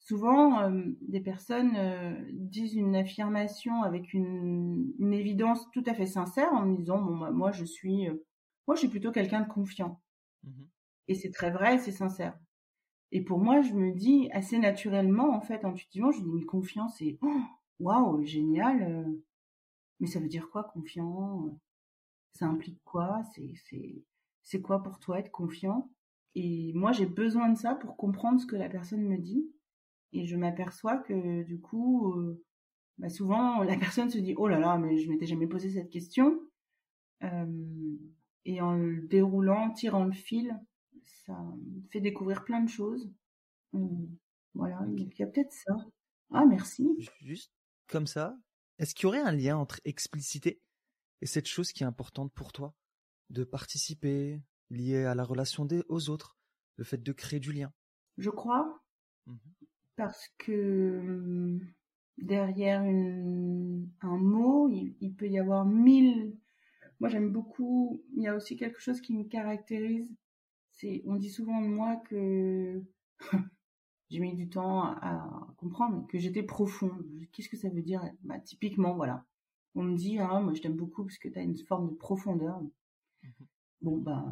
souvent, 0.00 0.60
euh, 0.60 0.82
des 1.02 1.20
personnes 1.20 1.76
euh, 1.76 2.20
disent 2.32 2.74
une 2.74 2.96
affirmation 2.96 3.84
avec 3.84 4.12
une, 4.12 4.92
une, 4.98 5.12
évidence 5.12 5.70
tout 5.70 5.84
à 5.86 5.94
fait 5.94 6.06
sincère 6.06 6.52
en 6.52 6.66
me 6.66 6.76
disant, 6.76 7.00
bon, 7.00 7.16
bah, 7.16 7.30
moi, 7.30 7.52
je 7.52 7.64
suis, 7.64 8.08
moi, 8.66 8.74
je 8.74 8.80
suis 8.80 8.88
plutôt 8.88 9.12
quelqu'un 9.12 9.42
de 9.42 9.48
confiant. 9.48 10.02
Mmh 10.42 10.64
et 11.06 11.14
c'est 11.14 11.30
très 11.30 11.50
vrai, 11.50 11.78
c'est 11.78 11.92
sincère. 11.92 12.38
Et 13.12 13.22
pour 13.22 13.38
moi, 13.38 13.62
je 13.62 13.72
me 13.72 13.92
dis 13.92 14.28
assez 14.32 14.58
naturellement, 14.58 15.34
en 15.34 15.40
fait, 15.40 15.64
intuitivement, 15.64 16.10
je 16.10 16.20
dis, 16.20 16.30
mais 16.30 16.44
confiance, 16.44 16.96
c'est, 16.98 17.18
oh, 17.22 17.40
waouh, 17.80 18.22
génial. 18.24 19.06
mais 20.00 20.06
ça 20.06 20.20
veut 20.20 20.28
dire 20.28 20.50
quoi, 20.50 20.64
confiant 20.64 21.58
Ça 22.34 22.46
implique 22.46 22.82
quoi? 22.84 23.22
C'est, 24.42 24.62
quoi 24.62 24.82
pour 24.82 24.98
toi 24.98 25.18
être 25.18 25.30
confiant? 25.30 25.90
Et 26.34 26.72
moi, 26.74 26.92
j'ai 26.92 27.06
besoin 27.06 27.48
de 27.50 27.58
ça 27.58 27.74
pour 27.74 27.96
comprendre 27.96 28.40
ce 28.40 28.46
que 28.46 28.56
la 28.56 28.68
personne 28.68 29.02
me 29.02 29.18
dit. 29.18 29.50
Et 30.12 30.26
je 30.26 30.36
m'aperçois 30.36 30.98
que 30.98 31.42
du 31.42 31.60
coup, 31.60 32.12
euh, 32.12 32.42
bah 32.98 33.08
souvent, 33.08 33.62
la 33.64 33.76
personne 33.76 34.10
se 34.10 34.18
dit 34.18 34.34
oh 34.36 34.48
là 34.48 34.58
là, 34.58 34.78
mais 34.78 34.98
je 34.98 35.10
m'étais 35.10 35.26
jamais 35.26 35.46
posé 35.46 35.70
cette 35.70 35.90
question. 35.90 36.40
Euh, 37.22 37.96
et 38.44 38.60
en 38.60 38.74
le 38.74 39.02
déroulant, 39.02 39.70
tirant 39.70 40.04
le 40.04 40.12
fil, 40.12 40.58
ça 41.28 41.36
fait 41.90 42.00
découvrir 42.00 42.44
plein 42.44 42.62
de 42.62 42.68
choses. 42.68 43.10
Hum, 43.74 44.08
voilà, 44.54 44.80
il 44.96 45.14
y 45.16 45.22
a 45.22 45.26
peut-être 45.26 45.52
ça. 45.52 45.76
Ah, 46.32 46.46
merci. 46.46 46.88
Juste 47.20 47.52
comme 47.86 48.06
ça, 48.06 48.36
est-ce 48.78 48.94
qu'il 48.94 49.04
y 49.04 49.06
aurait 49.06 49.20
un 49.20 49.32
lien 49.32 49.56
entre 49.56 49.80
expliciter 49.84 50.60
et 51.20 51.26
cette 51.26 51.46
chose 51.46 51.72
qui 51.72 51.82
est 51.82 51.86
importante 51.86 52.32
pour 52.32 52.52
toi? 52.52 52.74
De 53.30 53.44
participer, 53.44 54.42
lié 54.70 55.04
à 55.04 55.14
la 55.14 55.24
relation 55.24 55.64
des, 55.66 55.82
aux 55.88 56.08
autres, 56.08 56.38
le 56.76 56.84
fait 56.84 57.02
de 57.02 57.12
créer 57.12 57.40
du 57.40 57.52
lien? 57.52 57.72
Je 58.16 58.30
crois, 58.30 58.82
mmh 59.26 59.36
parce 59.98 60.28
que 60.38 61.00
mmh, 61.02 61.60
derrière 62.18 62.82
une, 62.84 63.90
un 64.00 64.16
mot, 64.16 64.68
il, 64.70 65.14
peut 65.14 65.28
y 65.28 65.40
avoir 65.40 65.66
mille. 65.66 66.36
Moi, 67.00 67.08
j'aime 67.10 67.32
beaucoup. 67.32 68.00
Il 68.16 68.22
y 68.22 68.28
a 68.28 68.36
aussi 68.36 68.56
quelque 68.56 68.80
chose 68.80 69.00
qui 69.00 69.12
me 69.12 69.24
caractérise. 69.24 70.14
C'est, 70.78 71.02
on 71.06 71.16
dit 71.16 71.30
souvent 71.30 71.60
de 71.60 71.66
moi 71.66 71.96
que 71.96 72.82
j'ai 74.10 74.20
mis 74.20 74.34
du 74.34 74.48
temps 74.48 74.82
à, 74.82 75.54
comprendre 75.58 76.06
que 76.06 76.18
j'étais 76.18 76.42
profonde. 76.42 77.04
Qu'est-ce 77.32 77.48
que 77.48 77.56
ça 77.56 77.68
veut 77.68 77.82
dire? 77.82 78.02
Bah, 78.22 78.38
Typiquement, 78.38 78.94
voilà. 78.94 79.26
On 79.74 79.82
me 79.82 79.96
dit, 79.96 80.18
ah, 80.18 80.40
moi, 80.40 80.54
je 80.54 80.62
t'aime 80.62 80.76
beaucoup 80.76 81.04
parce 81.04 81.18
que 81.18 81.28
tu 81.28 81.38
as 81.38 81.42
une 81.42 81.58
forme 81.58 81.90
de 81.90 81.94
profondeur. 81.94 82.60
Mmh 82.60 83.28
bon, 83.80 83.96
bah, 83.98 84.24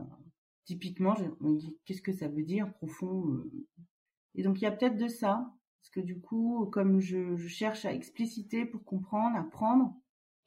typiquement, 0.65 1.15
je 1.15 1.25
me 1.41 1.57
dis 1.57 1.79
qu'est-ce 1.85 2.03
que 2.03 2.13
ça 2.13 2.29
veut 2.29 2.43
dire 2.43 2.73
profond 2.75 3.29
euh? 3.29 3.51
Et 4.35 4.43
donc 4.43 4.61
il 4.61 4.65
y 4.65 4.67
a 4.67 4.73
peut-être 4.73 4.97
de 4.97 5.09
ça, 5.09 5.51
parce 5.81 5.91
que 5.91 6.01
du 6.01 6.21
coup, 6.21 6.67
comme 6.73 7.01
je, 7.01 7.37
cherche 7.47 7.85
à 7.85 7.95
expliciter 7.95 8.67
pour 8.67 8.85
comprendre, 8.85 9.37
apprendre, 9.37 9.95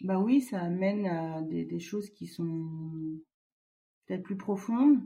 bah 0.02 0.20
oui, 0.20 0.42
ça 0.42 0.62
amène 0.62 1.08
à 1.08 1.42
des, 1.42 1.80
choses 1.80 2.10
qui 2.12 2.28
sont 2.28 3.20
peut-être 4.06 4.24
plus 4.24 4.38
profondes. 4.38 5.02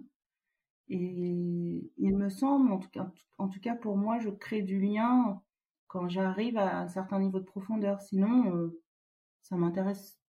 Et 0.89 1.91
il 1.97 2.17
me 2.17 2.29
semble, 2.29 2.71
en 2.71 2.79
tout, 2.79 2.89
cas, 2.89 3.11
en 3.37 3.47
tout 3.47 3.59
cas 3.59 3.75
pour 3.75 3.97
moi, 3.97 4.19
je 4.19 4.29
crée 4.29 4.61
du 4.61 4.79
lien 4.79 5.41
quand 5.87 6.09
j'arrive 6.09 6.57
à 6.57 6.79
un 6.79 6.87
certain 6.87 7.19
niveau 7.19 7.39
de 7.39 7.45
profondeur. 7.45 8.01
Sinon, 8.01 8.55
euh, 8.55 8.81
ça 9.41 9.55
m'intéresse 9.55 10.19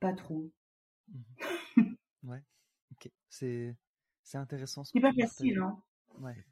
pas 0.00 0.12
trop. 0.12 0.50
Mmh 1.08 1.22
ouais, 2.24 2.42
ok. 2.92 3.10
C'est 3.28 3.76
c'est 4.22 4.38
intéressant. 4.38 4.84
C'est 4.84 5.00
pas 5.00 5.12
facile, 5.12 5.58
hein. 5.58 5.82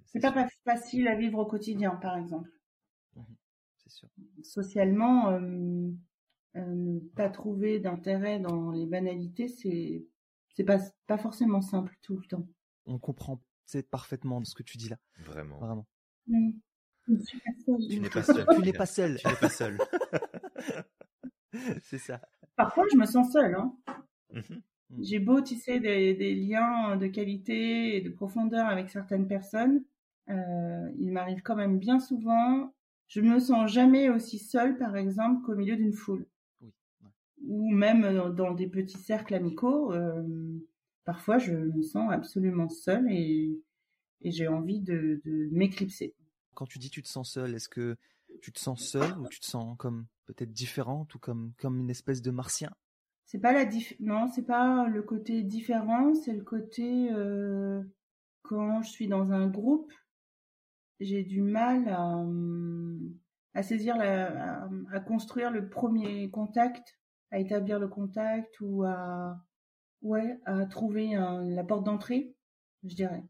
c'est 0.04 0.20
pas, 0.20 0.46
facile 0.64 1.08
à 1.08 1.14
vivre 1.16 1.38
au 1.38 1.46
quotidien, 1.46 1.96
par 1.96 2.16
exemple. 2.16 2.50
Mmh 3.16 3.22
c'est 3.78 3.90
sûr. 3.90 4.08
Socialement, 4.42 5.30
euh, 5.30 5.90
euh, 6.56 6.64
ne 6.66 7.00
pas 7.00 7.30
trouver 7.30 7.80
d'intérêt 7.80 8.38
dans 8.38 8.70
les 8.70 8.86
banalités, 8.86 9.48
c'est 9.48 10.06
c'est 10.54 10.64
pas 10.64 10.78
pas 11.06 11.18
forcément 11.18 11.62
simple 11.62 11.96
tout 12.02 12.16
le 12.16 12.26
temps. 12.26 12.46
On 12.86 12.98
comprend 12.98 13.40
c'est 13.72 13.88
parfaitement 13.88 14.42
ce 14.44 14.54
que 14.54 14.62
tu 14.62 14.76
dis 14.76 14.88
là. 14.88 14.96
Vraiment. 15.18 15.58
Vraiment. 15.58 15.86
Mmh. 16.26 16.52
Tu 17.06 18.00
n'es 18.00 18.08
pas 18.10 18.22
seul. 18.22 18.46
tu 18.48 18.62
n'es 18.62 18.72
pas 18.72 18.86
seul. 18.86 19.16
tu 19.18 19.26
n'es 19.28 19.34
pas 19.40 19.48
seul. 19.48 19.78
c'est 21.82 21.98
ça. 21.98 22.20
Parfois, 22.56 22.84
je 22.92 22.96
me 22.96 23.06
sens 23.06 23.32
seule. 23.32 23.54
Hein. 23.54 23.76
Mmh 24.32 24.60
Mm. 24.92 25.02
J'ai 25.02 25.18
beau 25.18 25.40
tisser 25.40 25.80
des, 25.80 26.14
des, 26.14 26.34
liens 26.34 26.96
de 26.96 27.06
qualité 27.06 27.96
et 27.96 28.00
de 28.00 28.10
profondeur 28.10 28.66
avec 28.66 28.90
certaines 28.90 29.26
personnes, 29.26 29.82
euh, 30.28 30.90
il 30.98 31.12
m'arrive 31.12 31.42
quand 31.42 31.56
même 31.56 31.78
bien 31.78 31.98
souvent, 31.98 32.72
je 33.08 33.20
me 33.20 33.38
sens 33.40 33.70
jamais 33.70 34.08
aussi 34.08 34.38
seule, 34.38 34.76
par 34.76 34.96
exemple, 34.96 35.42
qu'au 35.44 35.54
milieu 35.54 35.76
d'une 35.76 35.92
foule. 35.92 36.26
Oui. 36.60 36.72
Ou 37.46 37.70
même 37.70 38.34
dans, 38.34 38.52
des 38.52 38.66
petits 38.66 38.98
cercles 38.98 39.34
amicaux, 39.34 39.92
euh, 39.92 40.22
parfois 41.04 41.38
je 41.38 41.52
me 41.52 41.82
sens 41.82 42.12
absolument 42.12 42.68
seule 42.68 43.10
et, 43.10 43.60
et 44.22 44.30
j'ai 44.30 44.48
envie 44.48 44.80
de, 44.80 45.20
de 45.24 45.48
m'éclipser. 45.52 46.14
Quand 46.54 46.66
tu 46.66 46.78
dis 46.78 46.90
tu 46.90 47.02
te 47.02 47.08
sens 47.08 47.32
seule, 47.32 47.54
est-ce 47.54 47.68
que 47.68 47.96
tu 48.40 48.52
te 48.52 48.60
sens 48.60 48.80
seule 48.80 49.18
ou 49.18 49.26
tu 49.28 49.40
te 49.40 49.46
sens 49.46 49.76
comme 49.78 50.06
peut-être 50.26 50.52
différente 50.52 51.14
ou 51.14 51.18
comme, 51.18 51.52
comme 51.58 51.78
une 51.80 51.90
espèce 51.90 52.22
de 52.22 52.30
martien? 52.30 52.70
C'est 53.26 53.38
pas 53.38 53.52
la 53.52 53.68
non, 54.00 54.28
c'est 54.28 54.46
pas 54.46 54.86
le 54.88 55.02
côté 55.02 55.42
différent, 55.42 56.14
c'est 56.14 56.34
le 56.34 56.44
côté 56.44 57.10
euh, 57.12 57.82
quand 58.42 58.82
je 58.82 58.90
suis 58.90 59.08
dans 59.08 59.32
un 59.32 59.48
groupe, 59.48 59.92
j'ai 61.00 61.22
du 61.24 61.40
mal 61.40 61.88
à, 61.88 62.24
à 63.54 63.62
saisir 63.62 63.96
la, 63.96 64.68
à, 64.92 65.00
construire 65.00 65.50
le 65.50 65.68
premier 65.68 66.30
contact, 66.30 66.98
à 67.30 67.38
établir 67.38 67.78
le 67.78 67.88
contact 67.88 68.60
ou 68.60 68.84
à 68.84 69.42
ouais, 70.02 70.38
à 70.44 70.66
trouver 70.66 71.14
la 71.14 71.64
porte 71.64 71.84
d'entrée, 71.84 72.34
je 72.84 72.94
dirais. 72.94 73.24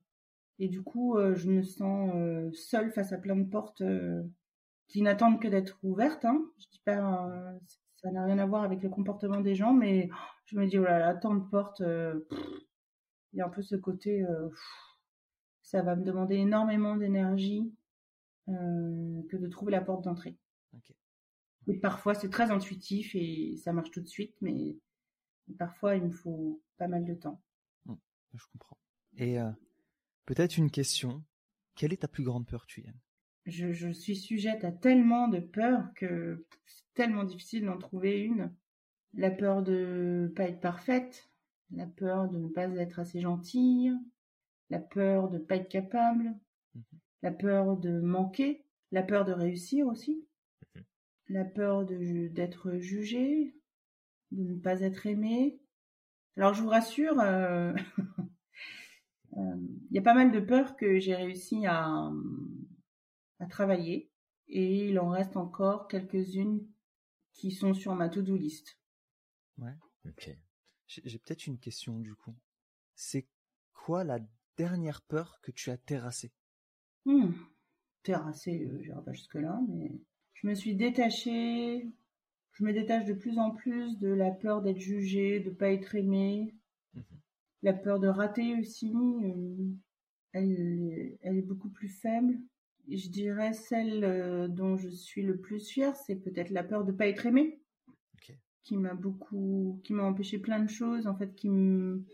Et 0.58 0.68
du 0.68 0.82
coup, 0.82 1.16
euh, 1.16 1.34
je 1.34 1.50
me 1.50 1.62
sens 1.62 2.12
euh, 2.14 2.50
seule 2.52 2.92
face 2.92 3.12
à 3.12 3.18
plein 3.18 3.36
de 3.36 3.48
portes 3.48 3.82
qui 4.88 5.02
n'attendent 5.02 5.40
que 5.40 5.48
d'être 5.48 5.78
ouvertes. 5.82 6.24
Hein. 6.24 6.44
Je 6.58 6.66
dis 6.70 6.82
pas, 6.84 7.28
ça 8.02 8.10
n'a 8.10 8.24
rien 8.24 8.38
à 8.38 8.46
voir 8.46 8.64
avec 8.64 8.82
le 8.82 8.88
comportement 8.88 9.40
des 9.40 9.54
gens, 9.54 9.72
mais 9.72 10.10
je 10.46 10.58
me 10.58 10.66
dis, 10.66 10.78
oh 10.78 10.84
là 10.84 10.98
là, 10.98 11.14
tant 11.14 11.34
de 11.34 11.48
portes, 11.48 11.80
euh, 11.80 12.20
il 13.32 13.38
y 13.38 13.40
a 13.40 13.46
un 13.46 13.48
peu 13.48 13.62
ce 13.62 13.76
côté, 13.76 14.24
euh, 14.24 14.48
ça 15.62 15.82
va 15.82 15.94
me 15.94 16.04
demander 16.04 16.34
énormément 16.36 16.96
d'énergie 16.96 17.72
euh, 18.48 19.22
que 19.30 19.36
de 19.36 19.48
trouver 19.48 19.72
la 19.72 19.80
porte 19.80 20.04
d'entrée. 20.04 20.36
Et 21.68 21.78
parfois, 21.78 22.14
c'est 22.14 22.28
très 22.28 22.50
intuitif 22.50 23.14
et 23.14 23.56
ça 23.56 23.72
marche 23.72 23.92
tout 23.92 24.00
de 24.00 24.08
suite, 24.08 24.34
mais 24.40 24.76
parfois, 25.58 25.96
il 25.96 26.04
me 26.04 26.10
faut 26.10 26.62
pas 26.78 26.88
mal 26.88 27.04
de 27.04 27.14
temps. 27.14 27.40
Mmh, 27.86 27.94
je 28.34 28.44
comprends. 28.52 28.78
Et 29.18 29.36
peut-être 30.26 30.56
une 30.56 30.70
question. 30.70 31.22
Quelle 31.74 31.92
est 31.92 31.98
ta 32.02 32.08
plus 32.08 32.24
grande 32.24 32.46
peur, 32.46 32.66
tu 32.66 32.84
je, 33.46 33.72
je 33.72 33.90
suis 33.90 34.16
sujette 34.16 34.64
à 34.64 34.70
tellement 34.70 35.26
de 35.28 35.40
peurs 35.40 35.92
que 35.96 36.46
c'est 36.66 36.84
tellement 36.94 37.24
difficile 37.24 37.64
d'en 37.64 37.78
trouver 37.78 38.20
une. 38.20 38.54
La 39.14 39.30
peur 39.30 39.62
de 39.62 40.32
pas 40.36 40.44
être 40.44 40.60
parfaite, 40.60 41.28
la 41.70 41.86
peur 41.86 42.28
de 42.28 42.38
ne 42.38 42.48
pas 42.48 42.68
être 42.76 42.98
assez 43.00 43.20
gentille, 43.20 43.92
la 44.70 44.78
peur 44.78 45.28
de 45.28 45.38
ne 45.38 45.42
pas 45.42 45.56
être 45.56 45.68
capable, 45.68 46.34
Mhm. 46.74 46.82
la 47.22 47.32
peur 47.32 47.76
de 47.76 48.00
manquer, 48.00 48.64
la 48.92 49.02
peur 49.02 49.24
de 49.24 49.32
réussir 49.32 49.86
aussi, 49.86 50.24
Mhm. 50.74 50.84
la 51.28 51.44
peur 51.44 51.84
de 51.84 52.28
d'être 52.28 52.78
jugé, 52.78 53.54
de 54.32 54.54
ne 54.54 54.58
pas 54.58 54.80
être 54.80 55.06
aimé. 55.06 55.60
Alors 56.36 56.54
je 56.54 56.62
vous 56.62 56.68
rassure, 56.68 57.20
euh, 57.20 57.72
euh, 59.36 59.56
il 59.90 59.94
y 59.94 59.98
a 59.98 60.02
pas 60.02 60.14
mal 60.14 60.32
de 60.32 60.40
peurs 60.40 60.76
que 60.76 60.98
j'ai 60.98 61.14
réussi 61.14 61.66
à, 61.66 62.10
à 63.38 63.46
travailler 63.46 64.10
et 64.48 64.88
il 64.88 64.98
en 64.98 65.08
reste 65.08 65.36
encore 65.36 65.88
quelques-unes 65.88 66.66
qui 67.32 67.50
sont 67.50 67.74
sur 67.74 67.94
ma 67.94 68.08
to-do 68.08 68.36
list. 68.36 68.78
Ok. 70.06 70.30
J'ai 70.86 71.18
peut-être 71.18 71.46
une 71.46 71.58
question 71.58 71.98
du 71.98 72.14
coup. 72.14 72.34
C'est 72.94 73.26
quoi 73.72 74.04
la 74.04 74.18
dernière 74.56 75.00
peur 75.02 75.40
que 75.40 75.50
tu 75.50 75.70
as 75.70 75.78
terrassée? 75.78 76.32
Hmm. 77.04 77.32
Terrassé, 78.02 78.64
euh, 78.64 78.82
j'irai 78.82 79.02
pas 79.02 79.12
jusque-là, 79.12 79.60
mais 79.68 79.92
je 80.34 80.46
me 80.46 80.54
suis 80.54 80.74
détachée. 80.74 81.88
Je 82.52 82.64
me 82.64 82.72
détache 82.72 83.04
de 83.06 83.14
plus 83.14 83.38
en 83.38 83.50
plus 83.50 83.98
de 83.98 84.08
la 84.08 84.30
peur 84.30 84.62
d'être 84.62 84.78
jugée, 84.78 85.40
de 85.40 85.50
pas 85.50 85.70
être 85.72 85.94
aimée, 85.94 86.54
Mhm. 86.94 87.02
la 87.62 87.72
peur 87.72 87.98
de 88.00 88.08
rater 88.08 88.58
aussi. 88.58 88.92
euh, 88.94 89.72
elle, 90.32 91.16
elle 91.22 91.36
est 91.38 91.42
beaucoup 91.42 91.70
plus 91.70 91.88
faible. 91.88 92.38
Et 92.88 92.96
je 92.98 93.10
dirais 93.10 93.52
celle 93.52 94.04
euh, 94.04 94.48
dont 94.48 94.76
je 94.76 94.88
suis 94.88 95.22
le 95.22 95.38
plus 95.38 95.66
fière, 95.68 95.96
c'est 95.96 96.16
peut-être 96.16 96.50
la 96.50 96.64
peur 96.64 96.84
de 96.84 96.92
pas 96.92 97.06
être 97.06 97.26
aimée, 97.26 97.60
qui 98.64 98.76
m'a 98.76 98.94
beaucoup, 98.94 99.80
qui 99.84 99.92
m'a 99.92 100.04
empêché 100.04 100.38
plein 100.38 100.60
de 100.60 100.68
choses 100.68 101.06
en 101.06 101.16
fait, 101.16 101.34
qui 101.34 101.48
me, 101.50 102.04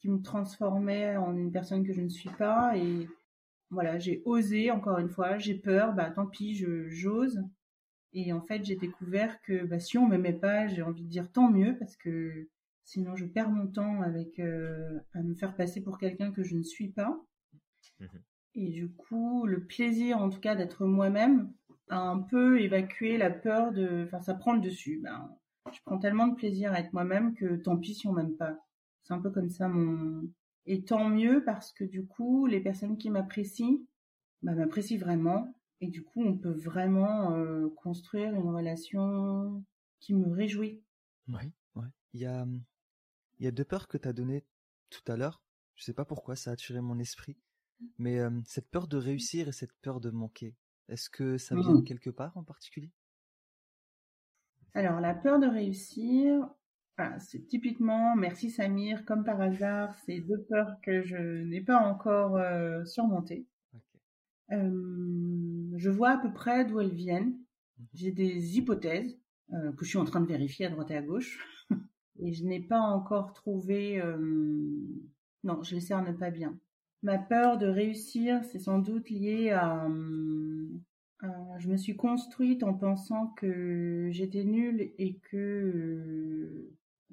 qui 0.00 0.08
me 0.08 0.20
transformait 0.22 1.16
en 1.16 1.36
une 1.36 1.52
personne 1.52 1.84
que 1.86 1.92
je 1.92 2.00
ne 2.02 2.08
suis 2.08 2.30
pas 2.30 2.76
et 2.76 3.08
voilà, 3.70 3.98
j'ai 3.98 4.22
osé, 4.24 4.70
encore 4.70 4.98
une 4.98 5.08
fois, 5.08 5.38
j'ai 5.38 5.54
peur, 5.54 5.94
bah 5.94 6.10
tant 6.10 6.26
pis, 6.26 6.56
je 6.56 6.88
j'ose. 6.88 7.40
Et 8.12 8.32
en 8.32 8.40
fait, 8.40 8.64
j'ai 8.64 8.76
découvert 8.76 9.40
que 9.42 9.64
bah, 9.64 9.78
si 9.78 9.98
on 9.98 10.06
m'aimait 10.06 10.32
pas, 10.32 10.66
j'ai 10.66 10.82
envie 10.82 11.04
de 11.04 11.08
dire 11.08 11.30
tant 11.30 11.50
mieux, 11.50 11.76
parce 11.78 11.96
que 11.96 12.48
sinon 12.84 13.14
je 13.14 13.24
perds 13.24 13.50
mon 13.50 13.68
temps 13.68 14.02
avec 14.02 14.38
euh, 14.40 14.98
à 15.14 15.22
me 15.22 15.34
faire 15.34 15.54
passer 15.54 15.80
pour 15.80 15.98
quelqu'un 15.98 16.32
que 16.32 16.42
je 16.42 16.56
ne 16.56 16.62
suis 16.62 16.88
pas. 16.88 17.20
Mhm. 18.00 18.08
Et 18.54 18.68
du 18.70 18.90
coup, 18.90 19.46
le 19.46 19.64
plaisir, 19.64 20.18
en 20.18 20.28
tout 20.28 20.40
cas, 20.40 20.56
d'être 20.56 20.84
moi-même, 20.84 21.52
a 21.88 22.00
un 22.00 22.18
peu 22.20 22.60
évacué 22.60 23.16
la 23.16 23.30
peur 23.30 23.72
de... 23.72 24.04
Enfin, 24.06 24.20
ça 24.20 24.34
prend 24.34 24.54
le 24.54 24.60
dessus. 24.60 25.00
Ben, 25.02 25.30
je 25.72 25.78
prends 25.84 25.98
tellement 25.98 26.28
de 26.28 26.34
plaisir 26.34 26.72
à 26.72 26.80
être 26.80 26.92
moi-même 26.92 27.34
que 27.34 27.56
tant 27.56 27.76
pis 27.76 27.94
si 27.94 28.08
on 28.08 28.12
m'aime 28.12 28.36
pas. 28.36 28.58
C'est 29.04 29.14
un 29.14 29.20
peu 29.20 29.30
comme 29.30 29.50
ça 29.50 29.68
mon... 29.68 30.28
Et 30.66 30.84
tant 30.84 31.08
mieux 31.08 31.42
parce 31.44 31.72
que 31.72 31.84
du 31.84 32.06
coup, 32.06 32.46
les 32.46 32.60
personnes 32.60 32.98
qui 32.98 33.10
m'apprécient, 33.10 33.78
bah, 34.42 34.54
m'apprécient 34.54 34.98
vraiment. 34.98 35.54
Et 35.82 35.88
du 35.88 36.02
coup, 36.02 36.22
on 36.24 36.38
peut 36.38 36.52
vraiment 36.52 37.34
euh, 37.34 37.68
construire 37.76 38.34
une 38.34 38.48
relation 38.48 39.62
qui 39.98 40.14
me 40.14 40.32
réjouit. 40.32 40.82
Oui. 41.28 41.52
Ouais. 41.74 41.86
Il 42.12 42.20
y 42.20 42.26
a, 42.26 42.42
hum, 42.42 42.62
il 43.38 43.44
y 43.44 43.48
a 43.48 43.52
deux 43.52 43.64
peurs 43.64 43.88
que 43.88 43.98
tu 43.98 44.08
as 44.08 44.12
données 44.14 44.44
tout 44.90 45.02
à 45.12 45.16
l'heure. 45.16 45.42
Je 45.76 45.84
sais 45.84 45.94
pas 45.94 46.04
pourquoi 46.06 46.36
ça 46.36 46.50
a 46.50 46.54
attiré 46.54 46.80
mon 46.82 46.98
esprit. 46.98 47.38
Mais 47.98 48.20
euh, 48.20 48.30
cette 48.46 48.70
peur 48.70 48.88
de 48.88 48.98
réussir 48.98 49.48
et 49.48 49.52
cette 49.52 49.74
peur 49.82 50.00
de 50.00 50.10
manquer, 50.10 50.56
est-ce 50.88 51.10
que 51.10 51.38
ça 51.38 51.56
vient 51.56 51.74
de 51.74 51.80
Mhm. 51.80 51.84
quelque 51.84 52.10
part 52.10 52.36
en 52.38 52.44
particulier? 52.44 52.92
Alors, 54.74 55.00
la 55.00 55.14
peur 55.14 55.38
de 55.38 55.46
réussir, 55.46 56.48
voilà, 56.98 57.18
c'est 57.20 57.46
typiquement, 57.46 58.16
merci 58.16 58.50
Samir, 58.50 59.04
comme 59.04 59.24
par 59.24 59.40
hasard, 59.40 59.94
c'est 60.06 60.20
deux 60.20 60.42
peurs 60.48 60.80
que 60.82 61.02
je 61.02 61.16
n'ai 61.44 61.60
pas 61.60 61.78
encore 61.78 62.36
euh, 62.36 62.84
surmontées. 62.84 63.46
Euh, 64.52 65.70
je 65.76 65.90
vois 65.90 66.10
à 66.10 66.18
peu 66.18 66.32
près 66.32 66.64
d'où 66.64 66.80
elles 66.80 66.94
viennent. 66.94 67.36
Mhm. 67.78 67.86
J'ai 67.94 68.12
des 68.12 68.58
hypothèses 68.58 69.18
euh, 69.52 69.72
que 69.72 69.84
je 69.84 69.90
suis 69.90 69.98
en 69.98 70.04
train 70.04 70.20
de 70.20 70.26
vérifier 70.26 70.66
à 70.66 70.70
droite 70.70 70.90
et 70.90 70.96
à 70.96 71.02
gauche. 71.02 71.38
et 72.20 72.32
je 72.32 72.44
n'ai 72.44 72.60
pas 72.60 72.80
encore 72.80 73.32
trouvé... 73.32 74.00
euh, 74.00 74.18
Non, 75.44 75.62
je 75.62 75.74
les 75.74 75.80
cerne 75.80 76.16
pas 76.16 76.30
bien. 76.30 76.58
Ma 77.02 77.18
peur 77.18 77.58
de 77.58 77.66
réussir, 77.66 78.44
c'est 78.44 78.58
sans 78.58 78.78
doute 78.78 79.08
lié 79.10 79.50
à... 79.50 79.86
euh, 79.86 80.68
Je 81.58 81.68
me 81.68 81.76
suis 81.76 81.96
construite 81.96 82.62
en 82.62 82.74
pensant 82.74 83.28
que 83.36 84.08
j'étais 84.10 84.44
nulle 84.44 84.92
et 84.98 85.16
que, 85.30 85.36
euh, 85.36 86.70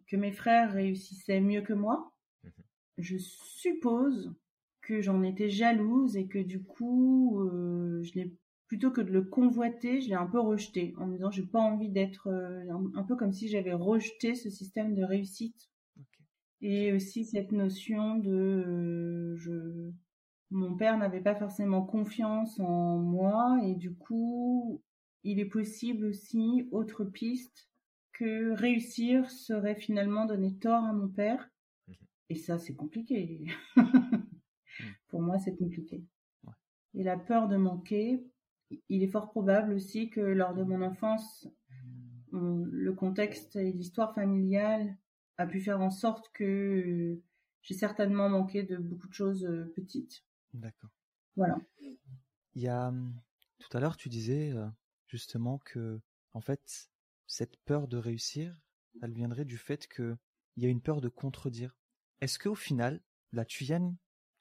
que 0.07 0.15
mes 0.17 0.31
frères 0.31 0.73
réussissaient 0.73 1.41
mieux 1.41 1.61
que 1.61 1.73
moi. 1.73 2.11
Mhm. 2.43 2.51
Je 2.97 3.17
suppose 3.17 4.33
que 4.87 5.01
j'en 5.01 5.21
étais 5.21 5.49
jalouse 5.49 6.15
et 6.15 6.27
que 6.27 6.39
du 6.39 6.63
coup, 6.63 7.41
euh, 7.41 8.01
je 8.03 8.13
l'ai 8.13 8.33
plutôt 8.67 8.89
que 8.89 9.01
de 9.01 9.11
le 9.11 9.21
convoiter, 9.21 9.99
je 9.99 10.07
l'ai 10.07 10.15
un 10.15 10.25
peu 10.25 10.39
rejeté 10.39 10.93
en 10.97 11.07
me 11.07 11.15
disant 11.15 11.29
j'ai 11.29 11.45
pas 11.45 11.59
envie 11.59 11.89
d'être 11.89 12.27
euh, 12.27 12.63
un, 12.71 12.99
un 12.99 13.03
peu 13.03 13.17
comme 13.17 13.33
si 13.33 13.49
j'avais 13.49 13.73
rejeté 13.73 14.33
ce 14.33 14.49
système 14.49 14.95
de 14.95 15.03
réussite. 15.03 15.69
Et 16.61 16.93
aussi 16.93 17.25
cette 17.25 17.51
notion 17.51 18.15
de 18.15 18.31
euh, 18.31 19.35
je 19.37 19.91
mon 20.51 20.77
père 20.77 20.97
n'avait 20.97 21.21
pas 21.21 21.35
forcément 21.35 21.81
confiance 21.81 22.57
en 22.61 22.97
moi 22.97 23.59
et 23.65 23.75
du 23.75 23.93
coup 23.93 24.81
il 25.25 25.39
est 25.39 25.45
possible 25.45 26.05
aussi 26.05 26.69
autre 26.71 27.03
piste 27.03 27.69
que 28.13 28.51
réussir 28.53 29.29
serait 29.29 29.75
finalement 29.75 30.25
donner 30.25 30.55
tort 30.55 30.85
à 30.85 30.93
mon 30.93 31.09
père. 31.09 31.49
Mhm. 31.87 31.95
et 32.29 32.35
ça 32.35 32.57
c'est 32.57 32.75
compliqué 32.75 33.45
pour 35.17 35.25
moi 35.25 35.39
c'est 35.39 35.55
compliqué 35.57 36.05
Ouais. 36.43 36.53
et 36.93 37.03
la 37.03 37.17
peur 37.17 37.47
de 37.47 37.57
manquer 37.57 38.23
il 38.87 39.01
est 39.01 39.07
fort 39.07 39.31
probable 39.31 39.73
aussi 39.73 40.11
que 40.11 40.19
lors 40.21 40.53
de 40.53 40.61
mon 40.63 40.83
enfance 40.83 41.47
on- 42.31 42.65
le 42.69 42.93
contexte 42.93 43.55
et 43.55 43.71
l'histoire 43.71 44.13
familiale 44.13 44.95
a 45.37 45.47
pu 45.47 45.59
faire 45.59 45.81
en 45.81 45.89
sorte 45.89 46.29
que 46.33 46.43
euh, 46.43 47.23
j'ai 47.63 47.73
certainement 47.73 48.29
manqué 48.29 48.61
de 48.61 48.77
beaucoup 48.77 49.07
de 49.07 49.13
choses 49.13 49.43
euh, 49.45 49.65
petites. 49.75 50.23
D'accord. 50.53 50.91
Voilà. 51.35 51.57
Il 51.81 52.61
y 52.61 52.67
a 52.67 52.89
hum, 52.89 53.19
tout 53.57 53.75
à 53.75 53.79
l'heure 53.79 53.97
tu 53.97 54.09
disais 54.09 54.51
euh, 54.51 54.67
justement 55.07 55.57
que 55.59 55.99
en 56.33 56.41
fait 56.41 56.91
cette 57.25 57.57
peur 57.65 57.87
de 57.87 57.97
réussir, 57.97 58.55
elle 59.01 59.13
viendrait 59.13 59.45
du 59.45 59.57
fait 59.57 59.87
que 59.87 60.15
il 60.57 60.63
y 60.63 60.67
a 60.67 60.69
une 60.69 60.81
peur 60.81 61.01
de 61.01 61.09
contredire. 61.09 61.75
Est-ce 62.21 62.37
que 62.37 62.49
au 62.49 62.55
final 62.55 63.01
la 63.31 63.45
Tuyenne 63.45 63.95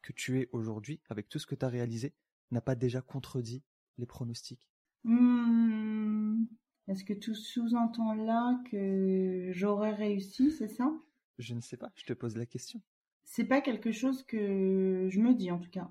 que 0.06 0.12
tu 0.12 0.40
es 0.40 0.48
aujourd'hui 0.52 1.00
avec 1.08 1.28
tout 1.28 1.40
ce 1.40 1.46
que 1.46 1.56
tu 1.56 1.64
as 1.64 1.68
réalisé 1.68 2.14
n'a 2.52 2.60
pas 2.60 2.76
déjà 2.76 3.02
contredit 3.02 3.64
les 3.98 4.06
pronostics? 4.06 4.68
Hmm, 5.04 6.44
Est-ce 6.86 7.02
que 7.04 7.12
tu 7.12 7.34
sous-entends 7.34 8.14
là 8.14 8.60
que 8.70 9.50
j'aurais 9.52 9.94
réussi, 9.94 10.52
c'est 10.52 10.68
ça? 10.68 10.92
Je 11.38 11.54
ne 11.54 11.60
sais 11.62 11.78
pas, 11.78 11.90
je 11.94 12.04
te 12.04 12.12
pose 12.12 12.36
la 12.36 12.44
question. 12.44 12.82
C'est 13.24 13.44
pas 13.44 13.60
quelque 13.60 13.92
chose 13.92 14.22
que 14.22 15.08
je 15.10 15.20
me 15.20 15.34
dis 15.34 15.50
en 15.50 15.58
tout 15.58 15.68
cas. 15.70 15.90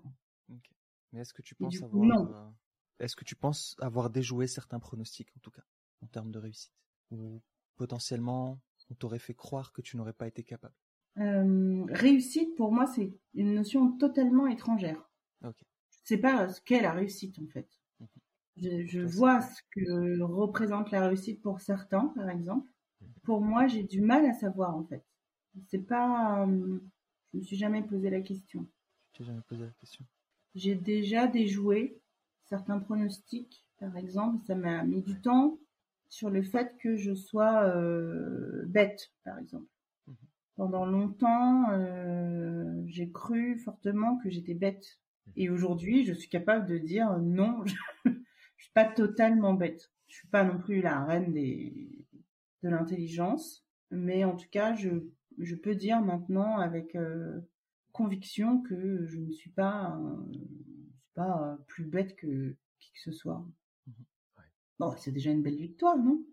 Mais 1.12 1.22
est-ce 1.22 1.34
que 1.34 1.42
tu 1.42 1.56
penses 1.56 1.82
coup, 1.82 1.86
avoir 1.86 2.06
non. 2.06 2.28
euh, 2.28 2.52
est-ce 3.00 3.16
que 3.16 3.24
tu 3.24 3.36
penses 3.36 3.76
avoir 3.80 4.10
déjoué 4.10 4.48
certains 4.48 4.80
pronostics 4.80 5.32
en 5.36 5.40
tout 5.40 5.52
cas 5.52 5.64
en 6.02 6.08
termes 6.08 6.32
de 6.32 6.40
réussite? 6.40 6.74
Ou 7.12 7.42
potentiellement 7.76 8.60
on 8.90 8.96
t'aurait 8.96 9.20
fait 9.20 9.34
croire 9.34 9.72
que 9.72 9.82
tu 9.82 9.98
n'aurais 9.98 10.14
pas 10.14 10.28
été 10.28 10.44
capable? 10.44 10.76
Euh, 11.18 11.86
réussite 11.90 12.56
pour 12.56 12.74
moi 12.74 12.88
c'est 12.88 13.14
une 13.36 13.54
notion 13.54 13.92
totalement 13.94 14.48
étrangère. 14.48 15.10
Ok. 15.44 15.56
Je 16.06 16.10
sais 16.10 16.18
pas 16.18 16.50
ce 16.50 16.62
qu'est 16.62 16.82
la 16.82 16.92
réussite 16.92 17.40
en 17.40 17.48
fait. 17.48 17.68
Mhm. 18.00 18.86
Je, 18.86 19.00
vois 19.02 19.42
ce 19.42 19.62
que 19.72 20.22
représente 20.22 20.92
la 20.92 21.08
réussite 21.08 21.42
pour 21.42 21.60
certains, 21.62 22.08
par 22.16 22.30
exemple. 22.30 22.70
Pour 23.24 23.42
moi, 23.42 23.68
j'ai 23.68 23.84
du 23.84 24.02
mal 24.02 24.26
à 24.26 24.34
savoir 24.34 24.76
en 24.76 24.86
fait. 24.86 25.04
C'est 25.68 25.86
pas, 25.86 26.46
euh, 26.46 26.80
je 27.34 27.40
me 27.40 27.44
suis 27.44 27.58
jamais 27.58 27.82
posé 27.82 28.10
la 28.10 28.22
question. 28.22 28.68
Jamais 29.20 29.42
posé 29.48 29.64
la 29.64 29.72
question? 29.72 30.06
J'ai 30.54 30.76
déjà 30.76 31.28
déjoué 31.28 32.00
certains 32.46 32.80
pronostics, 32.80 33.66
par 33.80 33.98
exemple. 33.98 34.46
Ça 34.46 34.56
m'a 34.56 34.84
mis 34.84 35.02
du 35.02 35.20
temps 35.20 35.58
sur 36.10 36.30
le 36.30 36.44
fait 36.44 36.78
que 36.78 36.96
je 36.96 37.14
sois 37.14 37.64
euh, 37.64 38.64
bête, 38.68 39.12
par 39.24 39.38
exemple. 39.40 39.68
Pendant 40.56 40.86
longtemps, 40.86 41.70
euh, 41.72 42.82
j'ai 42.88 43.12
cru 43.12 43.58
fortement 43.60 44.18
que 44.20 44.30
j'étais 44.30 44.54
bête. 44.54 45.00
Et 45.36 45.50
aujourd'hui, 45.50 46.06
je 46.06 46.14
suis 46.14 46.30
capable 46.30 46.66
de 46.68 46.78
dire 46.78 47.18
non, 47.20 47.66
je, 47.66 47.76
je 48.06 48.64
suis 48.64 48.74
pas 48.74 48.86
totalement 48.86 49.54
bête. 49.54 49.92
Je 50.08 50.16
suis 50.18 50.28
pas 50.28 50.44
non 50.44 50.58
plus 50.60 50.82
la 50.82 51.04
reine 51.04 51.34
des, 51.34 52.06
de 52.64 52.70
l'intelligence, 52.70 53.66
mais 53.92 54.24
en 54.24 54.36
tout 54.36 54.48
cas, 54.50 54.76
je, 54.76 54.90
je 55.40 55.56
peux 55.56 55.76
dire 55.76 56.02
maintenant 56.02 56.58
avec 56.60 56.96
euh, 56.96 57.42
conviction 57.92 58.62
que 58.62 59.06
je 59.08 59.20
ne 59.20 59.32
suis 59.32 59.50
pas, 59.50 59.98
euh, 59.98 60.26
je 60.32 60.38
suis 60.38 61.14
pas 61.16 61.42
euh, 61.44 61.58
plus 61.68 61.86
bête 61.86 62.16
que 62.16 62.56
qui 62.80 62.92
que 62.94 63.00
ce 63.00 63.12
soit. 63.12 63.46
Ouais. 64.38 64.44
Bon, 64.80 64.94
c'est 64.98 65.12
déjà 65.12 65.32
une 65.32 65.42
belle 65.42 65.58
victoire, 65.58 65.98
non? 65.98 66.24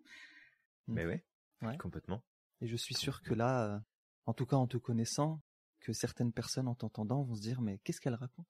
Mais 0.87 1.07
ouais, 1.07 1.25
Ouais. 1.63 1.77
complètement. 1.79 2.23
Et 2.61 2.67
je 2.67 2.77
suis 2.77 2.95
sûr 2.95 3.23
que 3.23 3.35
là, 3.35 3.75
euh, 3.75 3.79
en 4.27 4.35
tout 4.35 4.47
cas 4.47 4.57
en 4.57 4.67
te 4.67 4.77
connaissant, 4.77 5.41
que 5.81 5.93
certaines 5.93 6.33
personnes 6.33 6.69
en 6.69 6.75
t'entendant 6.75 7.23
vont 7.23 7.35
se 7.35 7.43
dire 7.43 7.61
mais 7.61 7.79
qu'est-ce 7.85 8.01
qu'elle 8.01 8.15
raconte? 8.15 8.47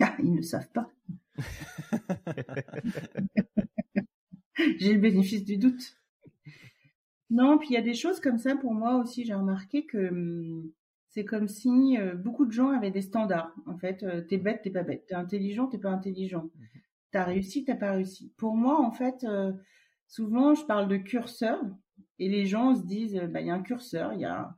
Ah, 0.00 0.16
ils 0.18 0.32
ne 0.32 0.42
savent 0.42 0.70
pas. 0.70 0.90
J'ai 4.78 4.94
le 4.94 5.00
bénéfice 5.00 5.44
du 5.44 5.58
doute. 5.58 5.96
Non, 7.28 7.58
puis 7.58 7.68
il 7.70 7.74
y 7.74 7.76
a 7.76 7.82
des 7.82 7.94
choses 7.94 8.20
comme 8.20 8.38
ça 8.38 8.56
pour 8.56 8.74
moi 8.74 8.96
aussi. 8.96 9.24
J'ai 9.24 9.34
remarqué 9.34 9.86
que 9.86 10.08
hum, 10.08 10.72
c'est 11.10 11.24
comme 11.24 11.48
si 11.48 11.98
euh, 11.98 12.14
beaucoup 12.14 12.46
de 12.46 12.52
gens 12.52 12.70
avaient 12.70 12.90
des 12.90 13.02
standards. 13.02 13.54
En 13.66 13.76
fait, 13.76 14.02
euh, 14.02 14.22
t'es 14.22 14.38
bête, 14.38 14.62
t'es 14.62 14.70
pas 14.70 14.82
bête. 14.82 15.06
T'es 15.06 15.14
intelligent, 15.14 15.66
t'es 15.66 15.78
pas 15.78 15.90
intelligent. 15.90 16.44
Mhm. 16.44 16.66
T'as 17.10 17.24
réussi, 17.24 17.64
t'as 17.64 17.76
pas 17.76 17.92
réussi. 17.92 18.32
Pour 18.36 18.56
moi, 18.56 18.80
en 18.80 18.92
fait, 18.92 19.24
euh, 19.24 19.52
souvent 20.06 20.54
je 20.54 20.64
parle 20.64 20.88
de 20.88 20.96
curseur 20.96 21.60
et 22.18 22.28
les 22.28 22.46
gens 22.46 22.74
se 22.74 22.86
disent, 22.86 23.20
bah 23.30 23.40
il 23.40 23.48
y 23.48 23.50
a 23.50 23.54
un 23.54 23.62
curseur, 23.62 24.12
il 24.12 24.20
y 24.20 24.24
a 24.24 24.56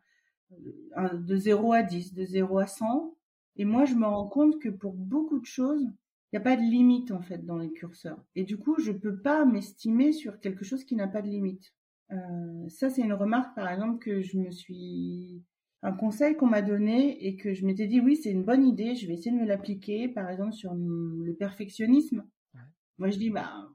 de 1.14 1.36
0 1.36 1.72
à 1.72 1.82
10, 1.82 2.14
de 2.14 2.24
0 2.24 2.59
à 2.59 2.66
100. 2.66 3.16
Et 3.57 3.64
moi, 3.64 3.84
je 3.84 3.94
me 3.94 4.07
rends 4.07 4.28
compte 4.28 4.61
que 4.61 4.68
pour 4.68 4.94
beaucoup 4.94 5.38
de 5.38 5.46
choses, 5.46 5.82
il 5.82 6.36
n'y 6.36 6.38
a 6.38 6.40
pas 6.40 6.57
de 6.57 6.62
limite 6.62 7.11
en 7.11 7.20
fait 7.20 7.44
dans 7.44 7.59
les 7.59 7.70
curseurs. 7.70 8.24
Et 8.34 8.44
du 8.44 8.57
coup, 8.57 8.76
je 8.80 8.92
peux 8.92 9.20
pas 9.20 9.44
m'estimer 9.44 10.12
sur 10.12 10.40
quelque 10.40 10.64
chose 10.64 10.84
qui 10.84 10.96
n'a 10.96 11.09
pas 11.09 11.20
de 11.20 11.28
limite. 11.28 11.74
Euh, 12.11 12.68
ça, 12.68 12.90
c'est 12.90 13.03
une 13.03 13.12
remarque, 13.12 13.55
par 13.55 13.70
exemple, 13.70 13.98
que 13.98 14.22
je 14.22 14.38
me 14.38 14.50
suis, 14.50 15.42
un 15.82 15.92
conseil 15.92 16.36
qu'on 16.36 16.46
m'a 16.46 16.62
donné 16.62 17.26
et 17.26 17.36
que 17.36 17.55
je 17.55 17.66
m'étais 17.66 17.86
dit, 17.86 18.00
oui, 18.00 18.16
c'est 18.16 18.30
une 18.30 18.44
bonne 18.44 18.66
idée, 18.66 18.94
je 18.94 19.07
vais 19.07 19.14
essayer 19.14 19.32
de 19.32 19.40
me 19.40 19.46
l'appliquer, 19.46 20.09
par 20.09 20.30
exemple, 20.30 20.53
sur 20.53 20.74
le 20.74 21.34
perfectionnisme. 21.34 22.24
Ouais. 22.55 22.61
Moi, 22.98 23.11
je 23.11 23.18
dis, 23.18 23.30
bah, 23.30 23.68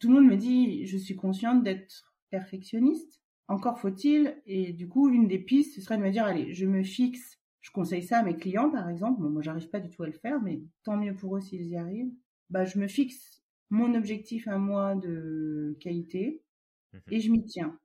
tout 0.00 0.08
le 0.08 0.14
monde 0.14 0.30
me 0.30 0.36
dit, 0.36 0.86
je 0.86 0.98
suis 0.98 1.16
consciente 1.16 1.62
d'être 1.62 2.14
perfectionniste. 2.30 3.20
Encore 3.48 3.78
faut-il, 3.78 4.40
et 4.46 4.72
du 4.72 4.88
coup, 4.88 5.08
une 5.08 5.28
des 5.28 5.38
pistes, 5.38 5.74
ce 5.76 5.80
serait 5.80 5.98
de 5.98 6.02
me 6.02 6.10
dire, 6.10 6.24
allez, 6.24 6.52
je 6.54 6.66
me 6.66 6.82
fixe 6.82 7.38
je 7.60 7.72
conseille 7.72 8.04
ça 8.04 8.20
à 8.20 8.22
mes 8.22 8.36
clients, 8.36 8.70
par 8.70 8.88
exemple. 8.88 9.20
Bon, 9.20 9.28
moi, 9.28 9.42
j'arrive 9.42 9.68
pas 9.68 9.80
du 9.80 9.90
tout 9.90 10.04
à 10.04 10.06
le 10.06 10.12
faire, 10.12 10.40
mais 10.40 10.62
tant 10.84 10.96
mieux 10.96 11.14
pour 11.14 11.36
eux 11.36 11.40
s'ils 11.40 11.66
y 11.66 11.76
arrivent. 11.76 12.12
Bah, 12.48 12.64
je 12.64 12.78
me 12.78 12.86
fixe 12.86 13.42
mon 13.70 13.92
objectif 13.96 14.46
à 14.46 14.56
moi 14.56 14.94
de 14.94 15.76
qualité 15.80 16.44
Mhm. 16.92 17.00
et 17.10 17.20
je 17.20 17.30
m'y 17.32 17.44
tiens. 17.44 17.78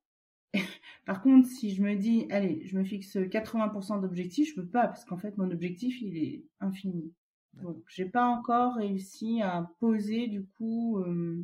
Par 1.06 1.22
contre, 1.22 1.48
si 1.48 1.74
je 1.74 1.82
me 1.82 1.96
dis, 1.96 2.28
allez, 2.30 2.66
je 2.68 2.78
me 2.78 2.84
fixe 2.84 3.18
80% 3.30 4.00
d'objectifs, 4.00 4.50
je 4.50 4.62
peux 4.62 4.68
pas 4.68 4.88
parce 4.88 5.06
qu'en 5.06 5.18
fait, 5.18 5.38
mon 5.38 5.50
objectif, 5.52 6.02
il 6.02 6.18
est 6.18 6.46
infini. 6.60 7.14
Donc, 7.62 7.84
j'ai 7.88 8.06
pas 8.06 8.28
encore 8.28 8.76
réussi 8.76 9.42
à 9.42 9.72
poser 9.80 10.28
du 10.28 10.46
coup 10.46 11.00
euh, 11.00 11.44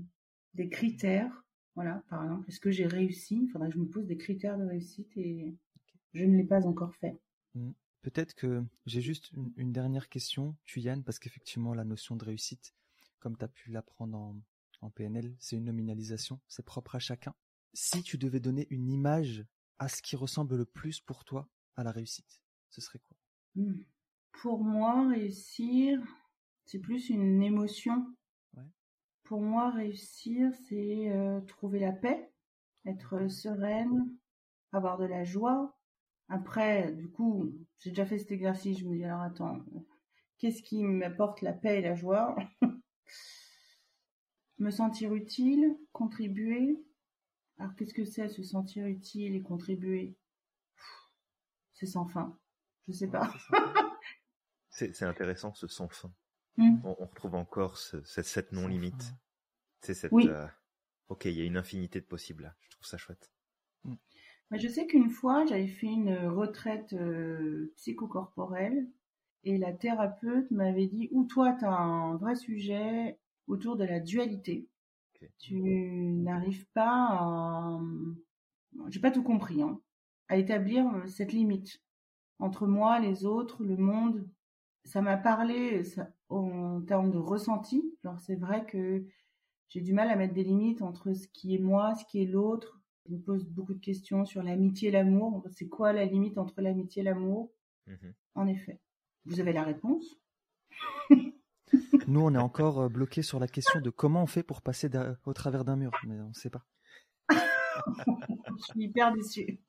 des 0.53 0.69
critères. 0.69 1.43
Voilà, 1.77 2.03
par 2.09 2.23
exemple, 2.23 2.49
est-ce 2.49 2.59
que 2.59 2.71
j'ai 2.71 2.87
réussi? 2.87 3.39
Il 3.43 3.49
faudrait 3.49 3.69
que 3.69 3.75
je 3.75 3.79
me 3.79 3.85
pose 3.85 4.07
des 4.07 4.17
critères 4.17 4.57
de 4.57 4.65
réussite 4.65 5.15
et 5.15 5.55
je 6.15 6.25
ne 6.25 6.35
l'ai 6.35 6.43
pas 6.43 6.65
encore 6.65 6.95
fait. 6.95 7.21
Peut-être 8.01 8.33
que 8.33 8.63
j'ai 8.87 8.99
juste 8.99 9.31
une, 9.33 9.53
une 9.57 9.71
dernière 9.71 10.09
question, 10.09 10.55
tu 10.65 10.79
Yann, 10.79 11.03
parce 11.03 11.19
qu'effectivement 11.19 11.75
la 11.75 11.83
notion 11.83 12.15
de 12.15 12.25
réussite, 12.25 12.73
comme 13.19 13.37
tu 13.37 13.45
as 13.45 13.47
pu 13.47 13.69
l'apprendre 13.69 14.17
en, 14.17 14.41
en 14.81 14.89
PNL, 14.89 15.35
c'est 15.37 15.57
une 15.57 15.65
nominalisation, 15.65 16.39
c'est 16.47 16.65
propre 16.65 16.95
à 16.95 16.99
chacun. 16.99 17.35
Si 17.75 18.01
tu 18.01 18.17
devais 18.17 18.39
donner 18.39 18.65
une 18.71 18.89
image 18.89 19.45
à 19.77 19.87
ce 19.87 20.01
qui 20.01 20.15
ressemble 20.15 20.55
le 20.55 20.65
plus 20.65 20.99
pour 20.99 21.25
toi 21.25 21.47
à 21.75 21.83
la 21.83 21.91
réussite, 21.91 22.41
ce 22.71 22.81
serait 22.81 23.01
quoi? 23.07 23.17
Hmm. 23.53 23.83
Pour 24.41 24.63
moi, 24.63 25.09
réussir, 25.09 26.01
c'est 26.65 26.79
plus 26.79 27.11
une 27.11 27.43
émotion. 27.43 28.15
Pour 29.27 29.41
moi, 29.41 29.71
réussir, 29.71 30.53
c'est 30.69 31.11
euh, 31.11 31.41
trouver 31.41 31.79
la 31.79 31.91
paix, 31.91 32.31
être 32.85 33.27
sereine, 33.27 34.07
avoir 34.71 34.97
de 34.97 35.03
la 35.03 35.25
joie. 35.25 35.77
Après, 36.29 36.93
du 36.93 37.09
coup, 37.09 37.51
j'ai 37.79 37.89
déjà 37.89 38.05
fait 38.05 38.19
cet 38.19 38.31
exercice, 38.31 38.79
je 38.79 38.85
me 38.85 38.95
dis 38.95 39.03
alors 39.03 39.19
attends, 39.19 39.59
qu'est-ce 40.37 40.63
qui 40.63 40.81
m'apporte 40.81 41.41
la 41.41 41.51
paix 41.51 41.79
et 41.79 41.81
la 41.81 41.93
joie? 41.93 42.37
Me 44.59 44.71
sentir 44.71 45.13
utile, 45.13 45.77
contribuer. 45.91 46.81
Alors 47.59 47.75
qu'est-ce 47.75 47.93
que 47.93 48.05
c'est 48.05 48.29
se 48.29 48.43
sentir 48.43 48.87
utile 48.87 49.35
et 49.35 49.41
contribuer? 49.41 50.15
C'est 51.73 51.85
sans 51.85 52.07
fin. 52.07 52.39
Je 52.87 52.93
sais 52.93 53.07
pas. 53.07 53.31
C'est 54.69 54.95
c'est 54.95 55.05
intéressant 55.05 55.55
ce 55.55 55.67
sans 55.67 55.87
fin. 55.89 56.13
Hmm. 56.57 56.77
On, 56.83 56.95
on 56.99 57.05
retrouve 57.05 57.35
encore 57.35 57.77
ce- 57.77 58.03
cette, 58.03 58.25
cette 58.25 58.51
non 58.51 58.67
limite. 58.67 59.13
C'est 59.81 59.93
cette. 59.93 60.11
Oui. 60.11 60.27
euh, 60.27 60.45
ok, 61.09 61.25
il 61.25 61.33
y 61.33 61.41
a 61.41 61.45
une 61.45 61.57
infinité 61.57 61.99
de 62.01 62.05
possibles 62.05 62.43
là. 62.43 62.55
Je 62.61 62.69
trouve 62.71 62.87
ça 62.87 62.97
chouette. 62.97 63.31
Mais 64.49 64.59
je 64.59 64.67
sais 64.67 64.87
qu'une 64.87 65.09
fois, 65.09 65.45
j'avais 65.45 65.67
fait 65.67 65.87
une 65.87 66.15
retraite 66.27 66.93
euh, 66.93 67.73
psychocorporelle 67.75 68.87
et 69.43 69.57
la 69.57 69.73
thérapeute 69.73 70.49
m'avait 70.51 70.87
dit 70.87 71.09
Ou 71.11 71.25
toi, 71.25 71.53
tu 71.53 71.65
as 71.65 71.71
un 71.73 72.15
vrai 72.17 72.35
sujet 72.35 73.19
autour 73.47 73.75
de 73.77 73.83
la 73.85 73.99
dualité. 73.99 74.67
Tu 75.39 75.55
n'arrives 75.59 76.65
pas 76.73 77.07
à. 77.11 77.79
J'ai 78.89 78.99
pas 78.99 79.11
tout 79.11 79.23
compris, 79.23 79.61
hein, 79.61 79.79
à 80.29 80.37
établir 80.37 80.85
euh, 80.87 81.07
cette 81.07 81.31
limite 81.33 81.81
entre 82.39 82.67
moi, 82.67 82.99
les 82.99 83.25
autres, 83.25 83.63
le 83.63 83.77
monde. 83.77 84.27
Ça 84.85 85.01
m'a 85.01 85.17
parlé 85.17 85.83
ça, 85.83 86.09
en 86.29 86.81
termes 86.81 87.11
de 87.11 87.17
ressenti. 87.17 87.97
Genre, 88.03 88.19
c'est 88.19 88.35
vrai 88.35 88.65
que 88.65 89.05
j'ai 89.69 89.81
du 89.81 89.93
mal 89.93 90.09
à 90.09 90.15
mettre 90.15 90.33
des 90.33 90.43
limites 90.43 90.81
entre 90.81 91.13
ce 91.13 91.27
qui 91.27 91.55
est 91.55 91.59
moi, 91.59 91.95
ce 91.95 92.05
qui 92.05 92.21
est 92.21 92.25
l'autre. 92.25 92.79
Je 93.05 93.13
me 93.13 93.19
pose 93.19 93.45
beaucoup 93.45 93.73
de 93.73 93.79
questions 93.79 94.25
sur 94.25 94.43
l'amitié 94.43 94.89
et 94.89 94.91
l'amour. 94.91 95.43
C'est 95.51 95.67
quoi 95.67 95.93
la 95.93 96.05
limite 96.05 96.37
entre 96.37 96.61
l'amitié 96.61 97.01
et 97.01 97.05
l'amour? 97.05 97.51
Mhm. 97.85 98.13
En 98.35 98.47
effet. 98.47 98.79
Vous 99.25 99.39
avez 99.39 99.53
la 99.53 99.63
réponse? 99.63 100.19
Nous, 102.07 102.21
on 102.21 102.33
est 102.33 102.37
encore 102.37 102.79
euh, 102.81 102.89
bloqué 102.89 103.21
sur 103.21 103.39
la 103.39 103.47
question 103.47 103.81
de 103.81 103.89
comment 103.89 104.23
on 104.23 104.27
fait 104.27 104.43
pour 104.43 104.61
passer 104.61 104.89
au 105.25 105.33
travers 105.33 105.65
d'un 105.65 105.75
mur, 105.75 105.91
mais 106.05 106.15
on 106.21 106.29
ne 106.29 106.33
sait 106.33 106.49
pas. 106.49 106.65
Je 107.29 108.63
suis 108.71 108.83
hyper 108.85 109.13
déçue. 109.13 109.59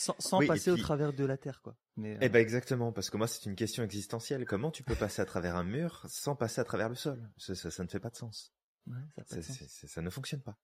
Sans, 0.00 0.14
sans 0.20 0.38
Oui, 0.38 0.44
et 0.44 0.48
passer 0.48 0.70
au 0.70 0.76
travers 0.76 1.12
de 1.12 1.24
la 1.24 1.36
terre, 1.36 1.60
quoi. 1.60 1.74
Mais, 1.96 2.14
euh, 2.14 2.18
Eh 2.20 2.28
ben 2.28 2.38
exactement, 2.40 2.92
parce 2.92 3.10
que 3.10 3.16
moi 3.16 3.26
c'est 3.26 3.44
une 3.46 3.56
question 3.56 3.82
existentielle. 3.82 4.44
Comment 4.46 4.70
tu 4.70 4.84
peux 4.84 4.94
passer 4.94 5.20
à 5.20 5.24
travers 5.24 5.56
un 5.56 5.64
mur 5.64 6.04
sans 6.08 6.36
passer 6.36 6.60
à 6.60 6.64
travers 6.64 6.88
le 6.88 6.94
sol? 6.94 7.28
Ça, 7.36 7.54
ça- 7.56 7.70
ça 7.72 7.82
ne 7.82 7.88
fait 7.88 7.98
pas 7.98 8.10
de 8.10 8.16
sens. 8.16 8.52
ouais, 8.86 8.94
ça, 9.16 9.24
pas 9.24 9.36
de 9.36 9.40
sens. 9.42 9.96
ne 9.98 10.10
fonctionne 10.10 10.40
pas. 10.42 10.56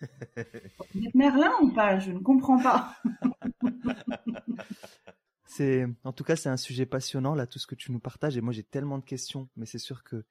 Vous 0.00 1.04
êtes 1.06 1.14
Merlin 1.14 1.50
ou 1.62 1.72
pas? 1.72 1.98
Je 1.98 2.12
ne 2.12 2.20
comprends 2.20 2.62
pas. 2.62 2.94
C'est, 5.46 5.86
en 6.04 6.12
tout 6.12 6.24
cas, 6.24 6.36
c'est 6.36 6.50
un 6.50 6.56
sujet 6.58 6.84
passionnant, 6.86 7.34
là, 7.34 7.46
tout 7.46 7.58
ce 7.58 7.66
que 7.66 7.74
tu 7.74 7.90
nous 7.90 8.00
partages. 8.00 8.36
Et 8.36 8.40
moi, 8.40 8.52
j'ai 8.52 8.62
tellement 8.64 8.98
de 8.98 9.04
questions, 9.04 9.48
mais 9.56 9.64
c'est 9.66 9.78
sûr 9.78 10.04
que 10.04 10.24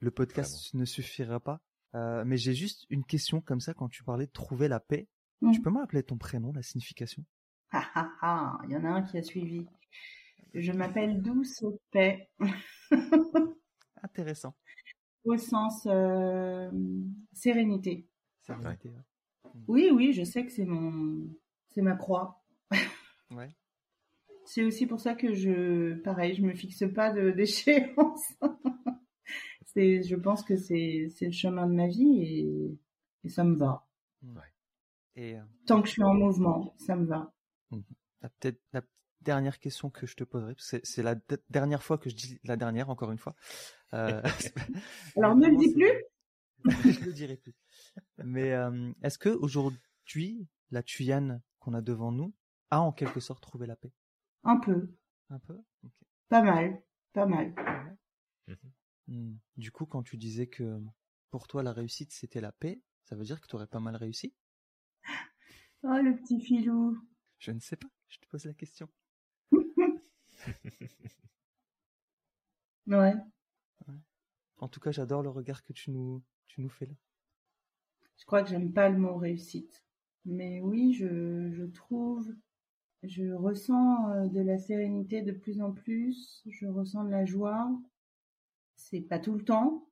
le 0.00 0.10
podcast 0.10 0.74
ne 0.74 0.84
suffira 0.84 1.38
pas. 1.40 1.60
Euh, 1.94 2.24
mais 2.26 2.36
j'ai 2.36 2.54
juste 2.54 2.84
une 2.90 3.04
question 3.04 3.40
comme 3.40 3.60
ça 3.60 3.72
quand 3.72 3.88
tu 3.88 4.02
parlais 4.02 4.26
de 4.26 4.32
trouver 4.32 4.66
la 4.68 4.80
paix. 4.80 5.08
Mm. 5.40 5.52
Tu 5.52 5.60
peux 5.62 5.70
me 5.70 5.78
rappeler 5.78 6.02
ton 6.02 6.18
prénom, 6.18 6.52
la 6.52 6.62
signification? 6.62 7.24
Ah 7.72 7.90
ah 7.94 8.12
ah, 8.20 8.58
il 8.64 8.70
y 8.70 8.76
en 8.76 8.84
a 8.84 8.88
un 8.88 9.02
qui 9.02 9.18
a 9.18 9.22
suivi. 9.22 9.66
Je 10.54 10.72
m'appelle 10.72 11.20
Douce 11.22 11.64
Paix, 11.90 12.30
Intéressant. 14.02 14.54
au 15.24 15.36
sens 15.36 15.86
euh, 15.86 16.70
sérénité. 17.32 18.06
Sérénité, 18.42 18.90
ouais. 18.90 19.52
Oui, 19.68 19.90
oui, 19.92 20.12
je 20.12 20.22
sais 20.24 20.44
que 20.44 20.52
c'est 20.52 20.64
mon, 20.64 21.26
c'est 21.70 21.82
ma 21.82 21.96
croix. 21.96 22.42
Ouais. 23.30 23.50
C'est 24.44 24.62
aussi 24.62 24.86
pour 24.86 25.00
ça 25.00 25.14
que 25.14 25.32
je, 25.34 25.94
pareil, 26.02 26.34
je 26.36 26.42
me 26.42 26.54
fixe 26.54 26.84
pas 26.94 27.10
de 27.10 27.30
d'échéance. 27.36 28.34
c'est, 29.64 30.02
je 30.04 30.14
pense 30.14 30.44
que 30.44 30.56
c'est, 30.56 31.08
c'est 31.08 31.26
le 31.26 31.32
chemin 31.32 31.66
de 31.66 31.72
ma 31.74 31.88
vie 31.88 32.20
et, 32.22 32.78
et 33.24 33.28
ça 33.28 33.42
me 33.42 33.56
va. 33.56 33.88
Et 35.16 35.36
euh, 35.36 35.42
Tant 35.66 35.80
que 35.80 35.88
je 35.88 35.92
suis 35.94 36.04
en 36.04 36.14
mouvement, 36.14 36.74
ça 36.78 36.94
me 36.94 37.06
va. 37.06 37.33
La, 38.22 38.28
peut-être 38.28 38.60
la 38.72 38.82
dernière 39.20 39.58
question 39.58 39.90
que 39.90 40.06
je 40.06 40.16
te 40.16 40.24
poserai, 40.24 40.54
parce 40.54 40.70
que 40.70 40.78
c'est, 40.78 40.86
c'est 40.86 41.02
la 41.02 41.14
de- 41.14 41.42
dernière 41.50 41.82
fois 41.82 41.98
que 41.98 42.10
je 42.10 42.14
dis 42.14 42.40
la 42.44 42.56
dernière, 42.56 42.90
encore 42.90 43.10
une 43.12 43.18
fois. 43.18 43.34
Euh, 43.94 44.22
Alors 45.16 45.36
ne 45.36 45.48
le 45.48 45.56
dis 45.56 45.72
plus. 45.72 45.92
je 46.92 47.04
le 47.04 47.12
dirai 47.12 47.36
plus. 47.36 47.54
Mais 48.18 48.52
euh, 48.52 48.92
est-ce 49.02 49.18
que 49.18 49.28
aujourd'hui, 49.28 50.46
la 50.70 50.82
Tuyane 50.82 51.42
qu'on 51.60 51.74
a 51.74 51.80
devant 51.80 52.12
nous 52.12 52.34
a 52.70 52.80
en 52.80 52.92
quelque 52.92 53.20
sorte 53.20 53.42
trouvé 53.42 53.66
la 53.66 53.76
paix? 53.76 53.92
Un 54.44 54.58
peu, 54.58 54.88
Un 55.30 55.38
peu? 55.38 55.58
Pas 56.28 56.42
mal, 56.42 56.82
pas 57.12 57.26
mal. 57.26 57.54
Hmm. 59.08 59.34
Du 59.56 59.70
coup, 59.70 59.86
quand 59.86 60.02
tu 60.02 60.16
disais 60.16 60.46
que 60.46 60.80
pour 61.30 61.46
toi 61.46 61.62
la 61.62 61.72
réussite 61.72 62.12
c'était 62.12 62.40
la 62.40 62.52
paix, 62.52 62.80
ça 63.04 63.16
veut 63.16 63.24
dire 63.24 63.40
que 63.40 63.46
tu 63.46 63.54
aurais 63.56 63.66
pas 63.66 63.80
mal 63.80 63.96
réussi? 63.96 64.34
Oh 65.84 65.98
le 66.02 66.16
petit 66.16 66.40
filou. 66.40 66.98
Je 67.44 67.50
ne 67.52 67.60
sais 67.60 67.76
pas, 67.76 67.86
je 68.08 68.16
te 68.18 68.26
pose 68.26 68.46
la 68.46 68.54
question. 68.54 68.88
Ouais. 72.86 73.14
En 74.58 74.66
tout 74.66 74.80
cas, 74.80 74.90
j'adore 74.90 75.22
le 75.22 75.28
regard 75.30 75.62
que 75.62 75.72
tu 75.72 75.92
nous, 75.92 76.20
tu 76.48 76.60
nous 76.60 76.68
fais 76.68 76.86
là. 76.86 76.94
Je 78.16 78.24
crois 78.24 78.42
que 78.42 78.48
j'aime 78.50 78.72
pas 78.72 78.88
le 78.88 78.98
mot 78.98 79.16
réussite. 79.16 79.84
Mais 80.24 80.60
oui, 80.60 80.92
je, 80.94 81.50
je 81.52 81.64
trouve 81.64 82.34
Je 83.04 83.32
ressens 83.32 84.10
euh, 84.12 84.28
de 84.28 84.40
la 84.40 84.58
sérénité 84.58 85.22
de 85.22 85.32
plus 85.32 85.60
en 85.62 85.72
plus, 85.72 86.42
je 86.46 86.66
ressens 86.66 87.04
de 87.04 87.10
la 87.10 87.24
joie. 87.26 87.70
C'est 88.76 89.00
pas 89.00 89.18
tout 89.18 89.34
le 89.34 89.44
temps, 89.44 89.88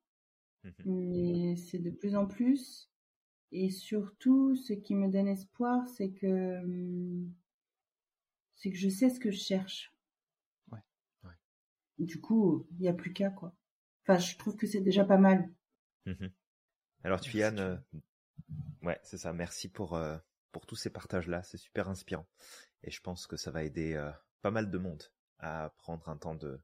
Mhm. 0.63 0.85
mais 0.85 1.55
c'est 1.57 1.79
de 1.79 1.91
plus 1.91 2.15
en 2.15 2.27
plus. 2.27 2.89
Et 3.51 3.69
surtout, 3.69 4.55
ce 4.55 4.73
qui 4.73 4.95
me 4.95 5.09
donne 5.09 5.27
espoir, 5.29 5.87
c'est 5.89 6.11
que 6.11 6.59
hum, 6.63 7.33
c'est 8.63 8.71
que 8.71 8.77
je 8.77 8.87
sais 8.87 9.09
ce 9.09 9.19
que 9.19 9.29
je 9.29 9.39
cherche. 9.39 9.91
Ouais. 10.71 10.79
Ouais. 11.25 11.33
Du 11.99 12.21
coup, 12.21 12.65
il 12.71 12.77
n'y 12.79 12.87
a 12.87 12.93
plus 12.93 13.11
qu'à 13.11 13.29
quoi. 13.29 13.53
Enfin, 14.03 14.17
je 14.19 14.37
trouve 14.37 14.55
que 14.55 14.67
c'est 14.67 14.79
déjà 14.79 15.03
pas 15.03 15.17
mal. 15.17 15.49
Mhm. 16.05 16.31
Alors, 17.03 17.17
Merci, 17.17 17.29
Tuyan, 17.31 17.51
Tuyan. 17.51 17.57
euh, 17.61 17.77
ouais, 18.83 18.99
c'est 19.03 19.17
ça. 19.17 19.33
Merci 19.33 19.67
pour, 19.69 19.95
euh, 19.95 20.17
pour 20.53 20.65
tous 20.65 20.77
ces 20.77 20.89
partages-là. 20.89 21.43
C'est 21.43 21.57
super 21.57 21.89
inspirant. 21.89 22.25
Et 22.83 22.91
je 22.91 23.01
pense 23.01 23.27
que 23.27 23.35
ça 23.35 23.51
va 23.51 23.63
aider 23.63 23.95
euh, 23.95 24.11
pas 24.41 24.51
mal 24.51 24.71
de 24.71 24.77
monde 24.77 25.03
à 25.39 25.73
prendre 25.77 26.07
un 26.07 26.15
temps 26.15 26.35
de, 26.35 26.57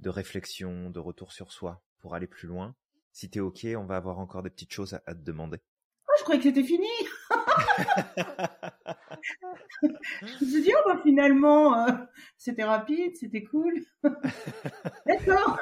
de 0.00 0.10
réflexion, 0.10 0.90
de 0.90 0.98
retour 1.00 1.32
sur 1.32 1.50
soi 1.50 1.82
pour 1.98 2.14
aller 2.14 2.26
plus 2.26 2.46
loin. 2.46 2.76
Si 3.12 3.30
t'es 3.30 3.40
OK, 3.40 3.66
on 3.76 3.86
va 3.86 3.96
avoir 3.96 4.18
encore 4.18 4.42
des 4.42 4.50
petites 4.50 4.72
choses 4.72 4.92
à, 4.92 5.02
à 5.06 5.14
te 5.14 5.20
demander. 5.20 5.62
Oh, 6.08 6.12
je 6.18 6.24
croyais 6.24 6.40
que 6.40 6.48
c'était 6.48 6.64
fini. 6.64 6.86
Je 9.82 10.44
me 10.44 10.50
suis 10.50 10.62
dit, 10.62 10.72
oh, 10.76 10.88
bah, 10.88 11.00
finalement, 11.02 11.86
euh, 11.86 11.92
c'était 12.36 12.64
rapide, 12.64 13.16
c'était 13.16 13.44
cool. 13.44 13.84
D'accord. 15.06 15.58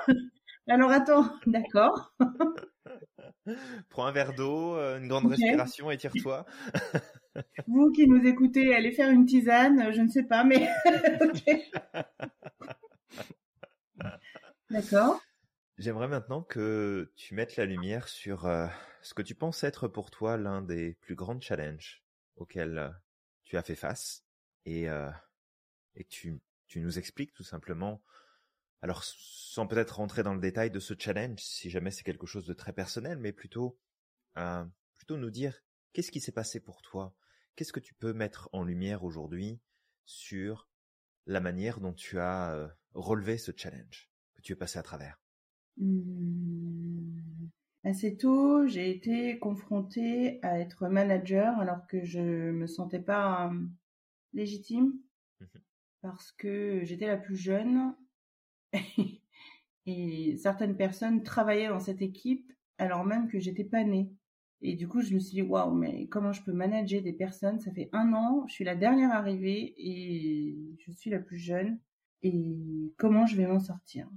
Alors 0.69 0.91
attends, 0.91 1.35
d'accord. 1.47 2.15
Prends 3.89 4.07
un 4.07 4.13
verre 4.13 4.35
d'eau, 4.35 4.77
euh, 4.77 4.99
une 4.99 5.09
grande 5.09 5.27
respiration, 5.27 5.91
étire-toi. 5.91 6.47
Vous 7.67 7.91
qui 7.93 8.07
nous 8.07 8.25
écoutez, 8.25 8.75
allez 8.75 8.93
faire 8.93 9.11
une 9.11 9.27
tisane, 9.27 9.93
je 9.93 10.01
ne 10.01 10.09
sais 10.09 10.25
pas, 10.25 10.45
mais 10.45 10.69
ok. 11.21 11.43
D'accord. 14.71 15.21
J'aimerais 15.81 16.09
maintenant 16.09 16.43
que 16.43 17.11
tu 17.17 17.35
mettes 17.35 17.57
la 17.57 17.65
lumière 17.65 18.07
sur 18.07 18.45
euh, 18.45 18.67
ce 19.01 19.15
que 19.15 19.23
tu 19.23 19.35
penses 19.35 19.65
être 19.65 19.89
pour 19.89 20.11
toi 20.11 20.37
l'un 20.37 20.61
des 20.61 20.93
plus 20.93 21.15
grands 21.15 21.41
challenges 21.41 22.05
auxquels 22.37 22.95
tu 23.45 23.57
as 23.57 23.63
fait 23.63 23.75
face 23.77 24.27
et, 24.67 24.91
euh, 24.91 25.11
et 25.95 26.05
que 26.05 26.11
tu, 26.11 26.39
tu 26.67 26.81
nous 26.81 26.99
expliques 26.99 27.33
tout 27.33 27.45
simplement, 27.45 28.03
alors 28.83 29.03
sans 29.05 29.67
peut-être 29.67 29.97
rentrer 29.97 30.23
dans 30.23 30.35
le 30.35 30.41
détail 30.41 30.71
de 30.71 30.81
ce 30.81 30.93
challenge, 30.99 31.41
si 31.41 31.71
jamais 31.71 31.91
c'est 31.91 32.05
quelque 32.05 32.27
chose 32.27 32.45
de 32.45 32.53
très 32.53 32.75
personnel, 32.75 33.17
mais 33.17 33.33
plutôt, 33.33 33.81
euh, 34.37 34.67
plutôt 34.99 35.17
nous 35.17 35.31
dire 35.31 35.63
qu'est-ce 35.95 36.13
qui 36.13 36.21
s'est 36.21 36.31
passé 36.31 36.61
pour 36.61 36.83
toi, 36.83 37.17
qu'est-ce 37.57 37.73
que 37.73 37.81
tu 37.81 37.95
peux 37.95 38.13
mettre 38.13 38.51
en 38.53 38.65
lumière 38.65 39.03
aujourd'hui 39.03 39.63
sur 40.05 40.69
la 41.25 41.41
manière 41.41 41.81
dont 41.81 41.95
tu 41.95 42.19
as 42.19 42.71
relevé 42.93 43.39
ce 43.39 43.53
challenge 43.57 44.11
que 44.35 44.43
tu 44.43 44.53
es 44.53 44.57
passé 44.57 44.79
à 44.79 44.83
travers? 44.83 45.20
Hum, 45.81 47.51
Assez 47.85 48.17
tôt, 48.17 48.67
j'ai 48.67 48.91
été 48.91 49.39
confrontée 49.39 50.39
à 50.43 50.59
être 50.61 50.89
manager 50.89 51.59
alors 51.59 51.87
que 51.87 52.05
je 52.05 52.21
me 52.51 52.67
sentais 52.67 53.01
pas 53.01 53.47
hum, 53.49 53.73
légitime 54.35 54.95
Mhm. 55.41 55.63
parce 56.03 56.33
que 56.33 56.83
j'étais 56.85 57.07
la 57.09 57.17
plus 57.19 57.37
jeune 57.37 57.95
et 59.87 60.37
certaines 60.39 60.77
personnes 60.77 61.23
travaillaient 61.23 61.69
dans 61.69 61.81
cette 61.81 62.03
équipe 62.03 62.53
alors 62.79 63.05
même 63.05 63.29
que 63.29 63.39
j'étais 63.41 63.65
pas 63.65 63.85
née. 63.85 64.11
Et 64.63 64.75
du 64.77 64.89
coup, 64.89 65.03
je 65.03 65.15
me 65.15 65.21
suis 65.21 65.33
dit, 65.35 65.43
waouh, 65.43 65.75
mais 65.75 66.07
comment 66.09 66.33
je 66.33 66.43
peux 66.43 66.53
manager 66.53 67.03
des 67.03 67.13
personnes? 67.15 67.61
Ça 67.61 67.73
fait 67.73 67.91
un 67.93 68.13
an, 68.15 68.47
je 68.49 68.55
suis 68.55 68.65
la 68.65 68.77
dernière 68.77 69.13
arrivée 69.13 69.75
et 69.79 70.57
je 70.81 70.93
suis 70.93 71.11
la 71.11 71.19
plus 71.21 71.39
jeune. 71.39 71.79
Et 72.23 72.93
comment 72.99 73.27
je 73.27 73.37
vais 73.37 73.47
m'en 73.47 73.61
sortir? 73.61 74.09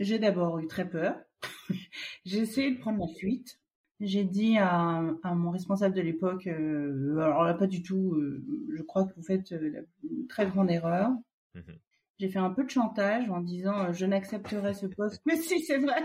J'ai 0.00 0.18
d'abord 0.18 0.58
eu 0.58 0.66
très 0.66 0.88
peur. 0.88 1.16
J'ai 2.24 2.38
essayé 2.38 2.70
de 2.72 2.78
prendre 2.80 2.98
la 3.06 3.12
fuite. 3.14 3.58
J'ai 4.00 4.24
dit 4.24 4.58
à, 4.58 4.98
à 5.22 5.34
mon 5.34 5.50
responsable 5.50 5.94
de 5.94 6.00
l'époque, 6.00 6.46
euh, 6.48 7.16
alors 7.18 7.44
là 7.44 7.54
pas 7.54 7.68
du 7.68 7.82
tout, 7.82 8.12
euh, 8.14 8.44
je 8.74 8.82
crois 8.82 9.04
que 9.06 9.14
vous 9.14 9.22
faites 9.22 9.52
euh, 9.52 9.70
la- 9.70 9.80
une 10.10 10.26
très 10.26 10.46
grande 10.46 10.70
erreur. 10.70 11.10
Mhm. 11.54 11.78
J'ai 12.18 12.28
fait 12.28 12.40
un 12.40 12.50
peu 12.50 12.64
de 12.64 12.70
chantage 12.70 13.30
en 13.30 13.40
disant 13.40 13.92
je 13.92 14.04
n'accepterai 14.04 14.74
ce 14.74 14.86
poste 14.86 15.22
que 15.24 15.36
si 15.36 15.60
c'est 15.62 15.78
vrai, 15.78 16.02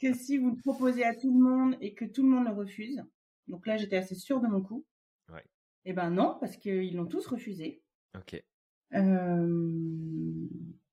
que 0.00 0.12
si 0.12 0.36
vous 0.36 0.50
le 0.50 0.56
proposez 0.56 1.04
à 1.04 1.14
tout 1.14 1.32
le 1.32 1.42
monde 1.42 1.76
et 1.80 1.94
que 1.94 2.04
tout 2.04 2.22
le 2.22 2.28
monde 2.28 2.44
le 2.46 2.52
refuse. 2.52 3.02
Donc 3.48 3.66
là 3.66 3.76
j'étais 3.78 3.96
assez 3.96 4.14
sûre 4.14 4.40
de 4.40 4.46
mon 4.46 4.60
coup. 4.62 4.84
Ouais. 5.32 5.44
Eh 5.86 5.94
ben 5.94 6.10
non, 6.10 6.36
parce 6.38 6.56
qu'ils 6.58 6.94
l'ont 6.94 7.06
tous 7.06 7.26
refusé. 7.26 7.82
Ok. 8.16 8.42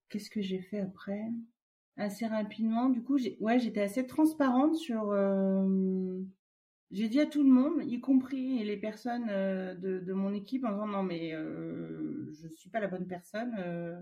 Qu'est-ce 0.09 0.29
que 0.29 0.41
j'ai 0.41 0.61
fait 0.61 0.79
après? 0.79 1.21
Assez 1.97 2.27
rapidement, 2.27 2.89
du 2.89 3.01
coup, 3.01 3.17
ouais, 3.39 3.59
j'étais 3.59 3.81
assez 3.81 4.05
transparente 4.05 4.75
sur. 4.75 5.09
euh, 5.11 6.19
J'ai 6.91 7.09
dit 7.09 7.19
à 7.19 7.25
tout 7.25 7.43
le 7.43 7.49
monde, 7.49 7.81
y 7.85 7.99
compris 7.99 8.63
les 8.63 8.77
personnes 8.77 9.27
euh, 9.29 9.73
de, 9.75 9.99
de 9.99 10.13
mon 10.13 10.31
équipe, 10.33 10.63
en 10.63 10.71
disant 10.71 10.87
non 10.87 11.03
mais 11.03 11.33
euh, 11.33 12.31
je 12.39 12.47
suis 12.49 12.69
pas 12.69 12.79
la 12.79 12.87
bonne 12.87 13.07
personne. 13.07 13.55
euh. 13.59 13.99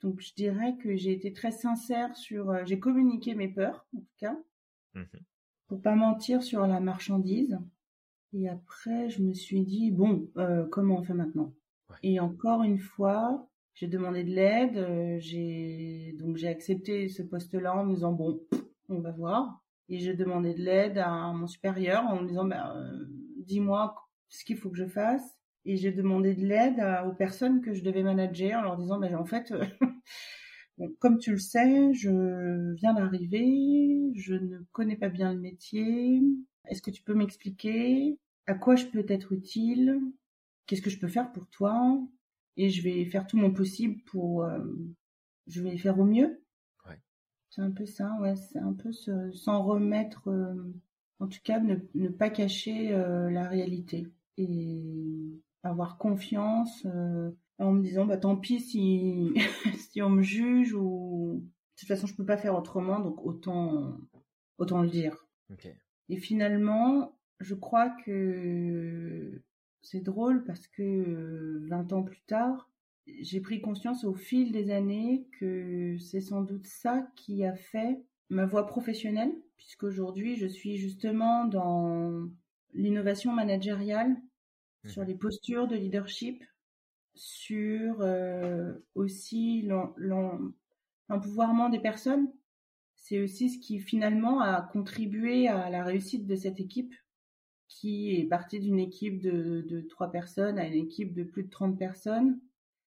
Donc 0.00 0.20
je 0.20 0.34
dirais 0.34 0.76
que 0.82 0.96
j'ai 0.96 1.12
été 1.12 1.32
très 1.32 1.52
sincère 1.52 2.16
sur. 2.16 2.64
j'ai 2.66 2.78
communiqué 2.80 3.34
mes 3.34 3.48
peurs, 3.48 3.86
en 3.96 4.00
tout 4.00 4.16
cas, 4.18 4.36
Mhm. 4.94 5.06
pour 5.68 5.80
pas 5.82 5.94
mentir 5.94 6.42
sur 6.42 6.66
la 6.66 6.80
marchandise. 6.80 7.58
Et 8.32 8.48
après, 8.48 9.10
je 9.10 9.22
me 9.22 9.34
suis 9.34 9.62
dit 9.62 9.90
bon, 9.90 10.30
comment 10.70 10.98
on 10.98 11.02
fait 11.02 11.14
maintenant? 11.14 11.52
Ouais. 11.90 11.96
Et 12.02 12.18
encore 12.18 12.62
une 12.62 12.78
fois, 12.78 13.46
j'ai 13.74 13.86
demandé 13.86 14.24
de 14.24 14.30
l'aide. 14.30 14.76
euh, 14.76 15.16
j'ai 15.18 16.14
donc 16.18 16.36
j'ai 16.36 16.48
accepté 16.48 17.08
ce 17.08 17.22
poste-là 17.22 17.74
en 17.76 17.84
me 17.84 17.94
disant 17.94 18.12
bon, 18.12 18.40
on 18.88 19.00
va 19.00 19.10
voir. 19.12 19.62
Et 19.88 19.98
j'ai 19.98 20.14
demandé 20.14 20.54
de 20.54 20.62
l'aide 20.62 20.98
à 20.98 21.32
mon 21.32 21.46
supérieur 21.46 22.04
en 22.06 22.22
me 22.22 22.28
disant 22.28 22.44
bah, 22.46 22.74
euh, 22.76 23.06
dis-moi 23.38 23.94
ce 24.28 24.44
qu'il 24.44 24.56
faut 24.56 24.70
que 24.70 24.76
je 24.78 24.86
fasse. 24.86 25.24
Et 25.64 25.76
j'ai 25.76 25.92
demandé 25.92 26.34
de 26.34 26.44
l'aide 26.46 26.82
aux 27.06 27.12
personnes 27.14 27.60
que 27.60 27.72
je 27.74 27.82
devais 27.84 28.02
manager 28.02 28.58
en 28.58 28.62
leur 28.62 28.76
disant 28.76 28.98
bah, 28.98 29.08
en 29.18 29.24
fait, 29.24 29.52
euh, 29.52 29.64
comme 30.98 31.18
tu 31.18 31.32
le 31.32 31.38
sais, 31.38 31.92
je 31.94 32.74
viens 32.74 32.94
d'arriver, 32.94 34.12
je 34.16 34.34
ne 34.34 34.58
connais 34.72 34.96
pas 34.96 35.08
bien 35.08 35.32
le 35.32 35.40
métier. 35.40 36.20
Est-ce 36.68 36.82
que 36.82 36.90
tu 36.90 37.02
peux 37.02 37.14
m'expliquer 37.14 38.18
à 38.46 38.54
quoi 38.54 38.76
je 38.76 38.86
peux 38.86 39.04
être 39.08 39.32
utile? 39.32 40.00
Qu'est-ce 40.66 40.82
que 40.82 40.90
je 40.90 40.98
peux 40.98 41.08
faire 41.08 41.32
pour 41.32 41.48
toi? 41.48 42.00
Et 42.56 42.70
je 42.70 42.82
vais 42.82 43.04
faire 43.06 43.26
tout 43.26 43.36
mon 43.38 43.52
possible 43.52 44.02
pour. 44.04 44.44
euh, 44.44 44.60
je 45.46 45.62
vais 45.62 45.76
faire 45.78 45.98
au 45.98 46.04
mieux. 46.04 46.42
Ouais. 46.88 46.98
C'est 47.50 47.62
un 47.62 47.70
peu 47.70 47.86
ça, 47.86 48.16
ouais. 48.20 48.36
C'est 48.36 48.58
un 48.58 48.72
peu 48.74 48.92
se- 48.92 49.32
s'en 49.32 49.62
remettre. 49.64 50.28
euh, 50.28 50.72
en 51.20 51.28
tout 51.28 51.40
cas, 51.44 51.60
ne, 51.60 51.76
ne 51.94 52.08
pas 52.08 52.30
cacher 52.30 52.92
euh, 52.92 53.30
la 53.30 53.48
réalité 53.48 54.08
et 54.38 55.40
avoir 55.62 55.98
confiance 55.98 56.84
euh, 56.86 57.30
en 57.58 57.72
me 57.72 57.82
disant 57.82 58.06
bah 58.06 58.16
tant 58.16 58.36
pis 58.36 58.60
si 58.60 59.32
si 59.92 60.02
on 60.02 60.10
me 60.10 60.22
juge 60.22 60.74
ou 60.74 61.40
de 61.44 61.48
toute 61.78 61.86
façon 61.88 62.06
je 62.08 62.14
peux 62.16 62.24
pas 62.24 62.36
faire 62.36 62.56
autrement 62.58 62.98
donc 62.98 63.24
autant 63.24 63.96
autant 64.58 64.82
le 64.82 64.88
dire. 64.88 65.26
Ok. 65.50 65.68
Et 66.08 66.16
finalement, 66.16 67.16
je 67.40 67.54
crois 67.54 67.90
que 68.04 69.40
c'est 69.82 70.00
drôle 70.00 70.44
parce 70.44 70.66
que 70.68 70.82
euh, 70.82 71.66
20 71.68 71.92
ans 71.92 72.02
plus 72.02 72.22
tard, 72.22 72.70
j'ai 73.06 73.40
pris 73.40 73.60
conscience 73.60 74.04
au 74.04 74.14
fil 74.14 74.52
des 74.52 74.70
années 74.70 75.26
que 75.38 75.96
c'est 75.98 76.20
sans 76.20 76.42
doute 76.42 76.66
ça 76.66 77.06
qui 77.16 77.44
a 77.44 77.54
fait 77.54 78.00
ma 78.30 78.46
voie 78.46 78.66
professionnelle, 78.66 79.32
puisqu'aujourd'hui 79.56 80.36
je 80.36 80.46
suis 80.46 80.76
justement 80.76 81.44
dans 81.46 82.28
l'innovation 82.74 83.32
managériale, 83.32 84.16
sur 84.86 85.02
Mhm. 85.02 85.08
les 85.08 85.14
postures 85.16 85.68
de 85.68 85.76
leadership, 85.76 86.44
sur 87.14 88.00
euh, 88.00 88.74
aussi 88.94 89.62
l'empouvoirment 91.08 91.68
des 91.70 91.80
personnes. 91.80 92.32
C'est 92.94 93.20
aussi 93.20 93.50
ce 93.50 93.58
qui 93.58 93.80
finalement 93.80 94.40
a 94.40 94.62
contribué 94.62 95.48
à 95.48 95.70
la 95.70 95.84
réussite 95.84 96.26
de 96.26 96.36
cette 96.36 96.60
équipe, 96.60 96.94
qui 97.72 98.16
est 98.16 98.24
partie 98.26 98.60
d'une 98.60 98.78
équipe 98.80 99.20
de, 99.20 99.62
de 99.62 99.80
3 99.82 100.10
personnes 100.12 100.58
à 100.58 100.66
une 100.68 100.74
équipe 100.86 101.14
de 101.14 101.24
plus 101.24 101.44
de 101.44 101.50
30 101.50 101.78
personnes, 101.78 102.40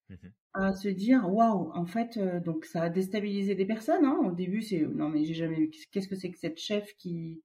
Mhm. 0.10 0.34
à 0.54 0.74
se 0.74 0.88
dire 0.88 1.32
waouh, 1.32 1.70
en 1.76 1.86
fait, 1.86 2.18
euh, 2.18 2.40
donc 2.40 2.66
ça 2.66 2.82
a 2.82 2.90
déstabilisé 2.90 3.54
des 3.54 3.66
personnes. 3.68 4.06
Hein. 4.06 4.18
Au 4.26 4.32
début, 4.32 4.64
c'est 4.64 4.82
non 4.82 5.08
mais 5.10 5.24
j'ai 5.24 5.36
jamais 5.36 5.56
vu 5.58 5.70
qu'est-ce 5.92 6.08
que 6.08 6.16
c'est 6.16 6.32
que 6.32 6.40
cette 6.40 6.58
chef 6.60 6.96
qui 6.98 7.44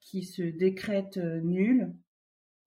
qui 0.00 0.24
se 0.24 0.42
décrète 0.42 1.18
euh, 1.18 1.40
nulle? 1.40 1.94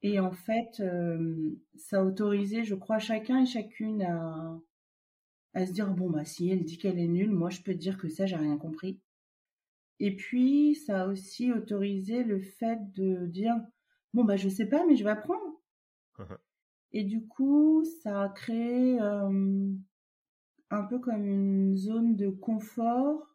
Et 0.04 0.20
en 0.20 0.32
fait, 0.32 0.80
euh, 0.82 1.52
ça 1.76 2.00
a 2.02 2.04
autorisé, 2.06 2.64
je 2.66 2.76
crois, 2.76 3.00
chacun 3.00 3.44
et 3.44 3.48
chacune 3.48 4.04
à, 4.04 4.60
à 5.54 5.66
se 5.66 5.72
dire 5.72 5.90
bon 5.94 6.10
bah 6.10 6.26
si 6.26 6.50
elle 6.50 6.66
dit 6.66 6.78
qu'elle 6.78 7.00
est 7.00 7.08
nulle, 7.08 7.32
moi 7.32 7.50
je 7.50 7.62
peux 7.62 7.74
dire 7.76 7.98
que 7.98 8.10
ça 8.10 8.26
j'ai 8.26 8.36
rien 8.36 8.58
compris. 8.58 9.00
Et 10.02 10.16
puis 10.18 10.76
ça 10.76 11.04
a 11.04 11.08
aussi 11.08 11.52
autorisé 11.54 12.24
le 12.24 12.42
fait 12.42 12.92
de 12.92 13.28
dire 13.28 13.56
bon 14.14 14.26
bah 14.26 14.36
je 14.36 14.50
sais 14.50 14.66
pas 14.68 14.86
mais 14.86 14.96
je 14.98 15.04
vais 15.06 15.12
apprendre. 15.12 15.62
Et 16.92 17.04
du 17.04 17.26
coup, 17.28 17.84
ça 18.04 18.24
a 18.24 18.30
créé 18.30 19.00
un 19.00 20.84
peu 20.90 21.00
comme 21.00 21.26
une 21.26 21.78
zone 21.78 22.16
de 22.16 22.30
confort, 22.30 23.28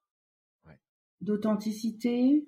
d'authenticité 1.20 2.46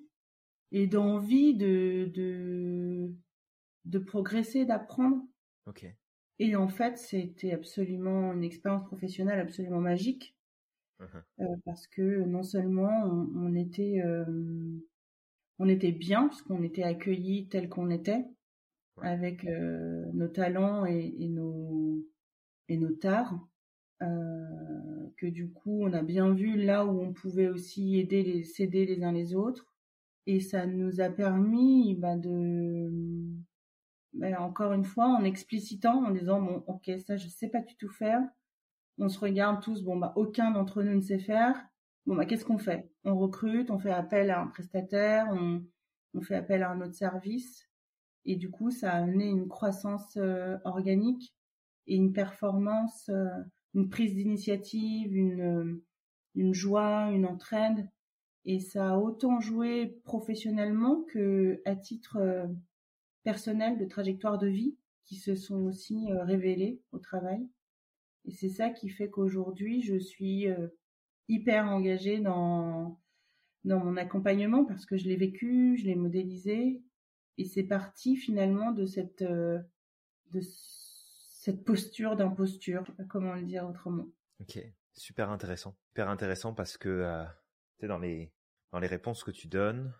et 0.72 0.86
d'envie 0.86 1.54
de, 1.54 2.10
de, 2.14 3.14
de 3.86 3.98
progresser, 3.98 4.64
d'apprendre. 4.66 5.22
Et 6.40 6.56
en 6.56 6.68
fait, 6.68 6.98
c'était 6.98 7.52
absolument 7.52 8.32
une 8.32 8.44
expérience 8.44 8.84
professionnelle 8.86 9.40
absolument 9.40 9.80
magique. 9.80 10.36
Mmh 11.00 11.04
euh, 11.40 11.56
parce 11.64 11.86
que 11.86 12.24
non 12.24 12.42
seulement 12.42 13.04
on, 13.36 13.54
était 13.54 14.02
euh, 14.04 14.24
on 15.60 15.68
était 15.68 15.92
bien 15.92 16.26
parce 16.26 16.42
qu'on 16.42 16.64
était 16.64 16.82
accueillis 16.82 17.48
tel 17.48 17.68
qu'on 17.68 17.90
était 17.90 18.24
avec 19.00 19.44
euh, 19.44 20.04
nos 20.12 20.26
talents 20.26 20.86
et, 20.86 21.14
et, 21.20 21.28
nos 21.28 22.04
et 22.68 22.76
nos 22.76 22.90
tares 22.90 23.38
que 24.00 25.26
du 25.26 25.52
coup 25.52 25.84
on 25.84 25.92
a 25.92 26.02
bien 26.02 26.32
vu 26.32 26.56
là 26.56 26.84
où 26.84 27.00
on 27.00 27.12
pouvait 27.12 27.48
aussi 27.48 27.96
aider 27.98 28.22
les 28.22 28.42
s'aider 28.44 28.86
les 28.86 29.02
uns 29.04 29.12
les 29.12 29.34
autres. 29.34 29.66
Et 30.26 30.40
ça 30.40 30.66
nous 30.66 31.00
a 31.00 31.08
permis 31.08 31.94
bah, 31.94 32.16
de 32.16 32.90
bah, 34.12 34.40
encore 34.40 34.72
une 34.72 34.84
fois 34.84 35.06
en 35.06 35.24
explicitant 35.24 36.04
en 36.04 36.10
disant 36.10 36.40
bon 36.40 36.64
ok 36.66 36.90
ça 37.06 37.16
je 37.16 37.28
sais 37.28 37.48
pas 37.48 37.60
du 37.60 37.76
tout 37.76 37.88
faire 37.88 38.20
on 38.98 39.08
se 39.08 39.18
regarde 39.18 39.62
tous, 39.62 39.82
bon 39.82 39.96
bah 39.96 40.12
aucun 40.16 40.50
d'entre 40.50 40.82
nous 40.82 40.94
ne 40.94 41.00
sait 41.00 41.18
faire. 41.18 41.56
Bon 42.06 42.16
bah 42.16 42.26
qu'est-ce 42.26 42.44
qu'on 42.44 42.58
fait? 42.58 42.90
On 43.04 43.16
recrute, 43.16 43.70
on 43.70 43.78
fait 43.78 43.92
appel 43.92 44.30
à 44.30 44.40
un 44.40 44.46
prestataire, 44.46 45.28
on, 45.30 45.62
fait 46.22 46.34
appel 46.34 46.62
à 46.62 46.70
un 46.70 46.80
autre 46.80 46.94
service. 46.94 47.68
Et 48.24 48.36
du 48.36 48.50
coup, 48.50 48.70
ça 48.70 48.92
a 48.92 49.02
amené 49.02 49.26
une 49.26 49.46
croissance 49.46 50.16
euh, 50.16 50.58
organique 50.64 51.34
et 51.86 51.94
une 51.94 52.12
performance, 52.12 53.08
euh, 53.08 53.28
une 53.74 53.88
prise 53.88 54.14
d'initiative, 54.14 55.14
une, 55.14 55.80
une 56.34 56.54
joie, 56.54 57.10
une 57.12 57.24
entraide. 57.24 57.88
Et 58.44 58.58
ça 58.58 58.92
a 58.94 58.96
autant 58.98 59.40
joué 59.40 60.00
professionnellement 60.04 61.02
que 61.02 61.62
à 61.64 61.76
titre 61.76 62.16
euh, 62.16 62.46
personnel 63.22 63.78
de 63.78 63.84
trajectoire 63.84 64.38
de 64.38 64.48
vie 64.48 64.76
qui 65.04 65.16
se 65.16 65.36
sont 65.36 65.62
aussi 65.62 66.08
révélées 66.12 66.82
au 66.92 66.98
travail. 66.98 67.48
Et 68.28 68.32
c'est 68.32 68.50
ça 68.50 68.68
qui 68.68 68.90
fait 68.90 69.08
qu'aujourd'hui, 69.08 69.80
je 69.80 69.98
suis 69.98 70.48
euh, 70.48 70.68
hyper 71.28 71.64
engagée 71.64 72.20
dans, 72.20 73.00
dans 73.64 73.82
mon 73.82 73.96
accompagnement 73.96 74.66
parce 74.66 74.84
que 74.84 74.98
je 74.98 75.08
l'ai 75.08 75.16
vécu, 75.16 75.78
je 75.78 75.86
l'ai 75.86 75.94
modélisé. 75.94 76.82
Et 77.38 77.44
c'est 77.46 77.62
parti 77.62 78.16
finalement 78.16 78.72
de 78.72 78.84
cette, 78.84 79.22
euh, 79.22 79.58
de 80.32 80.40
cette 80.42 81.64
posture 81.64 82.16
d'imposture, 82.16 82.84
comment 83.08 83.32
le 83.32 83.44
dire 83.44 83.66
autrement. 83.66 84.04
Ok, 84.40 84.58
super 84.92 85.30
intéressant. 85.30 85.74
Super 85.88 86.10
intéressant 86.10 86.52
parce 86.52 86.76
que 86.76 86.90
euh, 86.90 87.24
dans 87.80 87.98
les, 87.98 88.30
dans 88.72 88.78
les 88.78 88.88
réponses 88.88 89.24
que 89.24 89.30
tu 89.30 89.48
donnes, 89.48 89.94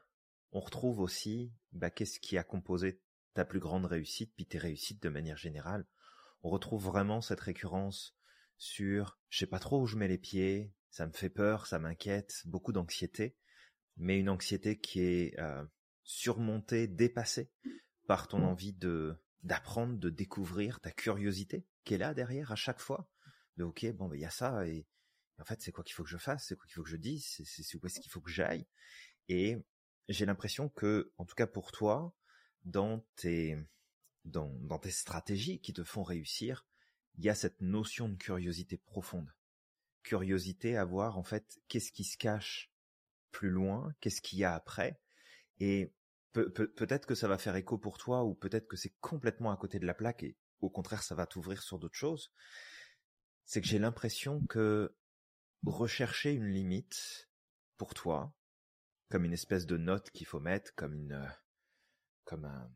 on 0.52 0.60
retrouve 0.60 1.00
aussi 1.00 1.50
bah, 1.72 1.88
qu'est-ce 1.88 2.20
qui 2.20 2.36
a 2.36 2.44
composé 2.44 3.00
ta 3.32 3.46
plus 3.46 3.60
grande 3.60 3.86
réussite, 3.86 4.34
puis 4.36 4.44
tes 4.44 4.58
réussites 4.58 5.02
de 5.02 5.08
manière 5.08 5.38
générale. 5.38 5.86
On 6.42 6.50
retrouve 6.50 6.84
vraiment 6.84 7.22
cette 7.22 7.40
récurrence 7.40 8.17
sur 8.58 9.18
je 9.30 9.38
sais 9.38 9.46
pas 9.46 9.58
trop 9.58 9.80
où 9.80 9.86
je 9.86 9.96
mets 9.96 10.08
les 10.08 10.18
pieds, 10.18 10.72
ça 10.90 11.06
me 11.06 11.12
fait 11.12 11.30
peur, 11.30 11.66
ça 11.66 11.78
m'inquiète, 11.78 12.42
beaucoup 12.44 12.72
d'anxiété, 12.72 13.36
mais 13.96 14.18
une 14.18 14.28
anxiété 14.28 14.78
qui 14.78 15.00
est 15.00 15.38
euh, 15.38 15.64
surmontée, 16.02 16.88
dépassée 16.88 17.50
par 18.06 18.28
ton 18.28 18.40
mmh. 18.40 18.44
envie 18.44 18.72
de 18.72 19.16
d'apprendre, 19.44 19.96
de 19.98 20.10
découvrir, 20.10 20.80
ta 20.80 20.90
curiosité 20.90 21.64
qui 21.84 21.94
est 21.94 21.98
là 21.98 22.12
derrière 22.12 22.50
à 22.50 22.56
chaque 22.56 22.80
fois. 22.80 23.08
De 23.56 23.64
ok, 23.64 23.86
bon, 23.92 24.08
ben 24.08 24.16
il 24.16 24.22
y 24.22 24.24
a 24.24 24.30
ça 24.30 24.66
et, 24.66 24.86
en 25.38 25.44
fait 25.44 25.60
c'est 25.62 25.70
quoi 25.70 25.84
qu'il 25.84 25.94
faut 25.94 26.02
que 26.02 26.10
je 26.10 26.18
fasse, 26.18 26.46
c'est 26.46 26.56
quoi 26.56 26.66
qu'il 26.66 26.74
faut 26.74 26.82
que 26.82 26.90
je 26.90 26.96
dise, 26.96 27.24
c'est 27.44 27.76
où 27.76 27.86
est-ce 27.86 28.00
qu'il 28.00 28.10
faut 28.10 28.20
que 28.20 28.30
j'aille? 28.30 28.66
Et 29.28 29.56
j'ai 30.08 30.26
l'impression 30.26 30.68
que, 30.68 31.12
en 31.16 31.24
tout 31.24 31.34
cas 31.34 31.46
pour 31.46 31.70
toi, 31.70 32.14
dans 32.64 33.06
tes 33.16 33.56
dans, 34.24 34.48
dans 34.60 34.78
tes 34.78 34.90
stratégies 34.90 35.60
qui 35.60 35.72
te 35.72 35.84
font 35.84 36.02
réussir, 36.02 36.67
il 37.18 37.24
y 37.24 37.28
a 37.28 37.34
cette 37.34 37.60
notion 37.60 38.08
de 38.08 38.16
curiosité 38.16 38.78
profonde. 38.78 39.34
Curiosité 40.02 40.76
à 40.76 40.84
voir 40.84 41.18
en 41.18 41.24
fait 41.24 41.58
qu'est-ce 41.68 41.92
qui 41.92 42.04
se 42.04 42.16
cache 42.16 42.72
plus 43.32 43.50
loin, 43.50 43.92
qu'est-ce 44.00 44.22
qu'il 44.22 44.38
y 44.38 44.44
a 44.44 44.54
après. 44.54 45.00
Et 45.58 45.92
peut-être 46.32 47.06
que 47.06 47.16
ça 47.16 47.26
va 47.26 47.36
faire 47.36 47.56
écho 47.56 47.76
pour 47.76 47.98
toi 47.98 48.24
ou 48.24 48.34
peut-être 48.34 48.68
que 48.68 48.76
c'est 48.76 48.94
complètement 49.00 49.50
à 49.50 49.56
côté 49.56 49.78
de 49.80 49.86
la 49.86 49.94
plaque 49.94 50.22
et 50.22 50.36
au 50.60 50.70
contraire 50.70 51.02
ça 51.02 51.16
va 51.16 51.26
t'ouvrir 51.26 51.62
sur 51.62 51.78
d'autres 51.78 51.96
choses. 51.96 52.32
C'est 53.44 53.60
que 53.60 53.66
j'ai 53.66 53.80
l'impression 53.80 54.44
que 54.46 54.94
rechercher 55.66 56.32
une 56.32 56.48
limite 56.48 57.28
pour 57.76 57.94
toi, 57.94 58.32
comme 59.08 59.24
une 59.24 59.32
espèce 59.32 59.66
de 59.66 59.76
note 59.76 60.10
qu'il 60.10 60.26
faut 60.26 60.40
mettre, 60.40 60.74
comme 60.76 60.94
une, 60.94 61.28
comme 62.24 62.44
un, 62.44 62.70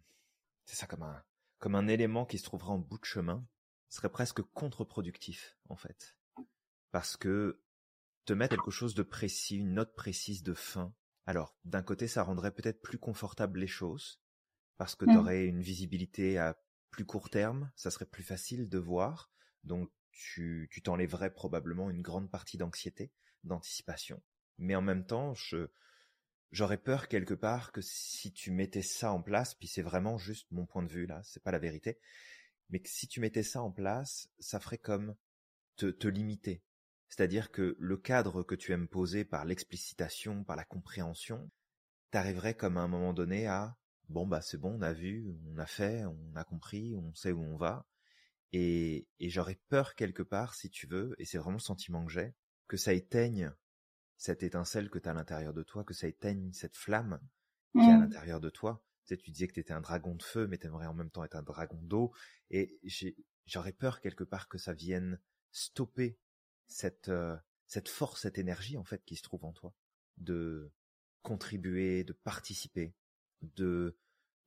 c'est 0.64 0.76
ça, 0.76 0.86
comme 0.86 1.02
un, 1.02 1.22
comme 1.58 1.74
un 1.74 1.86
élément 1.86 2.26
qui 2.26 2.38
se 2.38 2.44
trouvera 2.44 2.72
en 2.72 2.78
bout 2.78 2.98
de 2.98 3.04
chemin, 3.04 3.46
serait 3.92 4.10
presque 4.10 4.42
contre-productif, 4.42 5.58
en 5.68 5.76
fait. 5.76 6.16
Parce 6.90 7.16
que 7.16 7.62
te 8.24 8.32
mettre 8.32 8.56
quelque 8.56 8.70
chose 8.70 8.94
de 8.94 9.02
précis, 9.02 9.58
une 9.58 9.74
note 9.74 9.94
précise 9.94 10.42
de 10.42 10.54
fin, 10.54 10.94
alors, 11.26 11.56
d'un 11.64 11.82
côté, 11.82 12.08
ça 12.08 12.22
rendrait 12.22 12.54
peut-être 12.54 12.82
plus 12.82 12.98
confortable 12.98 13.60
les 13.60 13.66
choses, 13.66 14.20
parce 14.76 14.94
que 14.94 15.04
mmh. 15.04 15.10
tu 15.10 15.16
aurais 15.16 15.46
une 15.46 15.60
visibilité 15.60 16.38
à 16.38 16.58
plus 16.90 17.04
court 17.04 17.30
terme, 17.30 17.70
ça 17.76 17.90
serait 17.90 18.06
plus 18.06 18.24
facile 18.24 18.68
de 18.68 18.78
voir, 18.78 19.30
donc 19.62 19.90
tu 20.10 20.68
t'enlèverais 20.84 21.32
probablement 21.32 21.90
une 21.90 22.02
grande 22.02 22.30
partie 22.30 22.58
d'anxiété, 22.58 23.12
d'anticipation. 23.44 24.22
Mais 24.58 24.74
en 24.74 24.82
même 24.82 25.06
temps, 25.06 25.34
je, 25.34 25.68
j'aurais 26.50 26.78
peur 26.78 27.08
quelque 27.08 27.34
part 27.34 27.72
que 27.72 27.80
si 27.80 28.32
tu 28.32 28.50
mettais 28.50 28.82
ça 28.82 29.12
en 29.12 29.22
place, 29.22 29.54
puis 29.54 29.68
c'est 29.68 29.82
vraiment 29.82 30.18
juste 30.18 30.50
mon 30.50 30.66
point 30.66 30.82
de 30.82 30.92
vue 30.92 31.06
là, 31.06 31.22
c'est 31.24 31.42
pas 31.42 31.52
la 31.52 31.58
vérité, 31.58 31.98
mais 32.72 32.80
que 32.80 32.88
si 32.88 33.06
tu 33.06 33.20
mettais 33.20 33.42
ça 33.42 33.62
en 33.62 33.70
place, 33.70 34.28
ça 34.38 34.58
ferait 34.58 34.78
comme 34.78 35.14
te, 35.76 35.86
te 35.86 36.08
limiter. 36.08 36.64
C'est-à-dire 37.08 37.52
que 37.52 37.76
le 37.78 37.96
cadre 37.98 38.42
que 38.42 38.54
tu 38.54 38.72
aimes 38.72 38.88
poser 38.88 39.24
par 39.24 39.44
l'explicitation, 39.44 40.44
par 40.44 40.56
la 40.56 40.64
compréhension, 40.64 41.50
t'arriverais 42.10 42.54
comme 42.54 42.78
à 42.78 42.80
un 42.80 42.88
moment 42.88 43.12
donné 43.12 43.46
à 43.46 43.76
bon 44.08 44.26
bah 44.26 44.40
c'est 44.40 44.56
bon, 44.56 44.78
on 44.78 44.82
a 44.82 44.92
vu, 44.92 45.34
on 45.46 45.58
a 45.58 45.66
fait, 45.66 46.04
on 46.06 46.34
a 46.34 46.44
compris, 46.44 46.96
on 46.96 47.14
sait 47.14 47.32
où 47.32 47.42
on 47.42 47.56
va. 47.56 47.86
Et, 48.52 49.06
et 49.20 49.28
j'aurais 49.28 49.60
peur 49.68 49.94
quelque 49.94 50.22
part, 50.22 50.54
si 50.54 50.70
tu 50.70 50.86
veux, 50.86 51.14
et 51.18 51.24
c'est 51.24 51.38
vraiment 51.38 51.56
le 51.56 51.62
sentiment 51.62 52.04
que 52.04 52.12
j'ai, 52.12 52.34
que 52.68 52.76
ça 52.76 52.92
éteigne 52.92 53.52
cette 54.16 54.42
étincelle 54.42 54.88
que 54.88 54.98
tu 54.98 55.08
as 55.08 55.12
à 55.12 55.14
l'intérieur 55.14 55.52
de 55.52 55.62
toi, 55.62 55.84
que 55.84 55.94
ça 55.94 56.06
éteigne 56.06 56.52
cette 56.52 56.76
flamme 56.76 57.20
qui 57.72 57.80
est 57.80 57.90
à 57.90 57.96
mmh. 57.96 58.00
l'intérieur 58.00 58.40
de 58.40 58.50
toi, 58.50 58.82
tu, 59.04 59.08
sais, 59.08 59.16
tu 59.16 59.30
disais 59.30 59.48
que 59.48 59.54
tu 59.54 59.60
étais 59.60 59.72
un 59.72 59.80
dragon 59.80 60.14
de 60.14 60.22
feu, 60.22 60.46
mais 60.46 60.58
tu 60.58 60.66
aimerais 60.66 60.86
en 60.86 60.94
même 60.94 61.10
temps 61.10 61.24
être 61.24 61.36
un 61.36 61.42
dragon 61.42 61.78
d'eau. 61.82 62.12
Et 62.50 62.80
j'aurais 63.46 63.72
peur 63.72 64.00
quelque 64.00 64.24
part 64.24 64.48
que 64.48 64.58
ça 64.58 64.72
vienne 64.72 65.20
stopper 65.50 66.18
cette, 66.66 67.08
euh, 67.08 67.36
cette 67.66 67.88
force, 67.88 68.22
cette 68.22 68.38
énergie 68.38 68.76
en 68.76 68.84
fait 68.84 69.04
qui 69.04 69.16
se 69.16 69.22
trouve 69.22 69.44
en 69.44 69.52
toi, 69.52 69.74
de 70.16 70.70
contribuer, 71.22 72.04
de 72.04 72.12
participer, 72.12 72.94
de 73.42 73.96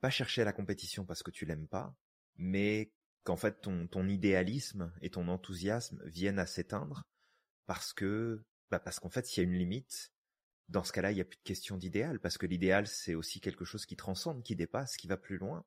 pas 0.01 0.09
chercher 0.09 0.43
la 0.43 0.53
compétition 0.53 1.05
parce 1.05 1.23
que 1.23 1.31
tu 1.31 1.45
l'aimes 1.45 1.67
pas, 1.67 1.95
mais 2.35 2.91
qu'en 3.23 3.37
fait 3.37 3.61
ton, 3.61 4.07
idéalisme 4.07 4.93
et 5.01 5.09
ton 5.09 5.27
enthousiasme 5.27 6.01
viennent 6.05 6.39
à 6.39 6.45
s'éteindre 6.45 7.07
parce 7.65 7.93
que 7.93 8.43
bah 8.69 8.79
parce 8.79 8.99
qu'en 8.99 9.09
fait 9.09 9.25
s'il 9.25 9.43
y 9.43 9.45
a 9.45 9.49
une 9.49 9.57
limite, 9.57 10.13
dans 10.69 10.83
ce 10.83 10.91
cas-là, 10.91 11.11
il 11.11 11.15
n'y 11.15 11.21
a 11.21 11.25
plus 11.25 11.37
de 11.37 11.43
question 11.43 11.77
d'idéal, 11.77 12.19
parce 12.19 12.37
que 12.37 12.45
l'idéal, 12.45 12.87
c'est 12.87 13.15
aussi 13.15 13.39
quelque 13.39 13.65
chose 13.65 13.85
qui 13.85 13.95
transcende, 13.95 14.43
qui 14.43 14.55
dépasse, 14.55 14.97
qui 14.97 15.07
va 15.07 15.17
plus 15.17 15.37
loin. 15.37 15.65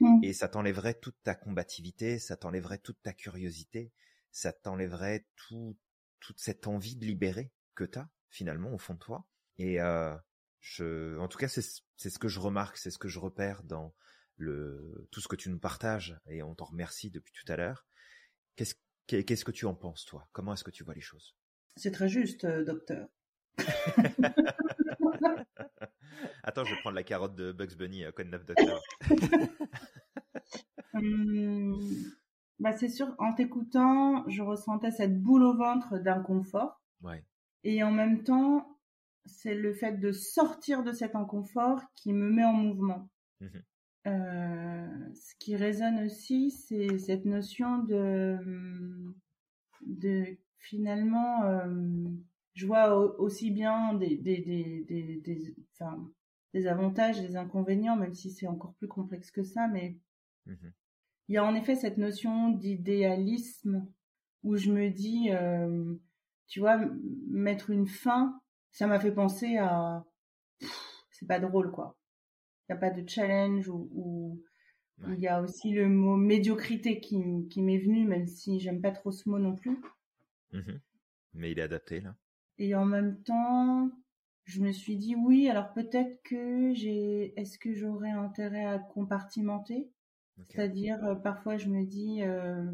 Mmh. 0.00 0.24
Et 0.24 0.32
ça 0.32 0.48
t'enlèverait 0.48 0.94
toute 0.94 1.16
ta 1.22 1.34
combativité, 1.34 2.18
ça 2.18 2.36
t'enlèverait 2.36 2.78
toute 2.78 3.00
ta 3.02 3.12
curiosité, 3.12 3.92
ça 4.32 4.52
t'enlèverait 4.52 5.26
tout, 5.36 5.78
toute 6.18 6.40
cette 6.40 6.66
envie 6.66 6.96
de 6.96 7.04
libérer 7.04 7.52
que 7.74 7.84
tu 7.84 7.98
as, 7.98 8.10
finalement, 8.30 8.72
au 8.72 8.78
fond 8.78 8.94
de 8.94 8.98
toi. 8.98 9.26
Et 9.58 9.80
euh, 9.80 10.16
je, 10.60 11.18
en 11.18 11.28
tout 11.28 11.38
cas, 11.38 11.48
c'est 11.48 11.62
ce 11.62 12.18
que 12.18 12.28
je 12.28 12.40
remarque, 12.40 12.78
c'est 12.78 12.90
ce 12.90 12.98
que 12.98 13.08
je 13.08 13.18
repère 13.18 13.62
dans 13.62 13.94
le 14.36 15.06
tout 15.10 15.20
ce 15.20 15.28
que 15.28 15.36
tu 15.36 15.50
nous 15.50 15.58
partages, 15.58 16.18
et 16.26 16.42
on 16.42 16.54
t'en 16.54 16.64
remercie 16.64 17.10
depuis 17.10 17.32
tout 17.32 17.50
à 17.52 17.56
l'heure. 17.56 17.86
Qu'est-ce 18.56 18.74
qu'est-ce 19.06 19.44
que 19.44 19.52
tu 19.52 19.66
en 19.66 19.74
penses, 19.74 20.04
toi? 20.04 20.28
Comment 20.32 20.54
est-ce 20.54 20.64
que 20.64 20.70
tu 20.70 20.84
vois 20.84 20.94
les 20.94 21.00
choses? 21.00 21.36
C'est 21.76 21.90
très 21.90 22.08
juste, 22.08 22.44
euh, 22.44 22.64
docteur. 22.64 23.08
Attends, 26.44 26.64
je 26.64 26.74
vais 26.74 26.80
prendre 26.80 26.96
la 26.96 27.02
carotte 27.02 27.34
de 27.34 27.52
Bugs 27.52 27.76
Bunny, 27.76 28.04
euh, 28.04 28.12
Code 28.12 28.28
9 28.28 28.44
Docteur. 28.44 28.80
Hum, 30.94 31.80
bah 32.58 32.72
c'est 32.72 32.90
sûr, 32.90 33.14
en 33.16 33.32
t'écoutant, 33.32 34.28
je 34.28 34.42
ressentais 34.42 34.90
cette 34.90 35.18
boule 35.22 35.42
au 35.42 35.56
ventre 35.56 35.96
d'inconfort. 35.96 36.82
Ouais. 37.00 37.24
Et 37.64 37.82
en 37.82 37.90
même 37.90 38.24
temps, 38.24 38.78
c'est 39.24 39.54
le 39.54 39.72
fait 39.72 39.98
de 39.98 40.12
sortir 40.12 40.82
de 40.82 40.92
cet 40.92 41.16
inconfort 41.16 41.80
qui 41.96 42.12
me 42.12 42.28
met 42.30 42.44
en 42.44 42.52
mouvement. 42.52 43.08
Mmh 43.40 43.60
ce 44.04 45.34
qui 45.38 45.54
résonne 45.54 46.04
aussi, 46.04 46.50
c'est 46.50 46.98
cette 46.98 47.24
notion 47.24 47.78
de, 47.84 48.36
de 49.82 50.24
finalement, 50.58 51.42
je 52.54 52.66
vois 52.66 53.18
aussi 53.20 53.50
bien 53.50 53.94
des, 53.94 54.16
des, 54.16 54.38
des, 54.38 54.84
des, 54.88 55.16
des, 55.16 55.54
enfin, 55.72 56.08
des 56.52 56.66
avantages 56.66 57.20
des 57.20 57.36
inconvénients, 57.36 57.96
même 57.96 58.14
si 58.14 58.30
c'est 58.30 58.46
encore 58.46 58.74
plus 58.74 58.88
complexe 58.88 59.30
que 59.30 59.42
ça, 59.42 59.68
mais 59.68 59.96
mmh 60.46 60.68
il 61.28 61.36
y 61.36 61.38
a 61.38 61.44
en 61.44 61.54
effet 61.54 61.76
cette 61.76 61.98
notion 61.98 62.50
d'idéalisme 62.50 63.86
où 64.42 64.56
je 64.56 64.70
me 64.70 64.90
dis, 64.90 65.30
euh, 65.30 65.94
tu 66.48 66.60
vois, 66.60 66.78
mettre 67.28 67.70
une 67.70 67.86
fin, 67.86 68.40
ça 68.70 68.86
m'a 68.86 68.98
fait 68.98 69.12
penser 69.12 69.56
à, 69.56 70.04
c'est 71.10 71.26
pas 71.26 71.38
drôle 71.38 71.70
quoi. 71.70 71.96
Il 72.68 72.72
n'y 72.72 72.76
a 72.76 72.80
pas 72.80 72.90
de 72.90 73.08
challenge 73.08 73.68
ou, 73.68 74.42
il 75.08 75.20
y 75.20 75.28
a 75.28 75.40
aussi 75.40 75.70
le 75.70 75.88
mot 75.88 76.16
médiocrité 76.16 77.00
qui, 77.00 77.18
qui 77.48 77.62
m'est 77.62 77.78
venu, 77.78 78.04
même 78.04 78.26
si 78.26 78.60
j'aime 78.60 78.82
pas 78.82 78.92
trop 78.92 79.10
ce 79.10 79.28
mot 79.28 79.38
non 79.38 79.54
plus. 79.54 79.80
Mmh 80.52 80.72
mais 81.34 81.52
il 81.52 81.58
est 81.58 81.62
adapté 81.62 82.00
là. 82.00 82.14
Et 82.58 82.74
en 82.74 82.84
même 82.84 83.22
temps, 83.22 83.90
je 84.44 84.60
me 84.60 84.72
suis 84.72 84.96
dit 84.96 85.14
oui, 85.16 85.48
alors 85.48 85.72
peut-être 85.72 86.22
que 86.22 86.72
j'ai, 86.74 87.38
est-ce 87.38 87.58
que 87.58 87.72
j'aurais 87.74 88.10
intérêt 88.10 88.64
à 88.64 88.78
compartimenter? 88.78 89.90
C'est-à-dire, 90.36 91.04
euh, 91.04 91.14
parfois 91.14 91.56
je 91.56 91.68
me 91.68 91.84
dis, 91.84 92.22
euh, 92.22 92.64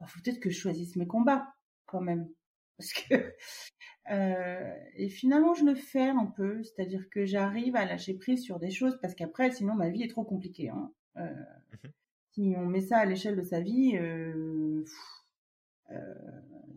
bah, 0.00 0.06
faut 0.06 0.20
peut-être 0.22 0.40
que 0.40 0.50
je 0.50 0.58
choisisse 0.58 0.96
mes 0.96 1.06
combats 1.06 1.54
quand 1.86 2.00
même. 2.00 2.28
Parce 2.78 2.92
que, 2.92 3.34
euh, 4.10 4.74
et 4.94 5.08
finalement 5.08 5.54
je 5.54 5.64
le 5.64 5.74
fais 5.74 6.08
un 6.08 6.26
peu, 6.26 6.62
c'est-à-dire 6.62 7.08
que 7.10 7.24
j'arrive 7.24 7.74
à 7.76 7.84
lâcher 7.84 8.14
prise 8.14 8.42
sur 8.44 8.60
des 8.60 8.70
choses 8.70 8.96
parce 9.02 9.14
qu'après, 9.16 9.50
sinon 9.50 9.74
ma 9.74 9.88
vie 9.90 10.04
est 10.04 10.08
trop 10.08 10.24
compliquée. 10.24 10.68
Hein. 10.68 10.92
Mmh 11.16 11.88
si 12.38 12.54
on 12.56 12.66
met 12.66 12.82
ça 12.82 12.98
à 12.98 13.04
l'échelle 13.04 13.34
de 13.34 13.42
sa 13.42 13.58
vie, 13.58 13.98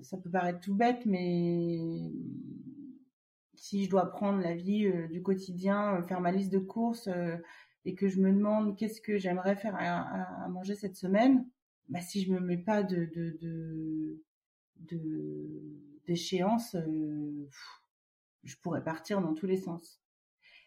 ça 0.02 0.18
peut 0.18 0.30
paraître 0.30 0.60
tout 0.60 0.76
bête, 0.76 1.06
mais 1.06 2.12
si 3.62 3.86
je 3.86 3.90
dois 3.92 4.10
prendre 4.10 4.40
la 4.40 4.56
vie 4.56 4.88
euh, 4.88 5.08
du 5.08 5.22
quotidien, 5.22 5.96
euh, 5.98 6.02
faire 6.02 6.20
ma 6.20 6.32
liste 6.32 6.52
de 6.52 6.58
courses 6.58 7.08
euh, 7.08 7.38
et 7.86 7.94
que 7.94 8.08
je 8.08 8.20
me 8.20 8.32
demande 8.32 8.76
qu'est-ce 8.76 9.02
que 9.02 9.18
j'aimerais 9.20 9.56
faire 9.56 9.76
à, 9.78 10.48
manger 10.50 10.74
cette 10.76 10.96
semaine, 10.96 11.48
bah 11.88 12.02
si 12.02 12.24
je 12.24 12.32
me 12.32 12.40
mets 12.40 12.58
pas 12.58 12.84
de 12.84 13.10
d'échéance, 16.08 16.76
je 18.44 18.56
pourrais 18.62 18.84
partir 18.84 19.22
dans 19.22 19.34
tous 19.34 19.46
les 19.46 19.58
sens. 19.58 20.02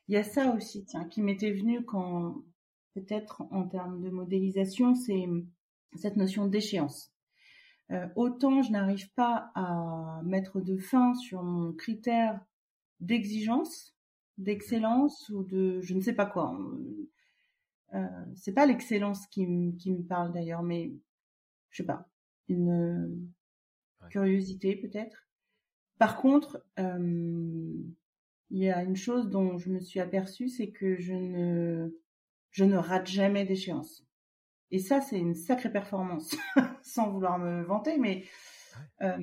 Il 0.09 0.15
y 0.15 0.17
a 0.17 0.25
ça 0.25 0.55
aussi, 0.55 0.85
tiens, 0.85 1.05
qui 1.05 1.23
m'était 1.23 1.53
venu 1.53 1.85
quand 1.85 2.45
peut-être 2.95 3.43
en 3.51 3.69
termes 3.69 4.01
de 4.01 4.11
modélisation, 4.11 4.95
c'est 4.95 5.25
cette 5.97 6.17
notion 6.17 6.47
d'échéance. 6.47 7.14
Autant 8.17 8.63
je 8.63 8.73
n'arrive 8.73 9.13
pas 9.13 9.53
à 9.55 10.21
mettre 10.25 10.61
de 10.61 10.77
fin 10.79 11.15
sur 11.15 11.43
mon 11.43 11.73
critère 11.73 12.41
d'exigence, 13.01 13.95
d'excellence 14.39 15.29
ou 15.29 15.45
de 15.45 15.81
je 15.81 15.95
ne 15.95 16.01
sais 16.01 16.15
pas 16.15 16.27
quoi. 16.27 16.59
Euh, 17.95 18.09
c'est 18.35 18.53
pas 18.53 18.67
l'excellence 18.67 19.27
qui, 19.29 19.77
qui 19.79 19.93
me 19.93 20.03
parle 20.03 20.33
d'ailleurs, 20.33 20.63
mais 20.63 20.93
je 21.71 21.83
sais 21.83 21.87
pas, 21.87 22.09
une 22.49 23.31
curiosité 24.11 24.77
peut-être. 24.77 25.27
Par 25.99 26.17
contre, 26.17 26.65
euh, 26.79 27.73
il 28.51 28.59
y 28.59 28.71
a 28.71 28.83
une 28.83 28.97
chose 28.97 29.29
dont 29.29 29.59
je 29.59 29.71
me 29.71 29.81
suis 29.81 30.01
aperçue, 30.01 30.49
c'est 30.49 30.71
que 30.71 30.97
je 30.97 31.15
ne 31.15 32.01
je 32.51 32.65
ne 32.65 32.77
rate 32.77 33.09
jamais 33.09 33.45
d'échéance. 33.45 34.05
Et 34.71 34.79
ça, 34.79 35.01
c'est 35.01 35.19
une 35.19 35.35
sacrée 35.35 35.71
performance, 35.71 36.37
sans 36.83 37.11
vouloir 37.11 37.39
me 37.39 37.63
vanter, 37.63 37.99
mais 37.99 38.25
euh, 39.03 39.17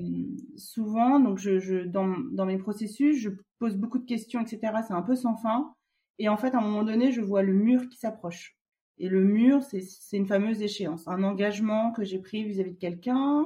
souvent, 0.55 1.19
donc 1.19 1.37
je, 1.37 1.59
je 1.59 1.79
dans, 1.85 2.07
dans, 2.31 2.45
mes 2.45 2.57
processus, 2.57 3.17
je 3.17 3.29
pose 3.59 3.75
beaucoup 3.75 3.99
de 3.99 4.05
questions, 4.05 4.41
etc. 4.41 4.59
C'est 4.87 4.93
un 4.93 5.01
peu 5.01 5.15
sans 5.15 5.35
fin. 5.35 5.73
Et 6.19 6.29
en 6.29 6.37
fait, 6.37 6.53
à 6.53 6.59
un 6.59 6.61
moment 6.61 6.83
donné, 6.83 7.11
je 7.11 7.21
vois 7.21 7.41
le 7.41 7.53
mur 7.53 7.89
qui 7.89 7.97
s'approche. 7.97 8.57
Et 8.97 9.09
le 9.09 9.23
mur, 9.23 9.63
c'est 9.63 10.17
une 10.17 10.27
fameuse 10.27 10.61
échéance, 10.61 11.07
un 11.07 11.23
engagement 11.23 11.91
que 11.91 12.03
j'ai 12.03 12.19
pris 12.19 12.43
vis-à-vis 12.43 12.73
de 12.73 12.77
quelqu'un, 12.77 13.45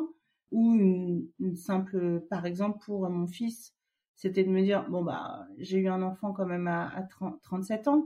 ou 0.52 0.76
une, 0.76 1.28
une, 1.40 1.56
simple, 1.56 2.22
par 2.30 2.46
exemple, 2.46 2.80
pour 2.86 3.10
mon 3.10 3.28
fils, 3.28 3.74
c'était 4.16 4.44
de 4.44 4.50
me 4.50 4.62
dire, 4.62 4.90
bon, 4.90 5.04
bah, 5.04 5.48
j'ai 5.58 5.78
eu 5.78 5.88
un 5.88 6.02
enfant 6.02 6.34
quand 6.34 6.46
même 6.46 6.68
à, 6.68 6.90
à 6.90 7.04
30, 7.04 7.42
37 7.42 7.88
ans. 7.88 8.06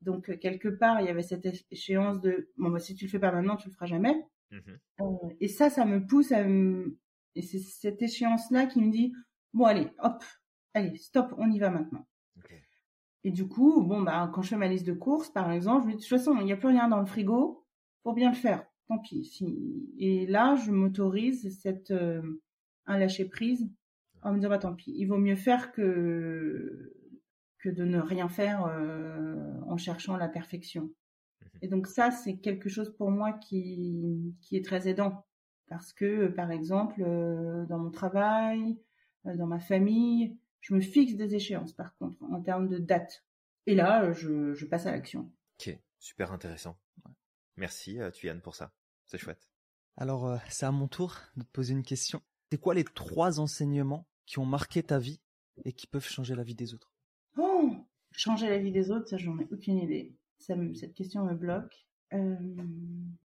Donc, 0.00 0.38
quelque 0.38 0.68
part, 0.68 1.00
il 1.00 1.06
y 1.06 1.10
avait 1.10 1.22
cette 1.22 1.46
échéance 1.70 2.20
de, 2.20 2.50
bon, 2.56 2.70
bah, 2.70 2.78
si 2.78 2.94
tu 2.94 3.06
le 3.06 3.10
fais 3.10 3.18
pas 3.18 3.32
maintenant, 3.32 3.56
tu 3.56 3.68
le 3.68 3.74
feras 3.74 3.86
jamais. 3.86 4.14
Mmh 4.50 4.58
euh, 5.00 5.04
et 5.40 5.48
ça, 5.48 5.68
ça 5.68 5.84
me 5.84 6.06
pousse 6.06 6.32
à 6.32 6.42
me, 6.42 6.98
et 7.34 7.42
c'est 7.42 7.58
cette 7.58 8.02
échéance-là 8.02 8.66
qui 8.66 8.80
me 8.80 8.90
dit, 8.90 9.12
bon 9.52 9.64
allez, 9.64 9.90
hop, 10.00 10.24
allez, 10.74 10.96
stop, 10.96 11.34
on 11.38 11.50
y 11.50 11.58
va 11.58 11.70
maintenant. 11.70 12.06
Et 13.24 13.30
du 13.30 13.48
coup, 13.48 13.82
bon, 13.82 14.02
bah, 14.02 14.30
quand 14.32 14.42
je 14.42 14.50
fais 14.50 14.56
ma 14.56 14.68
liste 14.68 14.86
de 14.86 14.92
courses, 14.92 15.28
par 15.28 15.50
exemple, 15.50 15.82
je 15.82 15.86
me 15.86 15.92
dis, 15.92 15.96
de 15.98 16.02
toute 16.02 16.08
façon, 16.08 16.36
il 16.38 16.44
n'y 16.44 16.52
a 16.52 16.56
plus 16.56 16.68
rien 16.68 16.88
dans 16.88 17.00
le 17.00 17.06
frigo, 17.06 17.66
faut 18.02 18.12
bien 18.12 18.30
le 18.30 18.36
faire. 18.36 18.64
Tant 18.86 18.98
pis. 18.98 19.24
Si... 19.24 19.92
Et 19.98 20.26
là, 20.26 20.54
je 20.54 20.70
m'autorise 20.70 21.58
cette, 21.60 21.90
euh, 21.90 22.22
un 22.86 22.96
lâcher 22.96 23.24
prise 23.24 23.68
en 24.22 24.32
me 24.32 24.36
disant, 24.36 24.48
bah, 24.48 24.58
tant 24.58 24.74
pis. 24.74 24.94
Il 24.96 25.06
vaut 25.06 25.18
mieux 25.18 25.36
faire 25.36 25.72
que, 25.72 26.94
que 27.58 27.68
de 27.68 27.84
ne 27.84 27.98
rien 27.98 28.28
faire 28.28 28.66
euh, 28.66 29.36
en 29.66 29.76
cherchant 29.76 30.16
la 30.16 30.28
perfection. 30.28 30.84
Mmh 30.84 31.46
Et 31.62 31.68
donc 31.68 31.86
ça, 31.86 32.10
c'est 32.10 32.38
quelque 32.38 32.68
chose 32.68 32.94
pour 32.96 33.10
moi 33.10 33.32
qui, 33.32 34.34
qui 34.40 34.56
est 34.56 34.64
très 34.64 34.88
aidant 34.88 35.24
parce 35.68 35.92
que, 35.92 36.04
euh, 36.04 36.34
par 36.34 36.50
exemple, 36.50 37.02
euh, 37.02 37.66
dans 37.66 37.78
mon 37.78 37.90
travail, 37.90 38.78
euh, 39.26 39.36
dans 39.36 39.46
ma 39.46 39.60
famille, 39.60 40.38
je 40.60 40.74
me 40.74 40.80
fixe 40.80 41.14
des 41.14 41.34
échéances, 41.34 41.72
par 41.72 41.96
contre, 41.96 42.22
en 42.24 42.40
termes 42.42 42.68
de 42.68 42.78
date. 42.78 43.24
Et 43.66 43.74
là, 43.74 44.12
je, 44.12 44.64
passe 44.64 44.86
à 44.86 44.92
l'action. 44.92 45.30
Ok, 45.60 45.78
super 45.98 46.32
intéressant. 46.32 46.78
Merci, 47.56 47.98
Tuyane, 48.14 48.40
pour 48.40 48.54
ça. 48.54 48.72
C'est 49.06 49.18
chouette. 49.18 49.50
Alors, 49.96 50.38
c'est 50.48 50.64
à 50.64 50.72
mon 50.72 50.88
tour 50.88 51.16
de 51.36 51.42
te 51.42 51.50
poser 51.50 51.74
une 51.74 51.82
question. 51.82 52.22
C'est 52.50 52.58
quoi 52.58 52.74
les 52.74 52.84
trois 52.84 53.40
enseignements 53.40 54.06
qui 54.24 54.38
ont 54.38 54.46
marqué 54.46 54.82
ta 54.82 54.98
vie 54.98 55.20
et 55.64 55.72
qui 55.72 55.86
peuvent 55.86 56.06
changer 56.06 56.34
la 56.34 56.44
vie 56.44 56.54
des 56.54 56.72
autres? 56.72 56.92
Oh 57.38 57.70
Changer 58.12 58.48
la 58.48 58.58
vie 58.58 58.72
des 58.72 58.90
autres, 58.90 59.08
ça, 59.08 59.16
j'en 59.16 59.38
ai 59.38 59.46
aucune 59.50 59.78
idée. 59.78 60.14
cette 60.38 60.94
question 60.94 61.24
me 61.24 61.34
bloque. 61.34 61.86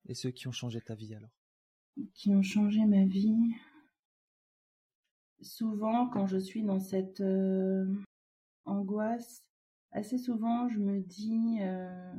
Et 0.07 0.13
ceux 0.13 0.31
qui 0.31 0.47
ont 0.47 0.51
changé 0.51 0.79
ta 0.81 0.95
vie 0.95 1.15
alors? 1.15 1.31
qui 2.13 2.29
ont 2.29 2.41
changé 2.41 2.85
ma 2.85 3.05
vie. 3.05 3.55
Souvent, 5.41 6.07
quand 6.07 6.27
je 6.27 6.37
suis 6.37 6.63
dans 6.63 6.79
cette 6.79 7.21
euh, 7.21 7.85
angoisse, 8.65 9.43
assez 9.91 10.17
souvent, 10.17 10.67
je 10.69 10.79
me 10.79 11.01
dis 11.01 11.59
euh, 11.61 12.13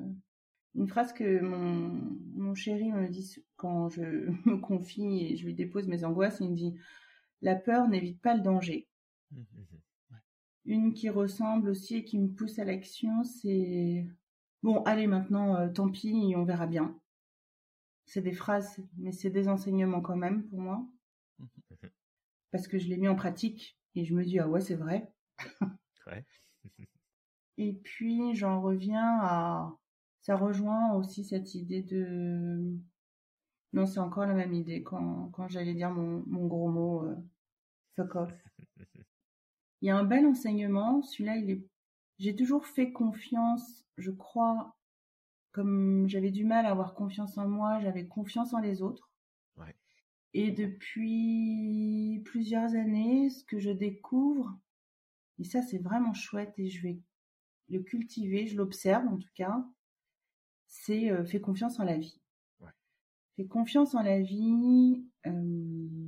une 0.74 0.89
phrase 0.89 1.12
que 1.12 1.41
mon, 1.41 2.18
mon 2.34 2.55
chéri 2.55 2.93
me 2.93 3.09
dit 3.09 3.37
quand 3.57 3.89
je 3.89 4.03
me 4.49 4.59
confie 4.59 5.26
et 5.26 5.37
je 5.37 5.45
lui 5.47 5.55
dépose 5.55 5.89
mes 5.89 6.05
angoisses. 6.05 6.39
Il 6.41 6.51
me 6.51 6.57
dit 6.57 6.74
La 7.43 7.57
peur 7.57 7.89
n'évite 7.89 8.20
pas 8.20 8.34
le 8.34 8.43
danger. 8.43 8.89
Une 10.67 10.93
qui 10.93 11.09
ressemble 11.09 11.71
aussi 11.71 11.97
et 11.97 12.05
qui 12.05 12.19
me 12.19 12.29
pousse 12.29 12.59
à 12.59 12.64
l'action, 12.64 13.25
c'est 13.25 14.07
Bon, 14.62 14.83
allez, 14.83 15.07
maintenant, 15.07 15.57
euh, 15.57 15.69
tant 15.69 15.89
pis, 15.89 16.35
on 16.37 16.45
verra 16.45 16.67
bien 16.67 16.99
c'est 18.07 18.23
des 18.23 18.33
phrases, 18.33 18.79
mais 18.97 19.12
c'est 19.12 19.31
des 19.31 19.49
enseignements 19.49 20.01
quand 20.01 20.17
même 20.17 20.45
pour 20.49 20.61
moi. 20.61 20.87
Mhm. 21.39 21.91
Parce 22.53 22.69
que 22.69 22.79
je 22.79 22.89
l'ai 22.89 22.97
mis 22.97 23.09
en 23.09 23.17
pratique 23.17 23.79
et 23.95 24.05
je 24.05 24.14
me 24.14 24.25
dis, 24.25 24.39
ah 24.39 24.49
ouais, 24.49 24.61
c'est 24.61 24.77
vrai. 24.77 25.12
et 27.59 27.73
puis, 27.75 28.35
j'en 28.35 28.62
reviens 28.62 29.19
à. 29.21 29.77
Ça 30.23 30.37
rejoint 30.37 30.95
aussi 30.95 31.25
cette 31.25 31.55
idée 31.55 31.83
de. 31.83 32.77
Non, 33.73 33.87
c'est 33.87 34.01
encore 34.01 34.27
la 34.27 34.35
même 34.35 34.55
idée 34.55 34.83
quand, 34.83 35.29
quand 35.33 35.49
j'allais 35.49 35.75
dire 35.75 35.91
mon, 35.91 36.25
mon, 36.27 36.47
gros 36.47 36.69
mot, 36.69 37.05
euh, 37.05 37.17
fuck 37.95 38.14
off. 38.17 38.33
Il 39.87 39.91
y 39.91 39.93
a 39.93 39.99
un 39.99 40.03
bel 40.03 40.26
enseignement, 40.26 41.01
celui-là, 41.01 41.37
il 41.37 41.49
est. 41.49 41.64
J'ai 42.18 42.34
toujours 42.34 42.66
fait 42.66 42.91
confiance, 42.91 43.84
je 43.97 44.11
crois, 44.11 44.76
comme 45.53 46.09
j'avais 46.09 46.32
du 46.32 46.45
mal 46.45 46.66
à 46.66 46.72
avoir 46.72 46.93
confiance 46.93 47.39
en 47.39 47.47
moi, 47.47 47.78
j'avais 47.78 48.05
confiance 48.05 48.53
en 48.53 48.59
les 48.59 48.82
autres. 48.82 49.09
Et 50.34 50.51
depuis 50.51 52.20
plusieurs 52.24 52.74
années, 52.74 53.30
ce 53.30 53.45
que 53.45 53.61
je 53.61 53.70
découvre, 53.70 54.59
et 55.39 55.45
ça 55.45 55.62
c'est 55.62 55.78
vraiment 55.78 56.14
chouette 56.14 56.55
et 56.59 56.68
je 56.68 56.82
vais 56.82 56.99
le 57.68 57.78
cultiver, 57.78 58.49
je 58.49 58.57
l'observe 58.57 59.07
en 59.07 59.18
tout 59.18 59.30
cas, 59.37 59.64
c'est 60.66 61.12
euh, 61.12 61.24
fais 61.24 61.41
confiance 61.41 61.78
en 61.78 61.84
la 61.84 61.97
vie. 61.97 62.20
Fais 63.37 63.47
confiance 63.47 63.95
en 63.95 64.03
la 64.03 64.20
vie, 64.20 65.07
euh, 65.26 65.30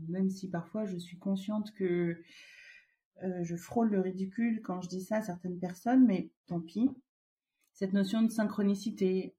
même 0.09 0.31
si 0.31 0.51
parfois 0.51 0.85
je 0.85 0.97
suis 0.97 1.19
consciente 1.19 1.73
que 1.75 2.21
euh, 3.23 3.43
je 3.45 3.57
frôle 3.57 3.91
le 3.91 4.01
ridicule 4.01 4.61
quand 4.63 4.81
je 4.81 4.89
dis 4.89 5.03
ça 5.03 5.17
à 5.17 5.23
certaines 5.23 5.59
personnes, 5.59 6.07
mais 6.07 6.31
tant 6.47 6.61
pis. 6.61 6.91
Cette 7.73 7.93
notion 7.93 8.23
de 8.23 8.31
synchronicité, 8.31 9.35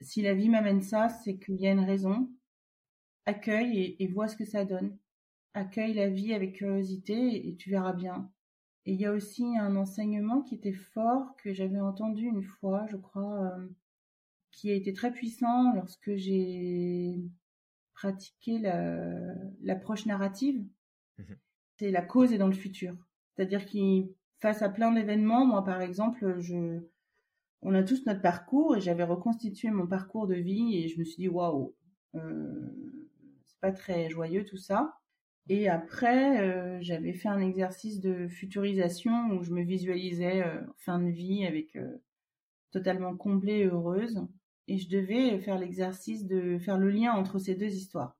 si 0.00 0.22
la 0.22 0.34
vie 0.34 0.48
m'amène 0.48 0.82
ça, 0.82 1.08
c'est 1.08 1.36
qu'il 1.38 1.56
y 1.56 1.66
a 1.66 1.72
une 1.72 1.84
raison. 1.84 2.30
Accueille 3.26 3.96
et, 3.98 4.06
vois 4.08 4.28
ce 4.28 4.36
que 4.36 4.44
ça 4.44 4.64
donne. 4.64 4.98
Accueille 5.54 5.94
la 5.94 6.08
vie 6.08 6.34
avec 6.34 6.56
curiosité 6.56 7.48
et, 7.48 7.56
tu 7.56 7.70
verras 7.70 7.92
bien. 7.92 8.30
Et 8.84 8.94
il 8.94 9.00
y 9.00 9.06
a 9.06 9.12
aussi 9.12 9.44
un 9.58 9.76
enseignement 9.76 10.42
qui 10.42 10.56
était 10.56 10.72
fort 10.72 11.36
que 11.36 11.52
j'avais 11.52 11.80
entendu 11.80 12.26
une 12.26 12.42
fois, 12.42 12.86
je 12.90 12.96
crois, 12.96 13.44
euh, 13.44 13.68
qui 14.50 14.70
a 14.70 14.74
été 14.74 14.92
très 14.92 15.12
puissant 15.12 15.72
lorsque 15.74 16.16
j'ai 16.16 17.22
pratiqué 17.94 18.58
l'approche 19.60 20.06
narrative. 20.06 20.64
Mmh 21.18 21.34
c'est 21.78 21.90
la 21.90 22.02
cause 22.02 22.32
est 22.32 22.38
dans 22.38 22.46
le 22.46 22.52
futur. 22.52 22.94
C'est-à-dire 23.34 23.64
qu'il 23.66 24.08
face 24.40 24.62
à 24.62 24.68
plein 24.68 24.92
d'événements, 24.92 25.46
moi 25.46 25.64
par 25.64 25.80
exemple, 25.80 26.36
je 26.40 26.82
on 27.62 27.74
a 27.74 27.82
tous 27.82 28.04
notre 28.06 28.20
parcours 28.20 28.76
et 28.76 28.80
j'avais 28.80 29.04
reconstitué 29.04 29.70
mon 29.70 29.86
parcours 29.86 30.26
de 30.26 30.34
vie 30.34 30.76
et 30.76 30.88
je 30.88 30.98
me 30.98 31.04
suis 31.04 31.22
dit 31.22 31.28
waouh, 31.28 31.74
euh, 32.16 32.98
c'est 33.46 33.60
pas 33.60 33.72
très 33.72 34.10
joyeux 34.10 34.44
tout 34.44 34.56
ça. 34.56 34.98
Et 35.48 35.68
après, 35.68 36.40
euh, 36.40 36.78
j'avais 36.82 37.12
fait 37.12 37.28
un 37.28 37.40
exercice 37.40 38.00
de 38.00 38.28
futurisation 38.28 39.30
où 39.30 39.42
je 39.42 39.52
me 39.52 39.62
visualisais 39.62 40.42
euh, 40.44 40.60
fin 40.76 40.98
de 41.00 41.10
vie 41.10 41.46
avec 41.46 41.78
totalement 42.72 43.16
comblée 43.16 43.60
et 43.60 43.66
heureuse. 43.66 44.20
Et 44.68 44.78
je 44.78 44.88
devais 44.88 45.38
faire 45.40 45.58
l'exercice 45.58 46.26
de 46.26 46.58
faire 46.58 46.78
le 46.78 46.90
lien 46.90 47.12
entre 47.12 47.38
ces 47.38 47.54
deux 47.54 47.74
histoires. 47.74 48.16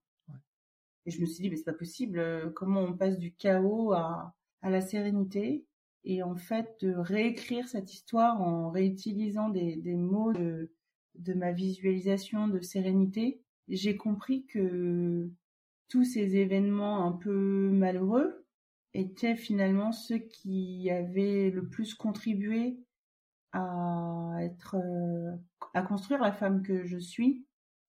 Et 1.06 1.10
je 1.10 1.20
me 1.20 1.26
suis 1.26 1.42
dit, 1.42 1.50
mais 1.50 1.56
c'est 1.56 1.64
pas 1.64 1.72
possible, 1.72 2.52
comment 2.54 2.80
on 2.82 2.96
passe 2.96 3.18
du 3.18 3.32
chaos 3.32 3.92
à, 3.92 4.34
à 4.62 4.70
la 4.70 4.80
sérénité 4.80 5.66
et 6.04 6.22
en 6.22 6.34
fait 6.34 6.76
de 6.80 6.94
réécrire 6.94 7.68
cette 7.68 7.92
histoire 7.92 8.40
en 8.40 8.70
réutilisant 8.70 9.48
des, 9.48 9.76
mots 9.94 10.32
de, 10.32 10.72
de 11.16 11.34
ma 11.34 11.52
visualisation 11.52 12.48
de 12.48 12.60
sérénité, 12.60 13.40
j'ai 13.68 13.96
compris 13.96 14.46
que 14.46 15.30
tous 15.88 16.04
ces 16.04 16.36
événements 16.36 17.06
un 17.06 17.12
peu 17.12 17.70
malheureux 17.70 18.46
étaient 18.94 19.36
finalement 19.36 19.92
ceux 19.92 20.18
qui 20.18 20.90
avaient 20.90 21.50
le 21.50 21.68
plus 21.68 21.94
contribué 21.94 22.78
à 23.52 24.38
être 24.40 24.76
à 25.74 25.82
construire 25.82 26.20
la 26.20 26.32
femme 26.32 26.62
que 26.62 26.84
je 26.84 26.98
suis 26.98 27.44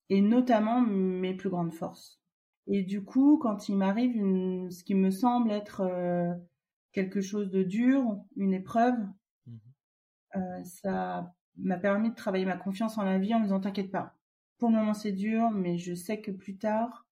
et 0.10 0.22
notamment 0.22 0.82
mes 0.82 1.34
plus 1.34 1.50
grandes 1.50 1.74
forces. 1.74 2.20
Et 2.68 2.84
du 2.84 3.04
coup, 3.04 3.38
quand 3.42 3.68
il 3.68 3.76
m'arrive 3.76 4.14
ce 4.70 4.84
qui 4.84 4.96
me 4.96 5.10
semble 5.10 5.52
être 5.52 5.82
euh, 5.82 6.34
quelque 6.94 7.22
chose 7.22 7.52
de 7.52 7.64
dur, 7.64 8.18
une 8.38 8.54
épreuve. 8.54 8.98
Mmh 9.48 9.58
euh, 10.36 10.64
ça 10.64 11.32
m'a 11.58 11.78
permis 11.78 12.10
de 12.10 12.16
travailler 12.16 12.46
ma 12.46 12.58
confiance 12.58 12.98
en 12.98 13.04
la 13.04 13.20
vie 13.20 13.36
en 13.36 13.40
me 13.40 13.44
disant 13.44 13.60
t'inquiète 13.60 13.92
pas. 13.92 14.18
Pour 14.58 14.70
le 14.70 14.78
moment 14.78 14.96
c'est 14.96 15.12
dur, 15.12 15.52
mais 15.52 15.78
je 15.78 15.94
sais 15.94 16.22
que 16.22 16.32
plus 16.32 16.58
tard, 16.58 17.06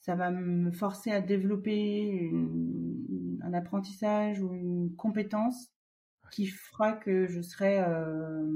ça 0.00 0.14
va 0.14 0.30
me 0.30 0.70
forcer 0.70 1.10
à 1.10 1.20
développer 1.20 2.32
un 3.42 3.52
apprentissage 3.52 4.40
ou 4.40 4.54
une 4.54 4.94
compétence 4.96 5.72
qui 6.30 6.46
fera 6.46 6.92
que 6.92 7.26
je 7.26 7.42
serai 7.42 7.80
euh, 7.80 8.46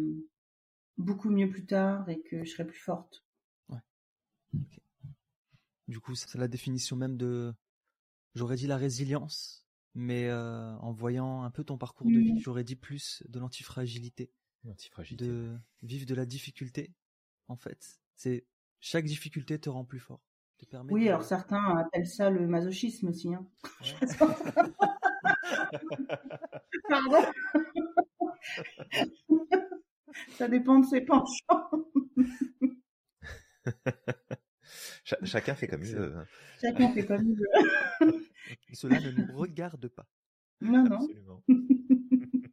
beaucoup 0.97 1.31
mieux 1.31 1.49
plus 1.49 1.67
tard 1.67 2.09
et 2.09 2.21
que 2.21 2.45
je 2.45 2.51
serai 2.51 2.67
plus 2.67 2.79
forte. 2.79 3.25
Ouais. 3.69 3.81
Du 5.89 6.01
coup, 6.01 6.15
c'est 6.15 6.39
la 6.39 6.49
définition 6.49 6.97
même 6.97 7.17
de, 7.17 7.53
j'aurais 8.35 8.57
dit 8.57 8.67
la 8.67 8.77
résilience, 8.77 9.60
mais 9.95 10.29
euh, 10.29 10.77
en 10.77 10.93
voyant 10.93 11.43
un 11.43 11.51
peu 11.51 11.65
ton 11.65 11.79
parcours 11.79 12.07
de 12.07 12.19
vie, 12.19 12.35
mmh. 12.35 12.39
j'aurais 12.39 12.65
dit 12.65 12.77
plus 12.77 13.23
de 13.29 13.39
l'antifragilité. 13.39 14.31
L'antifragilité. 14.65 15.27
De 15.27 15.59
vivre 15.83 16.07
de 16.07 16.15
la 16.15 16.27
difficulté, 16.27 16.93
en 17.49 17.57
fait. 17.57 18.01
C'est 18.15 18.47
chaque 18.79 19.05
difficulté 19.05 19.59
te 19.59 19.69
rend 19.69 19.85
plus 19.85 19.99
fort. 19.99 20.21
Te 20.59 20.67
permet 20.67 20.93
oui, 20.93 21.09
alors 21.09 21.23
certains 21.23 21.79
appellent 21.79 22.07
ça 22.07 22.29
le 22.29 22.47
masochisme 22.47 23.09
aussi. 23.09 23.35
Hein. 23.35 23.47
Pardon. 26.89 27.25
ça 30.37 30.49
dépend 30.49 30.81
de 30.81 30.87
ses 30.87 31.01
penchants. 31.01 31.71
chacun 35.23 35.55
fait 35.55 35.67
comme 35.67 35.83
il 35.83 35.95
veut. 35.95 36.17
Hein. 36.17 36.27
Chacun 36.61 36.93
fait 36.93 37.07
comme 37.07 37.25
il 37.25 37.37
veut. 37.37 38.27
Cela 38.73 39.01
ne 39.01 39.11
nous 39.11 39.37
regarde 39.37 39.89
pas. 39.89 40.07
Non, 40.61 40.85
non. 40.85 40.97
Absolument. 40.97 41.43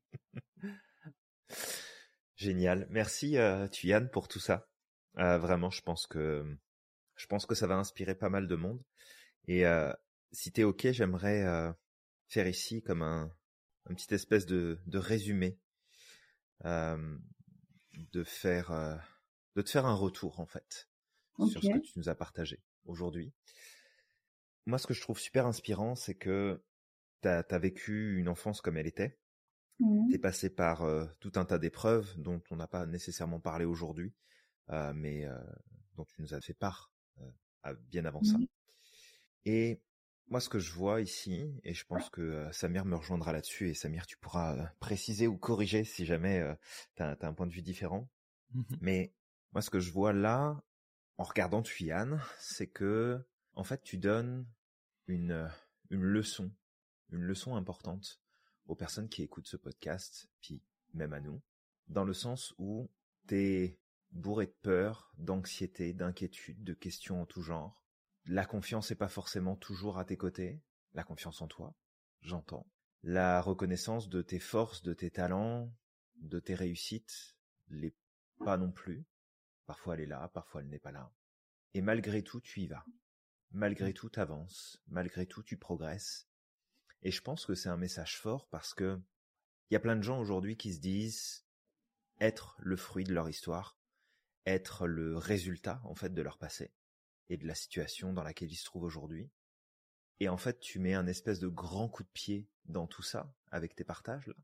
Génial. 2.36 2.88
Merci, 2.90 3.38
euh, 3.38 3.68
pour 4.12 4.28
tout 4.28 4.40
ça. 4.40 4.68
Euh, 5.18 5.38
vraiment, 5.38 5.70
je 5.70 5.82
pense 5.82 6.06
que 6.08 6.46
je 7.16 7.26
pense 7.26 7.46
que 7.46 7.56
ça 7.56 7.68
va 7.68 7.76
inspirer 7.76 8.16
pas 8.16 8.30
mal 8.30 8.48
de 8.48 8.56
monde. 8.56 8.82
Et 9.48 9.66
euh, 9.66 9.92
si 10.32 10.52
t'es 10.52 10.64
ok, 10.64 10.92
j'aimerais 10.92 11.44
euh, 11.44 11.72
faire 12.28 12.48
ici 12.48 12.84
comme 12.84 13.02
un, 13.02 13.32
un 13.90 13.94
petit 13.96 14.14
espèce 14.14 14.46
de, 14.46 14.80
de 14.86 14.98
résumé, 15.00 15.58
euh, 16.66 17.18
de 17.94 18.24
faire 18.24 18.72
de 19.56 19.62
te 19.64 19.70
faire 19.70 19.88
un 19.88 19.96
retour 19.96 20.40
en 20.40 20.46
fait 20.46 20.88
sur 21.46 21.62
ce 21.62 21.68
que 21.68 21.78
tu 21.78 21.94
nous 21.98 22.10
as 22.10 22.16
partagé 22.16 22.62
aujourd'hui. 22.86 23.34
Moi, 24.66 24.78
ce 24.78 24.88
que 24.88 24.94
je 24.94 25.02
trouve 25.02 25.20
super 25.20 25.46
inspirant, 25.46 25.96
c'est 25.96 26.16
que 26.16 26.62
tu 27.22 27.28
as, 27.30 27.60
vécu 27.60 28.18
une 28.18 28.28
enfance 28.28 28.62
comme 28.62 28.78
elle 28.78 28.88
était. 28.88 29.18
Mmh. 29.80 30.10
Tu 30.10 30.16
es 30.16 30.20
passé 30.20 30.50
par 30.50 30.84
euh, 30.84 31.06
tout 31.20 31.32
un 31.36 31.46
tas 31.46 31.60
d'épreuves 31.60 32.14
dont 32.18 32.42
on 32.52 32.56
n'a 32.56 32.68
pas 32.68 32.86
nécessairement 32.86 33.40
parlé 33.40 33.66
aujourd'hui, 33.66 34.14
euh, 34.70 34.92
mais 34.94 35.26
euh, 35.26 35.38
dont 35.96 36.06
tu 36.06 36.22
nous 36.22 36.34
as 36.34 36.42
fait 36.42 36.54
part 36.54 36.92
bien 37.90 38.06
avant 38.06 38.24
ça. 38.24 38.38
Et 39.44 39.82
moi, 40.30 40.40
ce 40.40 40.48
que 40.48 40.60
je 40.60 40.72
vois 40.72 41.02
ici, 41.02 41.60
et 41.66 41.74
je 41.74 41.86
pense 41.86 42.10
que 42.10 42.48
Samir 42.54 42.86
me 42.86 42.96
rejoindra 42.96 43.34
là-dessus, 43.34 43.70
et 43.70 43.74
Samir, 43.74 44.06
tu 44.06 44.16
pourras 44.16 44.72
préciser 44.80 45.28
ou 45.28 45.38
corriger 45.38 45.84
si 45.84 46.06
jamais 46.06 46.46
tu 46.96 47.04
as, 47.04 47.18
un 47.22 47.34
point 47.34 47.46
de 47.46 47.52
vue 47.52 47.62
différent. 47.62 48.10
Mmh 48.52 48.62
mais 48.80 49.14
moi, 49.52 49.62
ce 49.62 49.70
que 49.70 49.80
je 49.80 49.92
vois 49.92 50.14
là, 50.14 50.64
en 51.18 51.24
regardant 51.24 51.62
Tuyane, 51.62 52.22
c'est 52.40 52.68
que 52.68 53.24
en 53.54 53.64
fait 53.64 53.82
tu 53.84 53.98
donnes 53.98 54.48
une 55.08 55.50
une 55.90 56.04
leçon, 56.04 56.52
une 57.10 57.22
leçon 57.22 57.56
importante 57.56 58.22
aux 58.66 58.76
personnes 58.76 59.10
qui 59.10 59.24
écoutent 59.24 59.48
ce 59.48 59.58
podcast, 59.58 60.30
puis 60.42 60.62
même 60.94 61.14
à 61.14 61.20
nous, 61.20 61.42
dans 61.88 62.04
le 62.04 62.14
sens 62.14 62.54
où 62.58 62.90
t'es 63.26 63.80
bourré 64.12 64.48
de 64.48 64.56
peur, 64.62 65.14
d'anxiété, 65.18 65.94
d'inquiétude, 65.94 66.64
de 66.64 66.74
questions 66.74 67.22
en 67.22 67.26
tout 67.26 67.42
genre. 67.42 67.84
La 68.26 68.46
confiance 68.46 68.90
n'est 68.90 68.98
pas 68.98 69.08
forcément 69.08 69.56
toujours 69.56 69.98
à 69.98 70.06
tes 70.06 70.18
côtés, 70.18 70.62
la 70.94 71.04
confiance 71.04 71.42
en 71.42 71.48
toi, 71.48 71.76
j'entends. 72.22 72.70
La 73.04 73.42
reconnaissance 73.42 74.10
de 74.10 74.22
tes 74.22 74.40
forces, 74.40 74.82
de 74.82 74.94
tes 74.94 75.12
talents, 75.12 75.72
de 76.18 76.40
tes 76.40 76.56
réussites, 76.56 77.38
les 77.70 77.96
pas 78.44 78.58
non 78.58 78.72
plus. 78.72 79.06
Parfois 79.68 79.94
elle 79.94 80.02
est 80.02 80.08
là, 80.08 80.28
parfois 80.30 80.62
elle 80.62 80.70
n'est 80.70 80.80
pas 80.80 80.92
là. 80.92 81.14
Et 81.74 81.82
malgré 81.82 82.24
tout, 82.24 82.42
tu 82.42 82.62
y 82.62 82.68
vas. 82.68 82.86
Malgré 83.52 83.94
tout, 83.94 84.10
tu 84.10 84.20
avances. 84.20 84.82
Malgré 84.88 85.28
tout, 85.28 85.44
tu 85.44 85.58
progresses. 85.58 86.28
Et 87.04 87.12
je 87.12 87.22
pense 87.22 87.46
que 87.46 87.54
c'est 87.54 87.70
un 87.70 87.78
message 87.78 88.20
fort 88.20 88.48
parce 88.50 88.74
que 88.74 89.00
il 89.70 89.74
y 89.74 89.78
a 89.78 89.82
plein 89.82 89.98
de 89.98 90.02
gens 90.02 90.20
aujourd'hui 90.20 90.56
qui 90.56 90.74
se 90.74 90.80
disent 90.80 91.46
être 92.20 92.56
le 92.60 92.78
fruit 92.78 93.04
de 93.04 93.14
leur 93.14 93.30
histoire, 93.30 93.78
être 94.46 94.88
le 94.88 95.18
résultat, 95.18 95.82
en 95.84 95.94
fait, 95.94 96.14
de 96.14 96.22
leur 96.22 96.38
passé 96.38 96.74
et 97.30 97.38
de 97.38 97.46
la 97.46 97.54
situation 97.54 98.14
dans 98.14 98.24
laquelle 98.24 98.52
ils 98.52 98.56
se 98.56 98.64
trouvent 98.64 98.84
aujourd'hui. 98.84 99.30
Et 100.22 100.30
en 100.30 100.38
fait, 100.38 100.60
tu 100.62 100.80
mets 100.80 100.94
un 100.94 101.06
espèce 101.06 101.40
de 101.40 101.50
grand 101.50 101.90
coup 101.90 102.04
de 102.04 102.10
pied 102.10 102.50
dans 102.66 102.88
tout 102.88 103.04
ça 103.04 103.36
avec 103.52 103.76
tes 103.76 103.84
partages 103.84 104.28
là. 104.28 104.36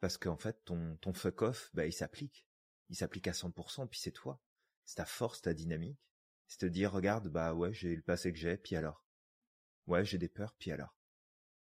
Parce 0.00 0.18
qu'en 0.18 0.38
fait, 0.38 0.64
ton, 0.64 0.96
ton 0.96 1.12
fuck 1.12 1.42
off, 1.42 1.70
bah, 1.74 1.86
il 1.86 1.92
s'applique. 1.92 2.44
Il 2.88 2.96
s'applique 2.96 3.28
à 3.28 3.32
100%, 3.32 3.86
puis 3.88 4.00
c'est 4.00 4.10
toi 4.10 4.42
c'est 4.84 4.96
ta 4.96 5.04
force, 5.04 5.42
ta 5.42 5.54
dynamique. 5.54 5.98
C'est 6.46 6.58
te 6.58 6.66
dire, 6.66 6.92
regarde, 6.92 7.28
bah 7.28 7.54
ouais, 7.54 7.72
j'ai 7.72 7.96
le 7.96 8.02
passé 8.02 8.32
que 8.32 8.38
j'ai, 8.38 8.56
puis 8.56 8.76
alors? 8.76 9.04
Ouais, 9.86 10.04
j'ai 10.04 10.18
des 10.18 10.28
peurs, 10.28 10.54
puis 10.58 10.70
alors? 10.70 10.96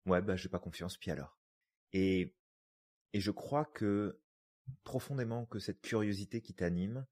Ouais, 0.06 0.22
bah 0.22 0.36
j'ai 0.36 0.48
pas 0.48 0.58
confiance, 0.58 0.96
puis 0.96 1.10
alors? 1.10 1.38
Et, 1.92 2.34
et 3.12 3.20
je 3.20 3.30
crois 3.30 3.64
que 3.64 4.20
profondément 4.84 5.46
que 5.46 5.58
cette 5.58 5.82
curiosité 5.82 6.40
qui 6.40 6.54
t'anime, 6.54 7.06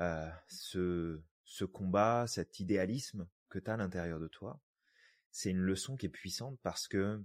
euh, 0.00 0.30
ce, 0.48 1.22
ce 1.44 1.64
combat, 1.64 2.26
cet 2.26 2.60
idéalisme 2.60 3.28
que 3.48 3.58
tu 3.58 3.70
as 3.70 3.74
à 3.74 3.76
l'intérieur 3.76 4.18
de 4.18 4.28
toi, 4.28 4.60
c'est 5.30 5.50
une 5.50 5.60
leçon 5.60 5.96
qui 5.96 6.06
est 6.06 6.10
puissante 6.10 6.58
parce 6.62 6.88
que 6.88 7.22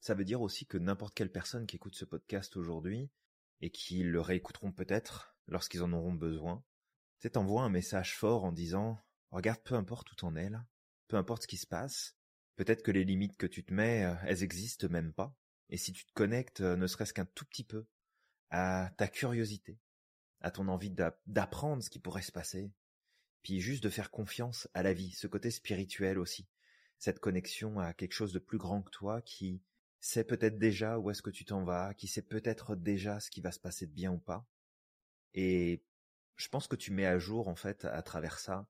ça 0.00 0.14
veut 0.14 0.24
dire 0.24 0.40
aussi 0.40 0.66
que 0.66 0.78
n'importe 0.78 1.14
quelle 1.14 1.30
personne 1.30 1.66
qui 1.66 1.76
écoute 1.76 1.94
ce 1.94 2.04
podcast 2.04 2.56
aujourd'hui 2.56 3.10
et 3.60 3.70
qui 3.70 4.02
le 4.02 4.20
réécouteront 4.20 4.72
peut-être 4.72 5.36
lorsqu'ils 5.46 5.82
en 5.82 5.92
auront 5.92 6.14
besoin, 6.14 6.64
tu 7.20 7.30
t'envoies 7.30 7.62
un 7.62 7.68
message 7.68 8.16
fort 8.16 8.44
en 8.44 8.52
disant, 8.52 8.98
regarde, 9.30 9.62
peu 9.62 9.74
importe 9.74 10.10
où 10.12 10.14
t'en 10.14 10.34
es 10.36 10.48
là, 10.48 10.64
peu 11.08 11.16
importe 11.16 11.42
ce 11.42 11.48
qui 11.48 11.56
se 11.56 11.66
passe, 11.66 12.16
peut-être 12.56 12.82
que 12.82 12.90
les 12.90 13.04
limites 13.04 13.36
que 13.36 13.46
tu 13.46 13.64
te 13.64 13.72
mets, 13.72 14.04
euh, 14.04 14.14
elles 14.24 14.42
existent 14.42 14.88
même 14.88 15.12
pas. 15.12 15.36
Et 15.68 15.76
si 15.76 15.92
tu 15.92 16.04
te 16.04 16.12
connectes, 16.12 16.60
euh, 16.60 16.76
ne 16.76 16.86
serait-ce 16.86 17.14
qu'un 17.14 17.26
tout 17.26 17.44
petit 17.44 17.64
peu, 17.64 17.86
à 18.50 18.90
ta 18.96 19.06
curiosité, 19.06 19.78
à 20.40 20.50
ton 20.50 20.68
envie 20.68 20.92
d'apprendre 21.26 21.82
ce 21.82 21.90
qui 21.90 22.00
pourrait 22.00 22.22
se 22.22 22.32
passer, 22.32 22.72
puis 23.42 23.60
juste 23.60 23.82
de 23.82 23.90
faire 23.90 24.10
confiance 24.10 24.68
à 24.74 24.82
la 24.82 24.92
vie, 24.92 25.12
ce 25.12 25.26
côté 25.26 25.50
spirituel 25.50 26.18
aussi, 26.18 26.48
cette 26.98 27.20
connexion 27.20 27.78
à 27.78 27.94
quelque 27.94 28.12
chose 28.12 28.32
de 28.32 28.38
plus 28.38 28.58
grand 28.58 28.82
que 28.82 28.90
toi 28.90 29.22
qui 29.22 29.62
sait 30.00 30.24
peut-être 30.24 30.58
déjà 30.58 30.98
où 30.98 31.10
est-ce 31.10 31.22
que 31.22 31.30
tu 31.30 31.44
t'en 31.44 31.64
vas, 31.64 31.94
qui 31.94 32.08
sait 32.08 32.22
peut-être 32.22 32.74
déjà 32.74 33.20
ce 33.20 33.30
qui 33.30 33.40
va 33.40 33.52
se 33.52 33.60
passer 33.60 33.86
de 33.86 33.92
bien 33.92 34.12
ou 34.12 34.18
pas. 34.18 34.46
Et 35.34 35.84
je 36.40 36.48
pense 36.48 36.66
que 36.68 36.76
tu 36.76 36.90
mets 36.90 37.04
à 37.04 37.18
jour, 37.18 37.48
en 37.48 37.54
fait, 37.54 37.84
à 37.84 38.00
travers 38.00 38.38
ça, 38.38 38.66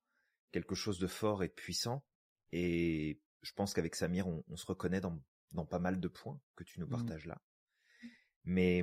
quelque 0.50 0.74
chose 0.74 0.98
de 0.98 1.06
fort 1.06 1.44
et 1.44 1.48
de 1.48 1.52
puissant. 1.52 2.04
Et 2.50 3.20
je 3.42 3.52
pense 3.52 3.74
qu'avec 3.74 3.94
Samir, 3.94 4.26
on, 4.26 4.56
se 4.56 4.66
reconnaît 4.66 5.00
dans, 5.00 5.22
dans, 5.52 5.64
pas 5.64 5.78
mal 5.78 6.00
de 6.00 6.08
points 6.08 6.40
que 6.56 6.64
tu 6.64 6.80
nous 6.80 6.86
mmh. 6.86 6.90
partages 6.90 7.26
là. 7.26 7.40
Mais 8.42 8.82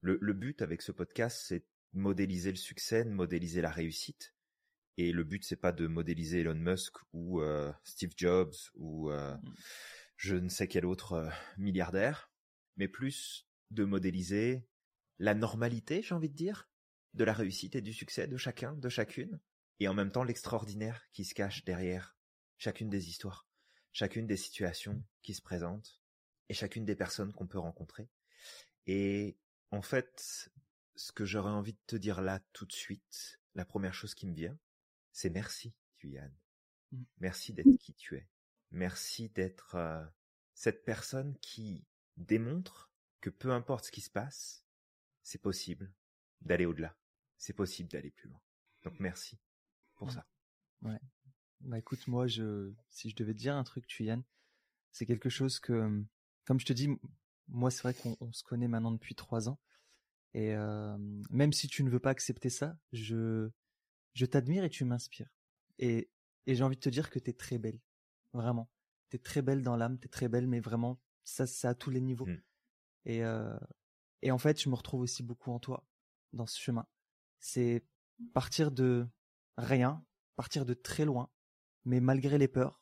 le, 0.00 0.16
le 0.18 0.32
but 0.32 0.62
avec 0.62 0.80
ce 0.80 0.92
podcast, 0.92 1.44
c'est 1.46 1.58
de 1.58 1.66
modéliser 1.92 2.50
le 2.50 2.56
succès, 2.56 3.04
de 3.04 3.10
modéliser 3.10 3.60
la 3.60 3.70
réussite. 3.70 4.34
Et 4.96 5.12
le 5.12 5.22
but, 5.22 5.44
c'est 5.44 5.56
pas 5.56 5.72
de 5.72 5.86
modéliser 5.86 6.40
Elon 6.40 6.54
Musk 6.54 6.96
ou 7.12 7.42
euh, 7.42 7.70
Steve 7.84 8.12
Jobs 8.16 8.54
ou 8.76 9.10
euh, 9.10 9.36
mmh. 9.36 9.54
je 10.16 10.36
ne 10.36 10.48
sais 10.48 10.68
quel 10.68 10.86
autre 10.86 11.12
euh, 11.12 11.28
milliardaire, 11.58 12.32
mais 12.78 12.88
plus 12.88 13.46
de 13.70 13.84
modéliser 13.84 14.66
la 15.18 15.34
normalité, 15.34 16.00
j'ai 16.00 16.14
envie 16.14 16.30
de 16.30 16.34
dire, 16.34 16.69
de 17.14 17.24
la 17.24 17.32
réussite 17.32 17.76
et 17.76 17.80
du 17.80 17.92
succès 17.92 18.26
de 18.26 18.36
chacun, 18.36 18.72
de 18.72 18.88
chacune, 18.88 19.40
et 19.78 19.88
en 19.88 19.94
même 19.94 20.12
temps 20.12 20.24
l'extraordinaire 20.24 21.02
qui 21.12 21.24
se 21.24 21.34
cache 21.34 21.64
derrière 21.64 22.16
chacune 22.58 22.90
des 22.90 23.08
histoires, 23.08 23.48
chacune 23.92 24.26
des 24.26 24.36
situations 24.36 25.02
qui 25.22 25.34
se 25.34 25.42
présentent 25.42 26.00
et 26.48 26.54
chacune 26.54 26.84
des 26.84 26.96
personnes 26.96 27.32
qu'on 27.32 27.46
peut 27.46 27.58
rencontrer. 27.58 28.08
Et 28.86 29.38
en 29.70 29.82
fait, 29.82 30.50
ce 30.96 31.12
que 31.12 31.24
j'aurais 31.24 31.50
envie 31.50 31.72
de 31.72 31.80
te 31.86 31.96
dire 31.96 32.20
là 32.20 32.40
tout 32.52 32.66
de 32.66 32.72
suite, 32.72 33.40
la 33.54 33.64
première 33.64 33.94
chose 33.94 34.14
qui 34.14 34.26
me 34.26 34.34
vient, 34.34 34.58
c'est 35.12 35.30
merci, 35.30 35.74
Tuyan. 35.98 36.30
Mmh. 36.92 37.02
Merci 37.18 37.52
d'être 37.52 37.76
qui 37.78 37.94
tu 37.94 38.16
es. 38.16 38.28
Merci 38.70 39.30
d'être 39.30 39.74
euh, 39.76 40.04
cette 40.54 40.84
personne 40.84 41.36
qui 41.40 41.86
démontre 42.16 42.90
que 43.20 43.30
peu 43.30 43.50
importe 43.50 43.86
ce 43.86 43.92
qui 43.92 44.00
se 44.00 44.10
passe, 44.10 44.64
c'est 45.22 45.40
possible 45.40 45.92
d'aller 46.42 46.66
au-delà. 46.66 46.96
C'est 47.40 47.54
possible 47.54 47.88
d'aller 47.88 48.10
plus 48.10 48.28
loin. 48.28 48.40
Donc 48.82 49.00
merci 49.00 49.38
pour 49.94 50.12
ça. 50.12 50.26
Ouais. 50.82 51.00
Bah 51.60 51.78
écoute, 51.78 52.06
moi, 52.06 52.26
je, 52.26 52.70
si 52.90 53.08
je 53.08 53.16
devais 53.16 53.32
te 53.32 53.38
dire 53.38 53.56
un 53.56 53.64
truc, 53.64 53.86
Tuyan, 53.86 54.22
c'est 54.92 55.06
quelque 55.06 55.30
chose 55.30 55.58
que, 55.58 56.04
comme 56.44 56.60
je 56.60 56.66
te 56.66 56.74
dis, 56.74 56.90
moi, 57.48 57.70
c'est 57.70 57.82
vrai 57.82 57.94
qu'on 57.94 58.32
se 58.32 58.42
connaît 58.42 58.68
maintenant 58.68 58.92
depuis 58.92 59.14
trois 59.14 59.48
ans. 59.48 59.58
Et 60.34 60.54
euh, 60.54 60.98
même 61.30 61.54
si 61.54 61.66
tu 61.66 61.82
ne 61.82 61.88
veux 61.88 61.98
pas 61.98 62.10
accepter 62.10 62.50
ça, 62.50 62.78
je, 62.92 63.50
je 64.12 64.26
t'admire 64.26 64.62
et 64.62 64.70
tu 64.70 64.84
m'inspires. 64.84 65.30
Et, 65.78 66.10
et 66.44 66.54
j'ai 66.54 66.62
envie 66.62 66.76
de 66.76 66.80
te 66.80 66.90
dire 66.90 67.08
que 67.08 67.18
tu 67.18 67.30
es 67.30 67.34
très 67.34 67.56
belle. 67.56 67.80
Vraiment. 68.34 68.70
Tu 69.08 69.16
es 69.16 69.18
très 69.18 69.40
belle 69.40 69.62
dans 69.62 69.76
l'âme, 69.76 69.98
tu 69.98 70.06
es 70.06 70.10
très 70.10 70.28
belle, 70.28 70.46
mais 70.46 70.60
vraiment, 70.60 71.00
ça, 71.24 71.46
c'est 71.46 71.68
à 71.68 71.74
tous 71.74 71.90
les 71.90 72.02
niveaux. 72.02 72.26
Mmh. 72.26 72.42
Et, 73.06 73.24
euh, 73.24 73.58
et 74.20 74.30
en 74.30 74.38
fait, 74.38 74.60
je 74.60 74.68
me 74.68 74.74
retrouve 74.74 75.00
aussi 75.00 75.22
beaucoup 75.22 75.52
en 75.52 75.58
toi, 75.58 75.86
dans 76.34 76.46
ce 76.46 76.60
chemin. 76.60 76.86
C'est 77.40 77.84
partir 78.32 78.70
de 78.70 79.08
rien, 79.56 80.04
partir 80.36 80.64
de 80.64 80.74
très 80.74 81.04
loin, 81.04 81.30
mais 81.84 82.00
malgré 82.00 82.38
les 82.38 82.48
peurs, 82.48 82.80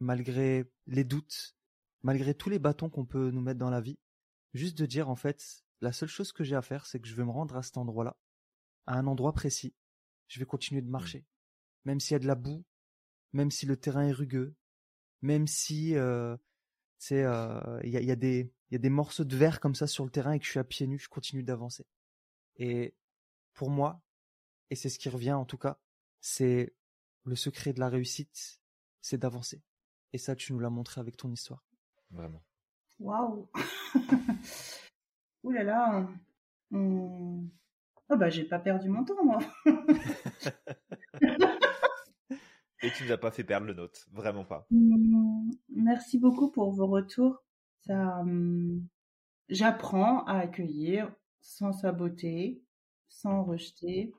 malgré 0.00 0.70
les 0.86 1.04
doutes, 1.04 1.56
malgré 2.02 2.34
tous 2.34 2.50
les 2.50 2.58
bâtons 2.58 2.90
qu'on 2.90 3.06
peut 3.06 3.30
nous 3.30 3.40
mettre 3.40 3.58
dans 3.58 3.70
la 3.70 3.80
vie, 3.80 3.98
juste 4.52 4.76
de 4.78 4.86
dire 4.86 5.08
en 5.08 5.16
fait, 5.16 5.64
la 5.80 5.92
seule 5.92 6.08
chose 6.08 6.32
que 6.32 6.44
j'ai 6.44 6.56
à 6.56 6.62
faire, 6.62 6.86
c'est 6.86 7.00
que 7.00 7.08
je 7.08 7.14
vais 7.14 7.24
me 7.24 7.30
rendre 7.30 7.56
à 7.56 7.62
cet 7.62 7.78
endroit-là, 7.78 8.16
à 8.86 8.98
un 8.98 9.06
endroit 9.06 9.32
précis, 9.32 9.74
je 10.28 10.38
vais 10.38 10.46
continuer 10.46 10.82
de 10.82 10.88
mmh. 10.88 10.90
marcher. 10.90 11.26
Même 11.84 12.00
s'il 12.00 12.12
y 12.12 12.16
a 12.16 12.20
de 12.20 12.26
la 12.26 12.34
boue, 12.34 12.64
même 13.32 13.50
si 13.50 13.66
le 13.66 13.76
terrain 13.76 14.06
est 14.06 14.12
rugueux, 14.12 14.54
même 15.22 15.46
si 15.46 15.96
euh, 15.96 16.36
euh, 17.12 17.80
il 17.84 17.90
y, 17.90 17.96
a, 17.96 18.00
y, 18.00 18.10
a 18.10 18.16
des, 18.16 18.52
y 18.70 18.74
a 18.74 18.78
des 18.78 18.90
morceaux 18.90 19.24
de 19.24 19.36
verre 19.36 19.60
comme 19.60 19.74
ça 19.74 19.86
sur 19.86 20.04
le 20.04 20.10
terrain 20.10 20.32
et 20.32 20.38
que 20.38 20.44
je 20.44 20.50
suis 20.50 20.58
à 20.58 20.64
pieds 20.64 20.86
nus, 20.86 20.98
je 20.98 21.08
continue 21.08 21.42
d'avancer. 21.42 21.86
Et 22.56 22.94
pour 23.54 23.70
moi, 23.70 24.02
et 24.70 24.74
c'est 24.74 24.88
ce 24.88 24.98
qui 24.98 25.08
revient 25.08 25.32
en 25.32 25.44
tout 25.44 25.58
cas, 25.58 25.78
c'est 26.20 26.74
le 27.24 27.36
secret 27.36 27.72
de 27.72 27.80
la 27.80 27.88
réussite, 27.88 28.60
c'est 29.00 29.18
d'avancer. 29.18 29.62
Et 30.12 30.18
ça, 30.18 30.34
tu 30.34 30.52
nous 30.52 30.58
l'as 30.58 30.70
montré 30.70 31.00
avec 31.00 31.16
ton 31.16 31.30
histoire. 31.30 31.64
Vraiment. 32.10 32.42
Waouh 32.98 33.48
Ouh 35.42 35.50
là 35.52 35.62
là 35.62 36.08
Oh 36.72 38.16
bah 38.16 38.28
j'ai 38.28 38.44
pas 38.44 38.58
perdu 38.58 38.88
mon 38.88 39.04
temps 39.04 39.24
moi. 39.24 39.38
Et 42.82 42.90
tu 42.92 43.04
nous 43.04 43.12
as 43.12 43.18
pas 43.18 43.30
fait 43.30 43.44
perdre 43.44 43.66
le 43.66 43.74
nôtre, 43.74 44.08
vraiment 44.10 44.44
pas. 44.44 44.66
Mmh, 44.70 45.50
merci 45.68 46.18
beaucoup 46.18 46.50
pour 46.50 46.72
vos 46.72 46.86
retours. 46.86 47.42
Ça, 47.86 48.22
mmh, 48.24 48.86
j'apprends 49.50 50.24
à 50.24 50.38
accueillir 50.38 51.12
sans 51.40 51.72
saboter, 51.72 52.62
sans 53.22 53.44
rejeter. 53.44 54.12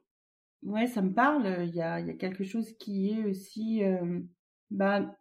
Ouais, 0.63 0.87
ça 0.87 1.01
me 1.01 1.13
parle. 1.13 1.65
Il 1.67 1.75
y 1.75 1.81
a, 1.81 1.99
il 1.99 2.07
y 2.07 2.11
a 2.11 2.13
quelque 2.13 2.43
chose 2.43 2.71
qui 2.77 3.11
est 3.11 3.23
aussi, 3.25 3.83
euh, 3.83 4.19
bah, 4.69 5.17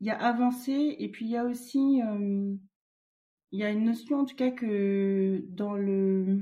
il 0.00 0.06
y 0.06 0.10
a 0.10 0.18
avancé 0.18 0.96
et 0.98 1.08
puis 1.10 1.26
il 1.26 1.30
y 1.32 1.36
a 1.36 1.44
aussi, 1.44 2.02
euh, 2.02 2.54
il 3.52 3.58
y 3.58 3.64
a 3.64 3.70
une 3.70 3.84
notion 3.84 4.20
en 4.20 4.24
tout 4.24 4.36
cas 4.36 4.50
que 4.50 5.44
dans 5.48 5.74
le 5.74 6.40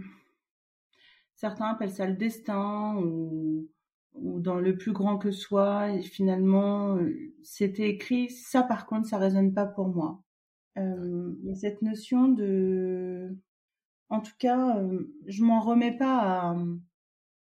certains 1.42 1.66
appellent 1.66 1.90
ça 1.90 2.06
le 2.06 2.14
destin 2.14 2.96
ou, 2.98 3.68
dans 4.14 4.56
le 4.56 4.76
plus 4.76 4.92
grand 4.92 5.18
que 5.18 5.32
soi. 5.32 5.90
Et 5.92 6.02
finalement, 6.02 6.96
euh, 6.96 7.34
c'était 7.42 7.88
écrit. 7.90 8.30
Ça, 8.30 8.62
par 8.62 8.86
contre, 8.86 9.08
ça 9.08 9.18
résonne 9.18 9.52
pas 9.54 9.66
pour 9.66 9.88
moi. 9.88 10.22
Euh, 10.78 11.34
il 11.42 11.48
y 11.48 11.52
a 11.52 11.54
cette 11.56 11.82
notion 11.82 12.28
de, 12.28 13.36
en 14.12 14.20
tout 14.20 14.34
cas, 14.38 14.76
euh, 14.76 15.10
je 15.26 15.42
m'en 15.42 15.60
remets 15.60 15.96
pas 15.96 16.54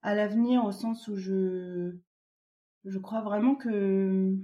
à, 0.02 0.16
l'avenir 0.16 0.66
au 0.66 0.72
sens 0.72 1.08
où 1.08 1.16
je, 1.16 1.96
crois 3.04 3.22
vraiment 3.22 3.54
que 3.56 4.36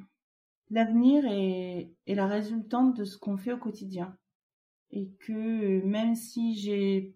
l'avenir 0.70 1.26
est, 1.26 1.92
est 2.06 2.16
la 2.16 2.28
résultante 2.28 2.96
de 2.96 3.06
ce 3.06 3.18
qu'on 3.18 3.38
fait 3.38 3.54
au 3.54 3.58
quotidien 3.58 4.16
et 4.92 5.10
que 5.20 5.84
même 5.84 6.14
si 6.14 6.56
j'ai 6.56 7.16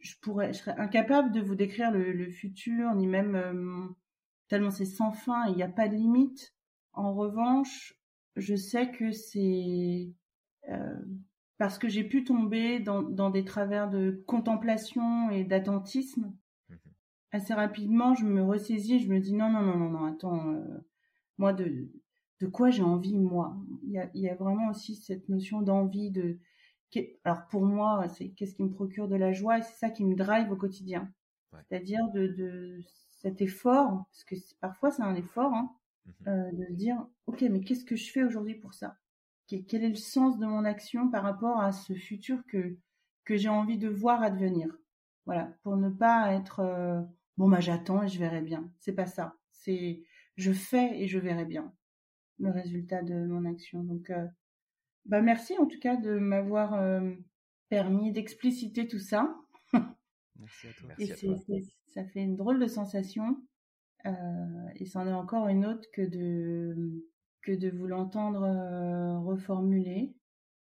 je 0.00 0.14
pourrais, 0.20 0.52
je 0.52 0.58
serais 0.58 0.78
incapable 0.78 1.32
de 1.32 1.40
vous 1.40 1.54
décrire 1.54 1.90
le, 1.90 2.28
futur, 2.28 2.94
ni 2.94 3.06
même 3.06 3.36
euh, 3.36 3.88
tellement 4.48 4.70
c'est 4.70 4.84
sans 4.84 5.12
fin, 5.12 5.46
il 5.48 5.56
n'y 5.56 5.62
a 5.62 5.68
pas 5.68 5.88
de 5.88 5.94
limite. 5.94 6.54
En 6.92 7.14
revanche, 7.14 7.98
je 8.36 8.54
sais 8.54 8.90
que 8.90 9.12
c'est 9.12 10.12
euh, 10.68 11.00
parce 11.58 11.78
que 11.78 11.88
j'ai 11.88 12.04
pu 12.04 12.24
tomber 12.24 12.80
dans, 12.80 13.02
dans, 13.02 13.30
des 13.30 13.44
travers 13.44 13.88
de 13.88 14.22
contemplation 14.26 15.30
et 15.30 15.44
d'attentisme. 15.44 16.34
Mmh 16.68 16.74
Assez 17.32 17.54
rapidement, 17.54 18.14
je 18.14 18.24
me 18.24 18.42
ressaisis, 18.42 19.00
je 19.00 19.08
me 19.08 19.18
dis 19.18 19.34
non, 19.34 19.50
non, 19.50 19.60
non, 19.60 19.76
non, 19.76 19.90
non, 19.90 20.04
attends, 20.04 20.52
euh, 20.52 20.62
moi 21.38 21.52
de, 21.52 21.90
de 22.40 22.46
quoi 22.46 22.70
j'ai 22.70 22.84
envie, 22.84 23.18
moi? 23.18 23.56
Il 23.82 23.90
y 23.90 23.98
a, 23.98 24.08
il 24.14 24.22
y 24.22 24.28
a 24.28 24.34
vraiment 24.36 24.70
aussi 24.70 24.94
cette 24.94 25.28
notion 25.28 25.60
d'envie 25.60 26.10
de 26.10 26.38
alors 27.24 27.46
pour 27.48 27.64
moi, 27.64 28.06
c'est 28.08 28.30
qu'est-ce 28.30 28.54
qui 28.54 28.62
me 28.62 28.70
procure 28.70 29.08
de 29.08 29.16
la 29.16 29.32
joie 29.32 29.58
et 29.58 29.62
c'est 29.62 29.78
ça 29.78 29.90
qui 29.90 30.04
me 30.04 30.14
drive 30.14 30.50
au 30.50 30.56
quotidien. 30.56 31.12
C'est-à-dire 31.68 32.08
de, 32.12 32.80
cet 33.20 33.40
effort, 33.40 34.04
parce 34.10 34.24
que 34.24 34.34
parfois 34.60 34.90
c'est 34.90 35.02
un 35.02 35.14
effort, 35.14 35.52
hein, 35.54 35.74
mmh 36.04 36.28
euh, 36.28 36.52
de 36.52 36.64
se 36.66 36.72
dire, 36.72 37.06
ok, 37.26 37.42
mais 37.42 37.60
qu'est-ce 37.60 37.84
que 37.84 37.96
je 37.96 38.10
fais 38.12 38.22
aujourd'hui 38.22 38.54
pour 38.54 38.74
ça? 38.74 38.96
Quel 39.46 39.84
est 39.84 39.88
le 39.88 39.94
sens 39.94 40.38
de 40.38 40.46
mon 40.46 40.64
action 40.64 41.10
par 41.10 41.22
rapport 41.22 41.60
à 41.60 41.72
ce 41.72 41.94
futur 41.94 42.44
que 42.46 42.76
que 43.24 43.36
j'ai 43.36 43.48
envie 43.48 43.78
de 43.78 43.88
voir 43.88 44.22
advenir? 44.22 44.76
Voilà, 45.24 45.52
pour 45.62 45.76
ne 45.76 45.90
pas 45.90 46.32
être 46.34 46.60
euh, 46.60 47.00
bon, 47.36 47.48
bah 47.48 47.60
j'attends 47.60 48.02
et 48.02 48.08
je 48.08 48.18
verrai 48.18 48.40
bien. 48.40 48.70
C'est 48.80 48.94
pas 48.94 49.06
ça. 49.06 49.36
C'est 49.50 50.02
je 50.36 50.52
fais 50.52 51.00
et 51.00 51.08
je 51.08 51.18
verrai 51.18 51.44
bien 51.44 51.72
le 52.38 52.50
résultat 52.50 53.02
de 53.02 53.26
mon 53.26 53.44
action. 53.44 53.82
Donc 53.82 54.10
euh, 54.10 54.26
bah, 55.06 55.22
merci 55.22 55.56
en 55.58 55.66
tout 55.66 55.78
cas 55.78 55.96
de 55.96 56.18
m'avoir 56.18 56.74
euh, 56.74 57.14
permis 57.68 58.12
d'expliciter 58.12 58.88
tout 58.88 58.98
ça. 58.98 59.34
Merci 60.38 60.68
à 60.68 60.72
toi. 60.72 60.90
et 60.98 61.62
ça 61.86 62.04
fait 62.04 62.20
une 62.20 62.36
drôle 62.36 62.60
de 62.60 62.66
sensation. 62.66 63.42
Euh, 64.04 64.68
et 64.76 64.84
c'en 64.84 65.06
est 65.06 65.12
encore 65.12 65.48
une 65.48 65.64
autre 65.64 65.88
que 65.92 66.02
de, 66.02 67.04
que 67.46 67.52
de 67.52 67.70
vous 67.70 67.86
l'entendre 67.86 68.42
euh, 68.42 69.20
reformuler. 69.20 70.12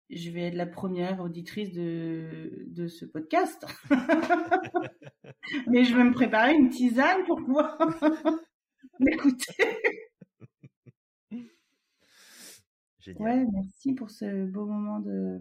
Je 0.10 0.32
vais 0.32 0.44
être 0.44 0.56
la 0.56 0.66
première 0.66 1.20
auditrice 1.20 1.74
de, 1.74 2.66
de 2.68 2.88
ce 2.88 3.06
podcast. 3.06 3.66
Mais 5.68 5.84
je 5.84 5.96
vais 5.96 6.06
me 6.06 6.14
préparer 6.14 6.56
une 6.56 6.70
tisane 6.70 7.26
pour 7.26 7.38
pouvoir 7.38 7.78
m'écouter. 9.00 9.78
Ouais, 13.18 13.46
merci 13.52 13.94
pour 13.94 14.10
ce 14.10 14.46
beau 14.46 14.66
moment 14.66 15.00
de, 15.00 15.40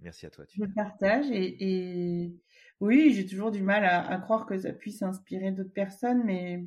merci 0.00 0.26
à 0.26 0.30
toi, 0.30 0.44
de 0.54 0.66
partage. 0.66 1.30
Et, 1.30 1.56
et 1.60 2.36
Oui, 2.80 3.12
j'ai 3.14 3.24
toujours 3.24 3.50
du 3.50 3.62
mal 3.62 3.84
à, 3.84 4.06
à, 4.06 4.18
croire 4.18 4.46
que 4.46 4.58
ça 4.58 4.72
puisse 4.72 5.00
inspirer 5.02 5.50
d'autres 5.52 5.72
personnes, 5.72 6.24
mais 6.24 6.66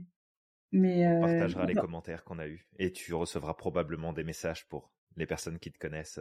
mais 0.72 1.08
on 1.08 1.22
partagera 1.22 1.66
les 1.66 1.76
commentaires 1.76 2.24
qu'on 2.24 2.40
a 2.40 2.48
eus 2.48 2.68
et 2.78 2.92
tu 2.92 3.14
recevras 3.14 3.54
probablement 3.54 4.14
des 4.14 4.24
messages 4.24 4.68
pour 4.68 4.92
les 5.18 5.26
personnes 5.26 5.60
qui 5.60 5.72
te 5.72 5.78
connaissent, 5.78 6.20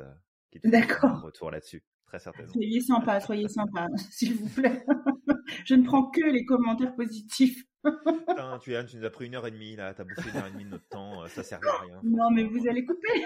qui 0.51 0.61
te 0.61 0.69
D'accord. 0.69 1.11
un 1.11 1.21
retour 1.21 1.51
là-dessus, 1.51 1.83
très 2.07 2.19
certainement. 2.19 2.53
Soyez 2.53 2.81
sympa, 2.81 3.21
soyez 3.21 3.49
sympa, 3.49 3.87
s'il 4.11 4.35
vous 4.35 4.49
plaît. 4.49 4.85
Je 5.65 5.75
ne 5.75 5.85
prends 5.85 6.11
que 6.11 6.25
les 6.25 6.45
commentaires 6.45 6.95
positifs. 6.95 7.65
Putain, 7.85 8.59
tu, 8.59 8.75
tu 8.89 8.97
nous 8.97 9.05
as 9.05 9.11
pris 9.11 9.27
une 9.27 9.35
heure 9.35 9.47
et 9.47 9.51
demie 9.51 9.77
là, 9.77 9.95
t'as 9.95 10.05
bouffé 10.05 10.31
une 10.31 10.37
heure 10.37 10.47
et 10.47 10.51
demie 10.53 10.65
de 10.65 10.71
notre 10.71 10.89
temps, 10.89 11.27
ça 11.29 11.43
sert 11.43 11.61
à 11.67 11.83
rien. 11.83 12.01
Non, 12.05 12.31
mais 12.31 12.45
vous 12.45 12.69
allez 12.69 12.85
couper. 12.85 13.25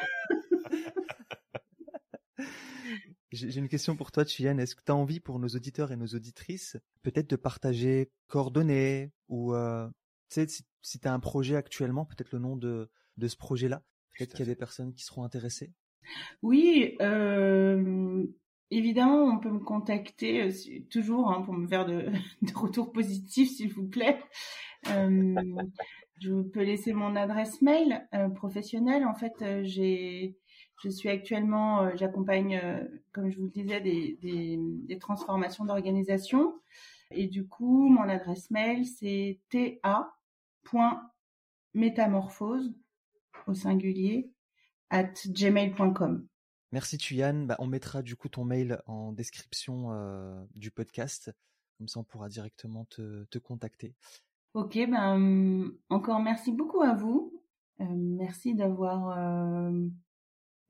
J'ai 3.33 3.59
une 3.59 3.69
question 3.69 3.97
pour 3.97 4.13
toi, 4.13 4.25
Chiane. 4.25 4.61
Est-ce 4.61 4.77
que 4.77 4.83
tu 4.85 4.93
as 4.93 4.95
envie 4.95 5.19
pour 5.19 5.41
nos 5.41 5.49
auditeurs 5.49 5.91
et 5.91 5.97
nos 5.97 6.07
auditrices 6.07 6.77
peut-être 7.03 7.29
de 7.29 7.37
partager 7.37 8.13
coordonnées 8.29 9.11
ou 9.29 9.55
euh, 9.55 9.89
tu 10.31 10.41
sais, 10.41 10.47
si, 10.47 10.65
tu 10.85 11.09
as 11.09 11.13
un 11.13 11.21
projet 11.21 11.57
actuellement, 11.57 12.05
peut-être 12.05 12.33
le 12.33 12.39
nom 12.39 12.57
de, 12.57 12.91
de 13.17 13.29
ce 13.29 13.37
projet-là 13.37 13.83
Peut-être 14.17 14.31
qu'il 14.31 14.47
y 14.47 14.49
a 14.49 14.53
des 14.53 14.59
personnes 14.59 14.95
qui 14.95 15.03
seront 15.05 15.25
intéressées 15.25 15.73
Oui, 16.43 16.97
euh, 17.01 18.25
évidemment, 18.71 19.25
on 19.25 19.39
peut 19.39 19.51
me 19.51 19.61
contacter 19.61 20.43
euh, 20.43 20.51
toujours 20.91 21.31
hein, 21.31 21.43
pour 21.43 21.55
me 21.55 21.67
faire 21.67 21.87
de, 21.87 22.11
de 22.43 22.53
retours 22.55 22.93
positifs, 22.93 23.51
s'il 23.51 23.73
vous 23.73 23.87
plaît. 23.89 24.21
Euh, 24.91 25.35
je 26.21 26.43
peux 26.43 26.63
laisser 26.63 26.93
mon 26.93 27.17
adresse 27.17 27.61
mail 27.63 28.07
euh, 28.15 28.29
professionnelle. 28.29 29.05
En 29.05 29.15
fait, 29.15 29.33
j'ai 29.63 30.37
je 30.83 30.91
suis 30.91 31.09
actuellement, 31.09 31.97
j'accompagne, 31.97 32.61
comme 33.13 33.31
je 33.31 33.39
vous 33.39 33.45
le 33.45 33.51
disais, 33.51 33.81
des, 33.81 34.19
des, 34.21 34.59
des 34.61 34.99
transformations 34.99 35.65
d'organisation. 35.65 36.53
Et 37.11 37.27
du 37.27 37.47
coup, 37.47 37.89
mon 37.89 38.03
adresse 38.03 38.51
mail, 38.51 38.85
c'est 38.85 39.41
ta.métamorphose 40.65 42.75
au 43.47 43.55
singulier 43.55 44.31
at 44.91 45.13
gmail.com. 45.27 46.27
Merci 46.73 46.99
Tuyan. 46.99 47.47
Bah, 47.47 47.55
on 47.61 47.67
mettra 47.67 48.03
du 48.03 48.17
coup 48.17 48.29
ton 48.29 48.45
mail 48.45 48.83
en 48.87 49.13
description 49.13 49.93
euh, 49.93 50.45
du 50.55 50.73
podcast. 50.73 51.33
Comme 51.79 51.89
ça, 51.89 52.01
on 52.01 52.05
pourra 52.05 52.29
directement 52.29 52.85
te, 52.87 53.25
te 53.27 53.39
contacter. 53.39 53.95
Ok, 54.55 54.79
ben 54.89 55.71
encore 55.89 56.21
merci 56.21 56.51
beaucoup 56.53 56.83
à 56.83 56.95
vous. 56.95 57.33
Euh, 57.81 57.85
merci 57.97 58.55
d'avoir 58.55 59.19
euh, 59.19 59.89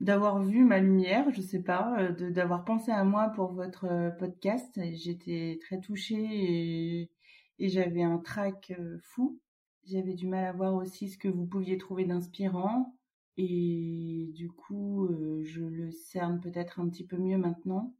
d'avoir 0.00 0.42
vu 0.42 0.64
ma 0.64 0.78
lumière, 0.78 1.30
je 1.32 1.42
sais 1.42 1.62
pas, 1.62 2.10
d'avoir 2.12 2.64
pensé 2.64 2.90
à 2.90 3.04
moi 3.04 3.28
pour 3.28 3.52
votre 3.52 4.14
podcast. 4.18 4.80
J'étais 4.92 5.58
très 5.62 5.80
touchée 5.80 6.16
et, 6.16 7.10
et 7.58 7.68
j'avais 7.68 8.02
un 8.02 8.18
trac 8.18 8.72
fou. 9.02 9.38
J'avais 9.86 10.14
du 10.14 10.26
mal 10.26 10.44
à 10.44 10.52
voir 10.52 10.74
aussi 10.74 11.08
ce 11.08 11.18
que 11.18 11.28
vous 11.28 11.46
pouviez 11.46 11.78
trouver 11.78 12.04
d'inspirant. 12.04 12.96
Et 13.36 14.30
du 14.34 14.50
coup, 14.50 15.08
je 15.42 15.62
le 15.62 15.90
cerne 15.90 16.40
peut-être 16.40 16.80
un 16.80 16.88
petit 16.88 17.04
peu 17.04 17.16
mieux 17.16 17.38
maintenant. 17.38 17.94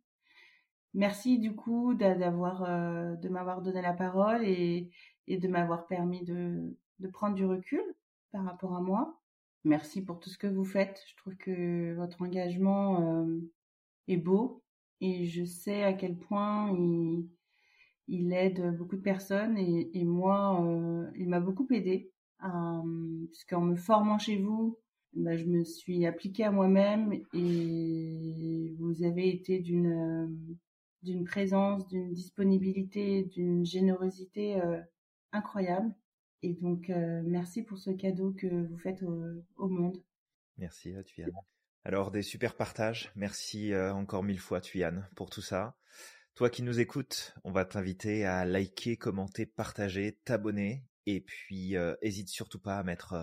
Merci 0.94 1.38
du 1.38 1.54
coup 1.56 1.94
d'avoir 1.94 2.62
de 3.18 3.28
m'avoir 3.28 3.62
donné 3.62 3.82
la 3.82 3.92
parole 3.92 4.44
et, 4.44 4.90
de 5.28 5.48
m'avoir 5.48 5.86
permis 5.86 6.22
de, 6.22 6.76
de 7.00 7.08
prendre 7.08 7.34
du 7.34 7.44
recul 7.44 7.82
par 8.30 8.44
rapport 8.44 8.76
à 8.76 8.80
moi 8.80 9.20
merci 9.64 10.02
pour 10.02 10.20
tout 10.20 10.30
ce 10.30 10.38
que 10.38 10.46
vous 10.46 10.64
faites. 10.64 11.02
Je 11.08 11.16
trouve 11.16 11.36
que 11.36 11.94
votre 11.94 12.22
engagement 12.22 13.24
euh, 13.24 13.40
est 14.08 14.16
beau 14.16 14.62
et 15.00 15.26
je 15.26 15.44
sais 15.44 15.82
à 15.82 15.92
quel 15.92 16.16
point 16.16 16.70
il, 16.72 17.28
il 18.08 18.32
aide 18.32 18.76
beaucoup 18.76 18.96
de 18.96 19.02
personnes 19.02 19.56
et, 19.58 20.04
moi, 20.04 20.62
euh, 20.64 21.10
il 21.16 21.28
m'a 21.28 21.40
beaucoup 21.40 21.66
aidé. 21.70 22.10
Euh, 22.44 23.26
puisqu'en 23.30 23.62
me 23.62 23.76
formant 23.76 24.18
chez 24.18 24.36
vous, 24.36 24.78
bah, 25.14 25.36
je 25.36 25.44
me 25.44 25.64
suis 25.64 26.04
appliquée 26.04 26.44
à 26.44 26.50
moi-même 26.50 27.12
et 27.32 28.74
vous 28.78 29.02
avez 29.04 29.28
été 29.28 29.60
d'une 29.60 30.58
d'une 31.04 31.24
présence, 31.24 31.86
d'une 31.86 32.12
disponibilité, 32.12 33.24
d'une 33.24 33.64
générosité 33.64 34.60
euh, 34.60 34.80
incroyable. 35.32 35.94
Et 36.42 36.54
donc, 36.54 36.90
euh, 36.90 37.22
merci 37.24 37.62
pour 37.62 37.78
ce 37.78 37.90
cadeau 37.90 38.32
que 38.32 38.46
vous 38.46 38.78
faites 38.78 39.02
au, 39.02 39.68
monde. 39.68 40.02
Merci, 40.56 40.94
Tuyan. 41.04 41.28
Alors, 41.84 42.10
des 42.10 42.22
super 42.22 42.56
partages. 42.56 43.12
Merci 43.16 43.72
euh, 43.72 43.92
encore 43.92 44.22
mille 44.22 44.40
fois, 44.40 44.60
Tuyan, 44.60 45.02
pour 45.14 45.28
tout 45.28 45.42
ça. 45.42 45.76
Toi 46.34 46.50
qui 46.50 46.64
nous 46.64 46.80
écoutes, 46.80 47.32
on 47.44 47.52
va 47.52 47.64
t'inviter 47.64 48.26
à 48.26 48.44
liker, 48.44 48.96
commenter, 48.96 49.46
partager, 49.46 50.18
t'abonner. 50.24 50.84
Et 51.06 51.20
puis, 51.20 51.76
euh, 51.76 51.94
hésite 52.02 52.28
surtout 52.28 52.58
pas 52.58 52.76
à 52.76 52.82
mettre 52.82 53.14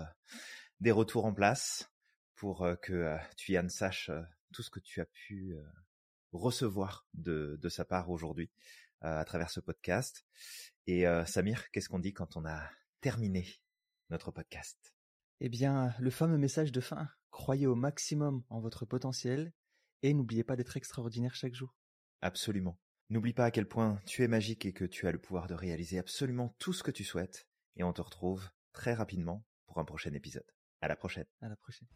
des 0.80 0.92
retours 0.92 1.26
en 1.26 1.34
place 1.34 1.92
pour 2.36 2.66
que 2.80 3.14
Tuyan 3.36 3.68
sache 3.68 4.10
tout 4.54 4.62
ce 4.62 4.70
que 4.70 4.80
tu 4.80 5.02
as 5.02 5.04
pu 5.04 5.54
recevoir 6.32 7.06
de, 7.12 7.58
de 7.60 7.68
sa 7.68 7.84
part 7.84 8.08
aujourd'hui 8.08 8.50
à 9.02 9.22
travers 9.26 9.50
ce 9.50 9.60
podcast. 9.60 10.24
Et 10.86 11.04
Samir, 11.26 11.70
qu'est-ce 11.70 11.90
qu'on 11.90 11.98
dit 11.98 12.14
quand 12.14 12.38
on 12.38 12.46
a 12.46 12.66
terminé 13.02 13.46
notre 14.08 14.30
podcast? 14.30 14.94
Eh 15.40 15.50
bien, 15.50 15.94
le 16.00 16.10
fameux 16.10 16.38
message 16.38 16.72
de 16.72 16.80
fin, 16.80 17.10
croyez 17.30 17.66
au 17.66 17.74
maximum 17.74 18.42
en 18.48 18.60
votre 18.60 18.86
potentiel 18.86 19.52
et 20.02 20.14
n'oubliez 20.14 20.44
pas 20.44 20.56
d'être 20.56 20.78
extraordinaire 20.78 21.34
chaque 21.34 21.54
jour. 21.54 21.76
Absolument. 22.22 22.78
N'oublie 23.12 23.34
pas 23.34 23.44
à 23.44 23.50
quel 23.50 23.68
point 23.68 24.00
tu 24.06 24.24
es 24.24 24.26
magique 24.26 24.64
et 24.64 24.72
que 24.72 24.86
tu 24.86 25.06
as 25.06 25.12
le 25.12 25.18
pouvoir 25.18 25.46
de 25.46 25.52
réaliser 25.52 25.98
absolument 25.98 26.56
tout 26.58 26.72
ce 26.72 26.82
que 26.82 26.90
tu 26.90 27.04
souhaites. 27.04 27.46
Et 27.76 27.84
on 27.84 27.92
te 27.92 28.00
retrouve 28.00 28.48
très 28.72 28.94
rapidement 28.94 29.44
pour 29.66 29.76
un 29.80 29.84
prochain 29.84 30.14
épisode. 30.14 30.50
À 30.80 30.88
la 30.88 30.96
prochaine. 30.96 31.26
La 31.42 31.54
prochaine. 31.54 31.88